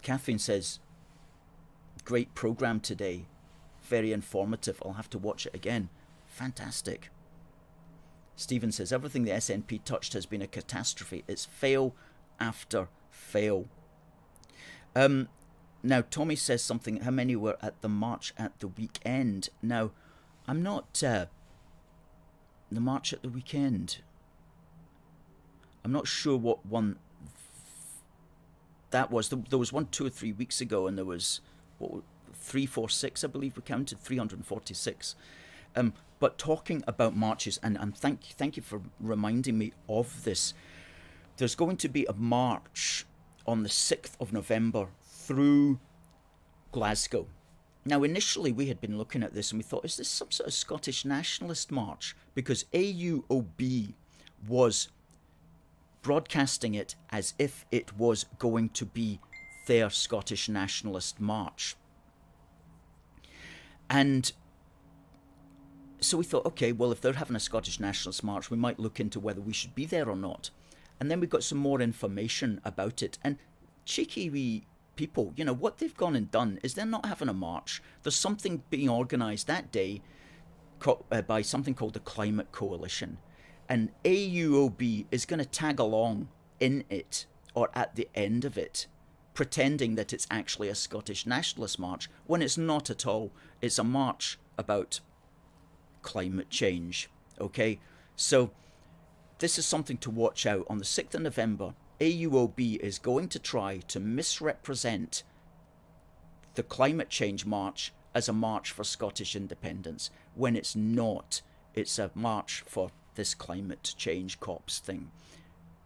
Catherine 0.01 0.39
says, 0.39 0.79
Great 2.03 2.35
program 2.35 2.79
today. 2.79 3.25
Very 3.81 4.13
informative. 4.13 4.81
I'll 4.85 4.93
have 4.93 5.09
to 5.09 5.17
watch 5.17 5.47
it 5.47 5.55
again. 5.55 5.89
Fantastic. 6.27 7.09
Stephen 8.35 8.71
says, 8.71 8.93
Everything 8.93 9.23
the 9.23 9.31
SNP 9.31 9.83
touched 9.83 10.13
has 10.13 10.25
been 10.25 10.41
a 10.41 10.47
catastrophe. 10.47 11.23
It's 11.27 11.45
fail 11.45 11.95
after 12.39 12.89
fail. 13.09 13.67
Um, 14.95 15.27
now, 15.85 16.01
Tommy 16.01 16.35
says 16.35 16.63
something. 16.63 17.01
How 17.01 17.11
many 17.11 17.35
were 17.35 17.57
at 17.61 17.81
the 17.81 17.89
march 17.89 18.33
at 18.37 18.59
the 18.59 18.67
weekend? 18.67 19.49
Now, 19.61 19.91
I'm 20.47 20.63
not. 20.63 21.03
Uh, 21.03 21.27
the 22.71 22.81
march 22.81 23.13
at 23.13 23.21
the 23.21 23.29
weekend. 23.29 23.99
I'm 25.83 25.91
not 25.91 26.07
sure 26.07 26.37
what 26.37 26.65
one 26.65 26.97
that 28.89 29.11
was. 29.11 29.29
There 29.29 29.59
was 29.59 29.71
one 29.71 29.87
two 29.91 30.07
or 30.07 30.09
three 30.09 30.31
weeks 30.31 30.59
ago, 30.59 30.87
and 30.87 30.97
there 30.97 31.05
was 31.05 31.41
what 31.77 32.01
three, 32.33 32.65
four, 32.65 32.89
six, 32.89 33.23
I 33.23 33.27
believe 33.27 33.55
we 33.55 33.61
counted 33.63 33.99
346. 33.99 35.15
Um, 35.75 35.93
but 36.19 36.37
talking 36.37 36.83
about 36.87 37.15
marches, 37.15 37.59
and, 37.61 37.77
and 37.77 37.95
thank 37.95 38.23
thank 38.23 38.57
you 38.57 38.63
for 38.63 38.81
reminding 38.99 39.57
me 39.57 39.73
of 39.87 40.23
this. 40.23 40.53
There's 41.37 41.55
going 41.55 41.77
to 41.77 41.89
be 41.89 42.05
a 42.05 42.13
march 42.13 43.05
on 43.45 43.63
the 43.63 43.69
6th 43.69 44.13
of 44.19 44.31
November 44.31 44.87
through 45.25 45.79
Glasgow. 46.71 47.27
Now, 47.85 48.03
initially, 48.03 48.51
we 48.51 48.67
had 48.67 48.81
been 48.81 48.97
looking 48.97 49.23
at 49.23 49.33
this 49.33 49.51
and 49.51 49.59
we 49.59 49.63
thought, 49.63 49.85
is 49.85 49.97
this 49.97 50.09
some 50.09 50.31
sort 50.31 50.47
of 50.47 50.53
Scottish 50.53 51.05
nationalist 51.05 51.71
march? 51.71 52.15
Because 52.33 52.65
AUOB 52.73 53.93
was 54.47 54.89
broadcasting 56.01 56.73
it 56.73 56.95
as 57.11 57.33
if 57.37 57.65
it 57.71 57.95
was 57.97 58.25
going 58.39 58.69
to 58.69 58.85
be 58.85 59.19
their 59.67 59.89
Scottish 59.89 60.49
nationalist 60.49 61.19
march. 61.19 61.75
And 63.89 64.31
so 65.99 66.17
we 66.17 66.23
thought, 66.23 66.45
okay, 66.45 66.71
well, 66.71 66.91
if 66.91 67.01
they're 67.01 67.13
having 67.13 67.35
a 67.35 67.39
Scottish 67.39 67.79
nationalist 67.79 68.23
march, 68.23 68.49
we 68.49 68.57
might 68.57 68.79
look 68.79 68.99
into 68.99 69.19
whether 69.19 69.41
we 69.41 69.53
should 69.53 69.75
be 69.75 69.85
there 69.85 70.09
or 70.09 70.15
not. 70.15 70.49
And 70.99 71.11
then 71.11 71.19
we 71.19 71.27
got 71.27 71.43
some 71.43 71.57
more 71.57 71.81
information 71.81 72.61
about 72.63 73.03
it. 73.03 73.17
And 73.23 73.37
cheeky 73.85 74.29
wee 74.29 74.65
people, 74.95 75.33
you 75.35 75.45
know, 75.45 75.53
what 75.53 75.77
they've 75.77 75.95
gone 75.95 76.15
and 76.15 76.31
done 76.31 76.59
is 76.63 76.73
they're 76.73 76.85
not 76.85 77.05
having 77.05 77.29
a 77.29 77.33
march. 77.33 77.81
There's 78.03 78.15
something 78.15 78.63
being 78.69 78.89
organised 78.89 79.47
that 79.47 79.71
day 79.71 80.01
uh, 81.11 81.21
by 81.21 81.41
something 81.41 81.73
called 81.73 81.93
the 81.93 81.99
Climate 81.99 82.51
Coalition. 82.51 83.17
And 83.67 83.91
AUOB 84.03 85.05
is 85.11 85.25
going 85.25 85.39
to 85.39 85.45
tag 85.45 85.79
along 85.79 86.29
in 86.59 86.83
it 86.89 87.25
or 87.53 87.69
at 87.73 87.95
the 87.95 88.07
end 88.13 88.45
of 88.45 88.57
it, 88.57 88.87
pretending 89.33 89.95
that 89.95 90.13
it's 90.13 90.27
actually 90.29 90.69
a 90.69 90.75
Scottish 90.75 91.25
nationalist 91.25 91.79
march 91.79 92.09
when 92.25 92.41
it's 92.41 92.57
not 92.57 92.89
at 92.89 93.07
all. 93.07 93.31
It's 93.61 93.79
a 93.79 93.83
march 93.83 94.37
about 94.57 94.99
climate 96.01 96.49
change. 96.49 97.09
Okay? 97.39 97.79
So, 98.15 98.51
this 99.39 99.57
is 99.57 99.65
something 99.65 99.97
to 99.97 100.09
watch 100.09 100.45
out 100.45 100.65
on 100.69 100.77
the 100.77 100.85
6th 100.85 101.15
of 101.15 101.21
November 101.21 101.73
AUOB 101.99 102.77
is 102.79 102.99
going 102.99 103.29
to 103.29 103.39
try 103.39 103.77
to 103.87 103.99
misrepresent 103.99 105.23
the 106.55 106.63
climate 106.63 107.09
change 107.09 107.45
march 107.45 107.93
as 108.13 108.29
a 108.29 108.33
march 108.33 108.71
for 108.71 108.83
Scottish 108.83 109.35
independence 109.35 110.09
when 110.33 110.55
it's 110.55 110.75
not. 110.75 111.41
It's 111.73 111.99
a 111.99 112.11
march 112.15 112.63
for 112.65 112.91
this 113.15 113.33
climate 113.33 113.93
change 113.97 114.39
cops 114.39 114.79
thing 114.79 115.11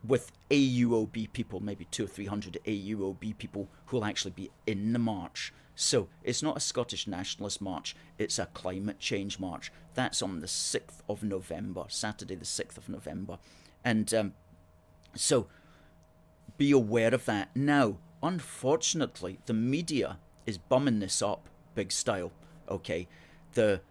with 0.03 0.31
AUOB 0.49 1.31
people, 1.33 1.59
maybe 1.59 1.85
two 1.85 2.05
or 2.05 2.07
three 2.07 2.25
hundred 2.25 2.57
AUOB 2.65 3.37
people 3.37 3.67
who 3.87 3.97
will 3.97 4.05
actually 4.05 4.31
be 4.31 4.49
in 4.65 4.93
the 4.93 4.99
march. 4.99 5.53
So 5.75 6.09
it's 6.23 6.43
not 6.43 6.57
a 6.57 6.61
Scottish 6.61 7.07
nationalist 7.07 7.61
march, 7.61 7.95
it's 8.17 8.39
a 8.39 8.47
climate 8.47 8.99
change 8.99 9.39
march. 9.39 9.71
That's 9.93 10.21
on 10.21 10.39
the 10.39 10.47
6th 10.47 11.01
of 11.07 11.23
November, 11.23 11.85
Saturday, 11.87 12.35
the 12.35 12.45
6th 12.45 12.77
of 12.77 12.89
November. 12.89 13.39
And 13.83 14.13
um, 14.13 14.33
so 15.15 15.47
be 16.59 16.71
aware 16.71 17.15
of 17.15 17.25
that. 17.25 17.49
Now, 17.55 17.97
unfortunately, 18.21 19.39
the 19.47 19.53
media 19.53 20.19
is 20.45 20.59
bumming 20.59 20.99
this 20.99 21.23
up 21.23 21.49
big 21.73 21.91
style. 21.91 22.31
Okay, 22.69 23.07
the 23.53 23.81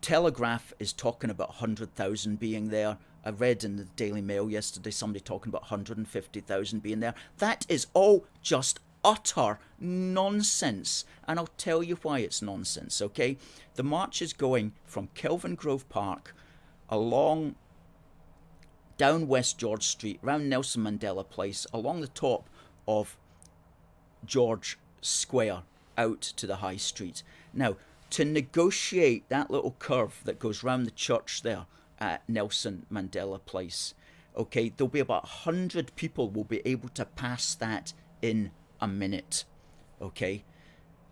Telegraph 0.00 0.72
is 0.78 0.92
talking 0.92 1.30
about 1.30 1.50
100,000 1.50 2.40
being 2.40 2.70
there. 2.70 2.96
I 3.24 3.30
read 3.30 3.62
in 3.62 3.76
the 3.76 3.84
Daily 3.84 4.22
Mail 4.22 4.50
yesterday 4.50 4.90
somebody 4.90 5.20
talking 5.20 5.50
about 5.50 5.62
150,000 5.62 6.82
being 6.82 7.00
there. 7.00 7.14
That 7.38 7.66
is 7.68 7.86
all 7.92 8.24
just 8.40 8.80
utter 9.04 9.58
nonsense. 9.78 11.04
And 11.28 11.38
I'll 11.38 11.48
tell 11.58 11.82
you 11.82 11.96
why 12.02 12.20
it's 12.20 12.40
nonsense, 12.40 13.02
okay? 13.02 13.36
The 13.74 13.82
march 13.82 14.22
is 14.22 14.32
going 14.32 14.72
from 14.84 15.08
Kelvingrove 15.14 15.88
Park 15.88 16.34
along 16.88 17.56
down 18.96 19.28
West 19.28 19.58
George 19.58 19.84
Street, 19.84 20.18
round 20.22 20.48
Nelson 20.48 20.82
Mandela 20.82 21.28
Place, 21.28 21.66
along 21.72 22.00
the 22.00 22.08
top 22.08 22.48
of 22.88 23.16
George 24.24 24.78
Square, 25.00 25.62
out 25.98 26.22
to 26.22 26.46
the 26.46 26.56
High 26.56 26.76
Street. 26.76 27.22
Now, 27.52 27.76
to 28.10 28.24
negotiate 28.24 29.28
that 29.28 29.50
little 29.50 29.74
curve 29.78 30.20
that 30.24 30.38
goes 30.38 30.62
round 30.62 30.86
the 30.86 30.92
church 30.92 31.42
there 31.42 31.66
at 31.98 32.26
Nelson 32.28 32.86
Mandela 32.92 33.44
Place, 33.44 33.94
okay, 34.36 34.72
there'll 34.76 34.88
be 34.88 35.00
about 35.00 35.24
100 35.24 35.94
people 35.96 36.30
will 36.30 36.44
be 36.44 36.62
able 36.64 36.88
to 36.90 37.04
pass 37.04 37.54
that 37.54 37.92
in 38.22 38.50
a 38.80 38.86
minute, 38.86 39.44
okay? 40.00 40.44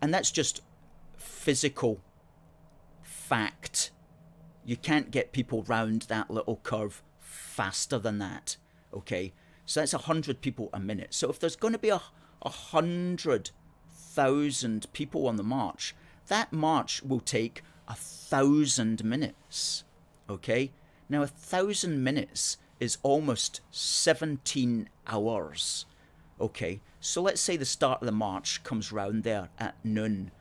And 0.01 0.13
that's 0.13 0.31
just 0.31 0.61
physical 1.17 1.99
fact. 3.01 3.91
You 4.63 4.77
can't 4.77 5.11
get 5.11 5.31
people 5.31 5.63
round 5.63 6.03
that 6.03 6.29
little 6.29 6.59
curve 6.63 7.03
faster 7.25 7.97
than 7.97 8.19
that. 8.19 8.57
Okay, 8.93 9.33
so 9.65 9.79
that's 9.79 9.93
a 9.93 9.99
hundred 9.99 10.41
people 10.41 10.69
a 10.73 10.79
minute. 10.79 11.13
So 11.13 11.29
if 11.29 11.39
there's 11.39 11.55
going 11.55 11.73
to 11.73 11.79
be 11.79 11.89
a, 11.89 12.01
a 12.41 12.49
hundred 12.49 13.51
thousand 13.91 14.91
people 14.93 15.27
on 15.27 15.35
the 15.35 15.43
march, 15.43 15.95
that 16.27 16.53
march 16.53 17.01
will 17.03 17.19
take 17.19 17.61
a 17.87 17.95
thousand 17.95 19.03
minutes. 19.03 19.83
Okay, 20.29 20.71
now 21.09 21.21
a 21.21 21.27
thousand 21.27 22.03
minutes 22.03 22.57
is 22.79 22.97
almost 23.03 23.61
17 23.71 24.89
hours. 25.07 25.85
Okay, 26.39 26.81
so 26.99 27.21
let's 27.21 27.41
say 27.41 27.55
the 27.55 27.65
start 27.65 28.01
of 28.01 28.05
the 28.05 28.11
march 28.11 28.63
comes 28.63 28.91
round 28.91 29.23
there 29.23 29.49
at 29.57 29.75
noon. 29.83 30.31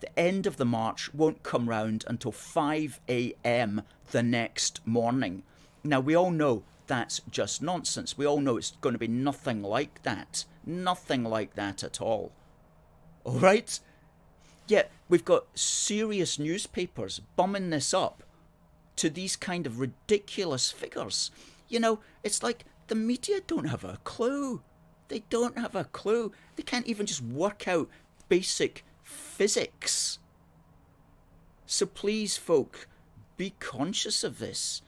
The 0.00 0.18
end 0.18 0.46
of 0.46 0.56
the 0.56 0.64
march 0.64 1.12
won't 1.14 1.42
come 1.42 1.68
round 1.68 2.04
until 2.06 2.32
5 2.32 3.00
a.m. 3.08 3.82
the 4.10 4.22
next 4.22 4.86
morning. 4.86 5.42
Now, 5.84 6.00
we 6.00 6.14
all 6.14 6.30
know 6.30 6.64
that's 6.86 7.20
just 7.30 7.62
nonsense. 7.62 8.16
We 8.16 8.26
all 8.26 8.40
know 8.40 8.56
it's 8.56 8.72
going 8.80 8.94
to 8.94 8.98
be 8.98 9.08
nothing 9.08 9.62
like 9.62 10.02
that. 10.02 10.46
Nothing 10.64 11.24
like 11.24 11.54
that 11.54 11.84
at 11.84 12.00
all. 12.00 12.32
All 13.24 13.38
right? 13.38 13.78
Yet, 14.66 14.90
we've 15.08 15.24
got 15.24 15.58
serious 15.58 16.38
newspapers 16.38 17.20
bumming 17.36 17.68
this 17.68 17.92
up 17.92 18.22
to 18.96 19.10
these 19.10 19.36
kind 19.36 19.66
of 19.66 19.78
ridiculous 19.78 20.70
figures. 20.70 21.30
You 21.68 21.80
know, 21.80 22.00
it's 22.22 22.42
like 22.42 22.64
the 22.88 22.94
media 22.94 23.40
don't 23.46 23.68
have 23.68 23.84
a 23.84 23.98
clue. 24.04 24.62
They 25.08 25.24
don't 25.28 25.58
have 25.58 25.74
a 25.74 25.84
clue. 25.84 26.32
They 26.56 26.62
can't 26.62 26.86
even 26.86 27.04
just 27.04 27.22
work 27.22 27.68
out 27.68 27.90
basic 28.28 28.84
physics. 29.02 30.18
So 31.66 31.84
please, 31.86 32.36
folk, 32.36 32.88
be 33.36 33.54
conscious 33.58 34.24
of 34.24 34.38
this. 34.38 34.82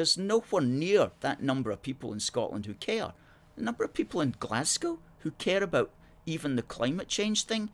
There's 0.00 0.16
nowhere 0.16 0.62
near 0.62 1.10
that 1.20 1.42
number 1.42 1.70
of 1.70 1.82
people 1.82 2.10
in 2.14 2.20
Scotland 2.20 2.64
who 2.64 2.72
care. 2.72 3.12
The 3.54 3.62
number 3.62 3.84
of 3.84 3.92
people 3.92 4.22
in 4.22 4.34
Glasgow 4.38 4.98
who 5.18 5.32
care 5.32 5.62
about 5.62 5.90
even 6.24 6.56
the 6.56 6.62
climate 6.62 7.08
change 7.08 7.44
thing 7.44 7.68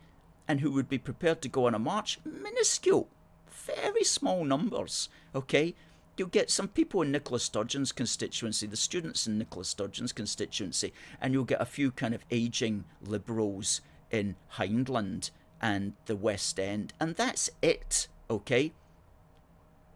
and 0.45 0.59
who 0.59 0.71
would 0.71 0.89
be 0.89 0.97
prepared 0.97 1.41
to 1.43 1.47
go 1.47 1.67
on 1.67 1.73
a 1.73 1.79
march, 1.79 2.19
minuscule, 2.25 3.07
very 3.49 4.03
small 4.03 4.43
numbers, 4.43 5.07
okay? 5.33 5.73
You'll 6.17 6.27
get 6.27 6.51
some 6.51 6.67
people 6.67 7.01
in 7.01 7.13
Nicola 7.13 7.39
Sturgeon's 7.39 7.93
constituency, 7.93 8.67
the 8.67 8.75
students 8.75 9.25
in 9.25 9.37
Nicola 9.37 9.63
Sturgeon's 9.63 10.11
constituency, 10.11 10.91
and 11.21 11.31
you'll 11.33 11.45
get 11.45 11.61
a 11.61 11.65
few 11.65 11.91
kind 11.91 12.13
of 12.13 12.25
ageing 12.29 12.83
liberals 13.01 13.79
in 14.11 14.35
Hyndland 14.57 15.31
and 15.61 15.93
the 16.07 16.17
West 16.17 16.59
End, 16.59 16.91
and 16.99 17.15
that's 17.15 17.49
it, 17.61 18.09
okay? 18.29 18.73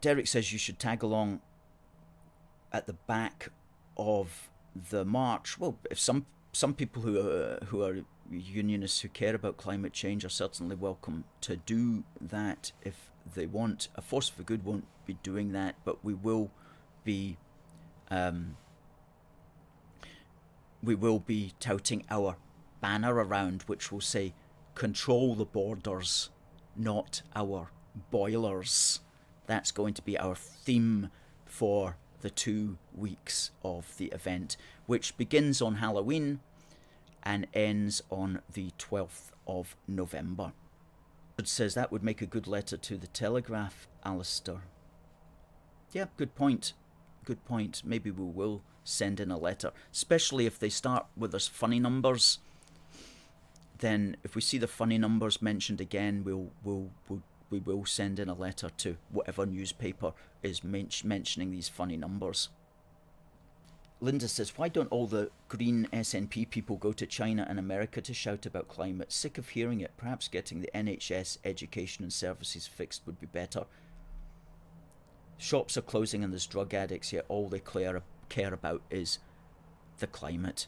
Derek 0.00 0.26
says 0.26 0.52
you 0.52 0.58
should 0.58 0.78
tag 0.78 1.02
along 1.02 1.40
at 2.72 2.86
the 2.86 2.92
back 2.92 3.48
of 3.96 4.50
the 4.90 5.04
march. 5.04 5.58
Well, 5.58 5.78
if 5.90 5.98
some 5.98 6.26
some 6.52 6.74
people 6.74 7.02
who 7.02 7.18
are, 7.18 7.58
who 7.66 7.82
are 7.82 7.96
unionists 8.38 9.00
who 9.00 9.08
care 9.08 9.34
about 9.34 9.56
climate 9.56 9.92
change 9.92 10.24
are 10.24 10.30
certainly 10.30 10.76
welcome 10.76 11.24
to 11.42 11.56
do 11.56 12.04
that 12.20 12.72
if 12.82 13.10
they 13.34 13.46
want. 13.46 13.88
A 13.94 14.02
Force 14.02 14.28
for 14.28 14.42
Good 14.42 14.64
won't 14.64 14.86
be 15.06 15.14
doing 15.22 15.52
that, 15.52 15.76
but 15.84 16.04
we 16.04 16.14
will 16.14 16.50
be 17.04 17.36
um, 18.10 18.56
we 20.82 20.94
will 20.94 21.20
be 21.20 21.54
touting 21.60 22.04
our 22.10 22.36
banner 22.80 23.14
around, 23.14 23.62
which 23.62 23.92
will 23.92 24.00
say 24.00 24.34
control 24.74 25.34
the 25.34 25.44
borders, 25.44 26.30
not 26.76 27.22
our 27.34 27.70
boilers. 28.10 29.00
That's 29.46 29.70
going 29.70 29.94
to 29.94 30.02
be 30.02 30.18
our 30.18 30.34
theme 30.34 31.10
for 31.46 31.96
the 32.20 32.30
two 32.30 32.78
weeks 32.94 33.50
of 33.64 33.96
the 33.96 34.06
event, 34.06 34.56
which 34.86 35.16
begins 35.16 35.60
on 35.60 35.76
Halloween 35.76 36.40
and 37.22 37.46
ends 37.54 38.02
on 38.10 38.40
the 38.52 38.70
12th 38.78 39.30
of 39.46 39.76
November. 39.86 40.52
It 41.38 41.48
says 41.48 41.74
that 41.74 41.90
would 41.90 42.02
make 42.02 42.20
a 42.20 42.26
good 42.26 42.46
letter 42.46 42.76
to 42.76 42.96
the 42.96 43.06
Telegraph, 43.06 43.88
Alistair. 44.04 44.62
Yeah, 45.92 46.06
good 46.16 46.34
point. 46.34 46.72
Good 47.24 47.44
point. 47.44 47.82
Maybe 47.84 48.10
we 48.10 48.24
will 48.24 48.62
send 48.84 49.20
in 49.20 49.30
a 49.30 49.38
letter, 49.38 49.72
especially 49.92 50.46
if 50.46 50.58
they 50.58 50.68
start 50.68 51.06
with 51.16 51.32
those 51.32 51.48
funny 51.48 51.78
numbers. 51.78 52.38
Then, 53.78 54.16
if 54.24 54.34
we 54.34 54.40
see 54.40 54.58
the 54.58 54.68
funny 54.68 54.98
numbers 54.98 55.42
mentioned 55.42 55.80
again, 55.80 56.22
we'll 56.24 56.50
we'll, 56.62 56.90
we'll 57.08 57.22
we 57.50 57.58
will 57.58 57.84
send 57.84 58.18
in 58.18 58.28
a 58.28 58.34
letter 58.34 58.70
to 58.78 58.96
whatever 59.10 59.44
newspaper 59.44 60.12
is 60.42 60.64
men- 60.64 60.88
mentioning 61.04 61.50
these 61.50 61.68
funny 61.68 61.96
numbers. 61.96 62.48
Linda 64.02 64.26
says, 64.26 64.58
Why 64.58 64.68
don't 64.68 64.90
all 64.90 65.06
the 65.06 65.30
green 65.48 65.88
SNP 65.92 66.50
people 66.50 66.76
go 66.76 66.92
to 66.92 67.06
China 67.06 67.46
and 67.48 67.56
America 67.56 68.00
to 68.00 68.12
shout 68.12 68.44
about 68.44 68.66
climate? 68.66 69.12
Sick 69.12 69.38
of 69.38 69.50
hearing 69.50 69.80
it. 69.80 69.92
Perhaps 69.96 70.26
getting 70.26 70.60
the 70.60 70.70
NHS 70.74 71.38
education 71.44 72.02
and 72.02 72.12
services 72.12 72.66
fixed 72.66 73.02
would 73.06 73.20
be 73.20 73.28
better. 73.28 73.64
Shops 75.38 75.76
are 75.76 75.82
closing 75.82 76.24
and 76.24 76.32
there's 76.32 76.46
drug 76.46 76.74
addicts, 76.74 77.12
yet 77.12 77.26
all 77.28 77.48
they 77.48 77.60
care, 77.60 78.02
about 78.52 78.82
is 78.90 79.20
the 79.98 80.08
climate. 80.08 80.66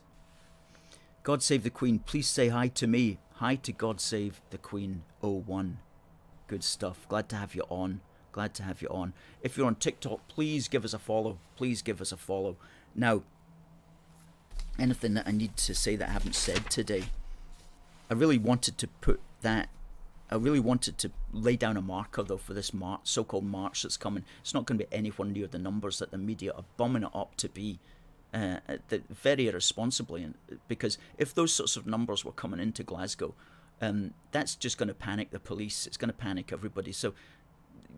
God 1.25 1.43
Save 1.43 1.65
the 1.65 1.71
Queen, 1.71 1.99
please 1.99 2.29
say 2.29 2.49
hi 2.49 2.69
to 2.69 2.87
me. 2.87 3.19
Hi 3.35 3.57
to 3.57 3.73
God 3.73 4.01
Save 4.01 4.43
the 4.51 4.59
Queen 4.59 5.03
01. 5.21 5.79
Good 6.47 6.63
stuff. 6.63 7.05
Glad 7.09 7.29
to 7.31 7.37
have 7.37 7.57
you 7.57 7.65
on. 7.69 8.01
Glad 8.31 8.55
to 8.55 8.63
have 8.63 8.81
you 8.81 8.89
on. 8.89 9.13
If 9.43 9.57
you're 9.57 9.67
on 9.67 9.77
TikTok, 9.77 10.29
please 10.29 10.69
give 10.69 10.85
us 10.85 10.95
a 10.95 10.99
follow. 11.01 11.39
Please 11.57 11.83
give 11.83 12.01
us 12.01 12.13
a 12.13 12.17
follow. 12.17 12.57
Now, 12.95 13.23
anything 14.79 15.15
that 15.15 15.27
I 15.27 15.33
need 15.33 15.57
to 15.57 15.75
say 15.75 15.97
that 15.97 16.09
I 16.09 16.13
haven't 16.13 16.35
said 16.35 16.71
today, 16.71 17.05
I 18.11 18.15
really 18.15 18.39
wanted 18.39 18.79
to 18.79 18.87
put 18.87 19.21
that. 19.43 19.69
I 20.31 20.37
really 20.37 20.61
wanted 20.61 20.99
to 20.99 21.11
lay 21.33 21.57
down 21.57 21.77
a 21.77 21.83
marker 21.83 22.23
though 22.23 22.39
for 22.39 22.55
this 22.55 22.73
march, 22.73 23.01
so-called 23.05 23.45
march 23.45 23.83
that's 23.83 23.97
coming. 23.97 24.25
It's 24.41 24.55
not 24.55 24.65
going 24.67 24.79
to 24.79 24.85
be 24.85 24.97
anywhere 24.97 25.29
near 25.29 25.47
the 25.47 25.59
numbers 25.59 25.99
that 25.99 26.11
the 26.11 26.19
media 26.19 26.53
are 26.53 26.65
bumming 26.77 27.03
it 27.03 27.11
up 27.15 27.37
to 27.37 27.49
be. 27.49 27.79
Uh, 28.33 28.59
very 29.09 29.47
irresponsibly, 29.47 30.27
because 30.67 30.99
if 31.19 31.33
those 31.33 31.53
sorts 31.53 31.77
of 31.77 31.87
numbers 31.87 32.25
were 32.25 32.33
coming 32.33 32.59
into 32.59 32.83
Glasgow, 32.83 33.33
um, 33.81 34.13
that's 34.33 34.57
just 34.57 34.77
going 34.77 34.89
to 34.89 34.95
panic 34.95 35.31
the 35.31 35.39
police. 35.39 35.87
It's 35.87 35.97
going 35.97 36.11
to 36.11 36.17
panic 36.17 36.53
everybody. 36.53 36.91
So, 36.91 37.15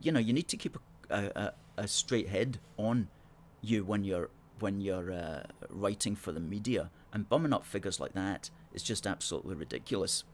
you 0.03 0.13
know, 0.13 0.21
you 0.21 0.35
need 0.35 0.49
to 0.49 0.59
keep 0.59 0.77
a, 1.09 1.25
a, 1.35 1.53
a 1.79 1.89
straight 1.89 2.29
head 2.29 2.59
on 2.77 3.09
you 3.63 3.83
when 3.83 4.05
you're 4.05 4.29
when 4.61 4.81
you're 4.81 5.13
uh, 5.13 5.43
writing 5.71 6.17
for 6.17 6.33
the 6.33 6.41
media 6.41 6.91
and 7.13 7.29
bumming 7.29 7.53
up 7.53 7.65
figures 7.65 8.01
like 8.01 8.15
that 8.15 8.51
is 8.73 8.83
just 8.83 9.07
absolutely 9.07 9.55
ridiculous. 9.55 10.25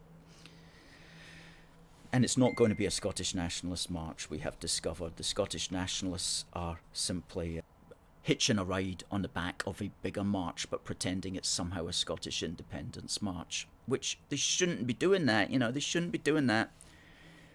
And 2.12 2.24
it's 2.24 2.36
not 2.36 2.56
going 2.56 2.70
to 2.70 2.76
be 2.76 2.84
a 2.84 2.90
Scottish 2.90 3.34
nationalist 3.34 3.90
march, 3.90 4.28
we 4.28 4.38
have 4.38 4.60
discovered. 4.60 5.16
The 5.16 5.22
Scottish 5.22 5.70
nationalists 5.70 6.44
are 6.52 6.80
simply 6.92 7.62
hitching 8.22 8.58
a 8.58 8.64
ride 8.64 9.02
on 9.10 9.22
the 9.22 9.28
back 9.28 9.62
of 9.66 9.80
a 9.80 9.90
bigger 10.02 10.22
march, 10.22 10.70
but 10.70 10.84
pretending 10.84 11.36
it's 11.36 11.48
somehow 11.48 11.86
a 11.86 11.92
Scottish 11.92 12.42
independence 12.42 13.22
march. 13.22 13.66
Which 13.86 14.18
they 14.28 14.36
shouldn't 14.36 14.86
be 14.86 14.92
doing 14.92 15.26
that, 15.26 15.50
you 15.50 15.58
know, 15.58 15.72
they 15.72 15.80
shouldn't 15.80 16.12
be 16.12 16.18
doing 16.18 16.46
that. 16.46 16.70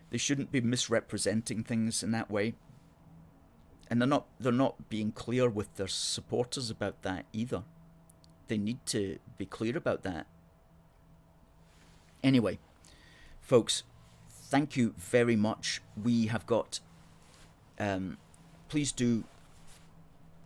They 0.09 0.18
shouldn't 0.18 0.51
be 0.51 0.61
misrepresenting 0.61 1.63
things 1.63 2.01
in 2.01 2.11
that 2.11 2.32
way. 2.32 2.55
And 3.90 4.02
they're 4.02 4.08
not 4.08 4.26
they're 4.40 4.52
not 4.52 4.90
being 4.90 5.12
clear 5.12 5.50
with 5.50 5.74
their 5.76 5.88
supporters 5.88 6.70
about 6.70 7.02
that 7.04 7.26
either. 7.32 7.64
They 8.48 8.58
need 8.58 8.86
to 8.88 9.20
be 9.38 9.46
clear 9.46 9.78
about 9.78 10.04
that. 10.04 10.28
Anyway, 12.24 12.60
folks, 13.42 13.84
thank 14.30 14.76
you 14.76 14.94
very 14.98 15.36
much. 15.36 15.82
We 16.02 16.28
have 16.28 16.46
got 16.46 16.80
um, 17.80 18.18
please 18.70 18.92
do 18.92 19.24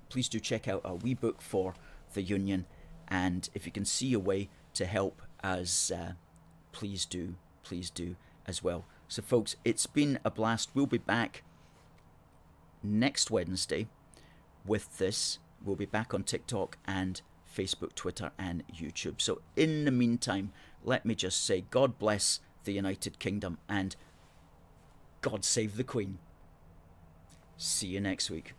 please 0.10 0.28
do 0.28 0.40
check 0.40 0.68
out 0.68 0.82
our 0.84 0.96
wee 0.96 1.14
book 1.14 1.42
for 1.42 1.74
the 2.14 2.22
union 2.22 2.66
and 3.08 3.50
if 3.54 3.66
you 3.66 3.72
can 3.72 3.86
see 3.86 4.14
a 4.14 4.20
way 4.20 4.50
to 4.74 4.86
help 4.86 5.22
us 5.44 5.92
uh, 5.92 6.14
please 6.72 7.06
do 7.06 7.36
please 7.64 7.90
do 7.90 8.16
as 8.46 8.62
well 8.62 8.86
so 9.08 9.22
folks 9.22 9.56
it's 9.64 9.86
been 9.86 10.20
a 10.26 10.30
blast 10.30 10.70
we'll 10.74 10.86
be 10.86 10.98
back 10.98 11.44
next 12.84 13.32
wednesday 13.32 13.88
with 14.66 14.98
this 14.98 15.40
we'll 15.64 15.76
be 15.76 15.86
back 15.86 16.14
on 16.14 16.24
tiktok 16.24 16.78
and 16.86 17.22
facebook 17.56 17.94
twitter 17.96 18.32
and 18.38 18.64
youtube. 18.74 19.22
So 19.22 19.42
in 19.56 19.86
the 19.86 19.92
meantime 19.92 20.52
let 20.84 21.06
me 21.06 21.16
just 21.16 21.44
say 21.44 21.66
god 21.70 22.00
bless 22.00 22.40
the 22.64 22.74
united 22.74 23.20
kingdom 23.20 23.58
and 23.68 23.96
god 25.22 25.44
save 25.44 25.78
the 25.78 25.84
queen. 25.84 26.20
See 27.58 27.88
you 27.88 28.02
next 28.02 28.30
week 28.30 28.54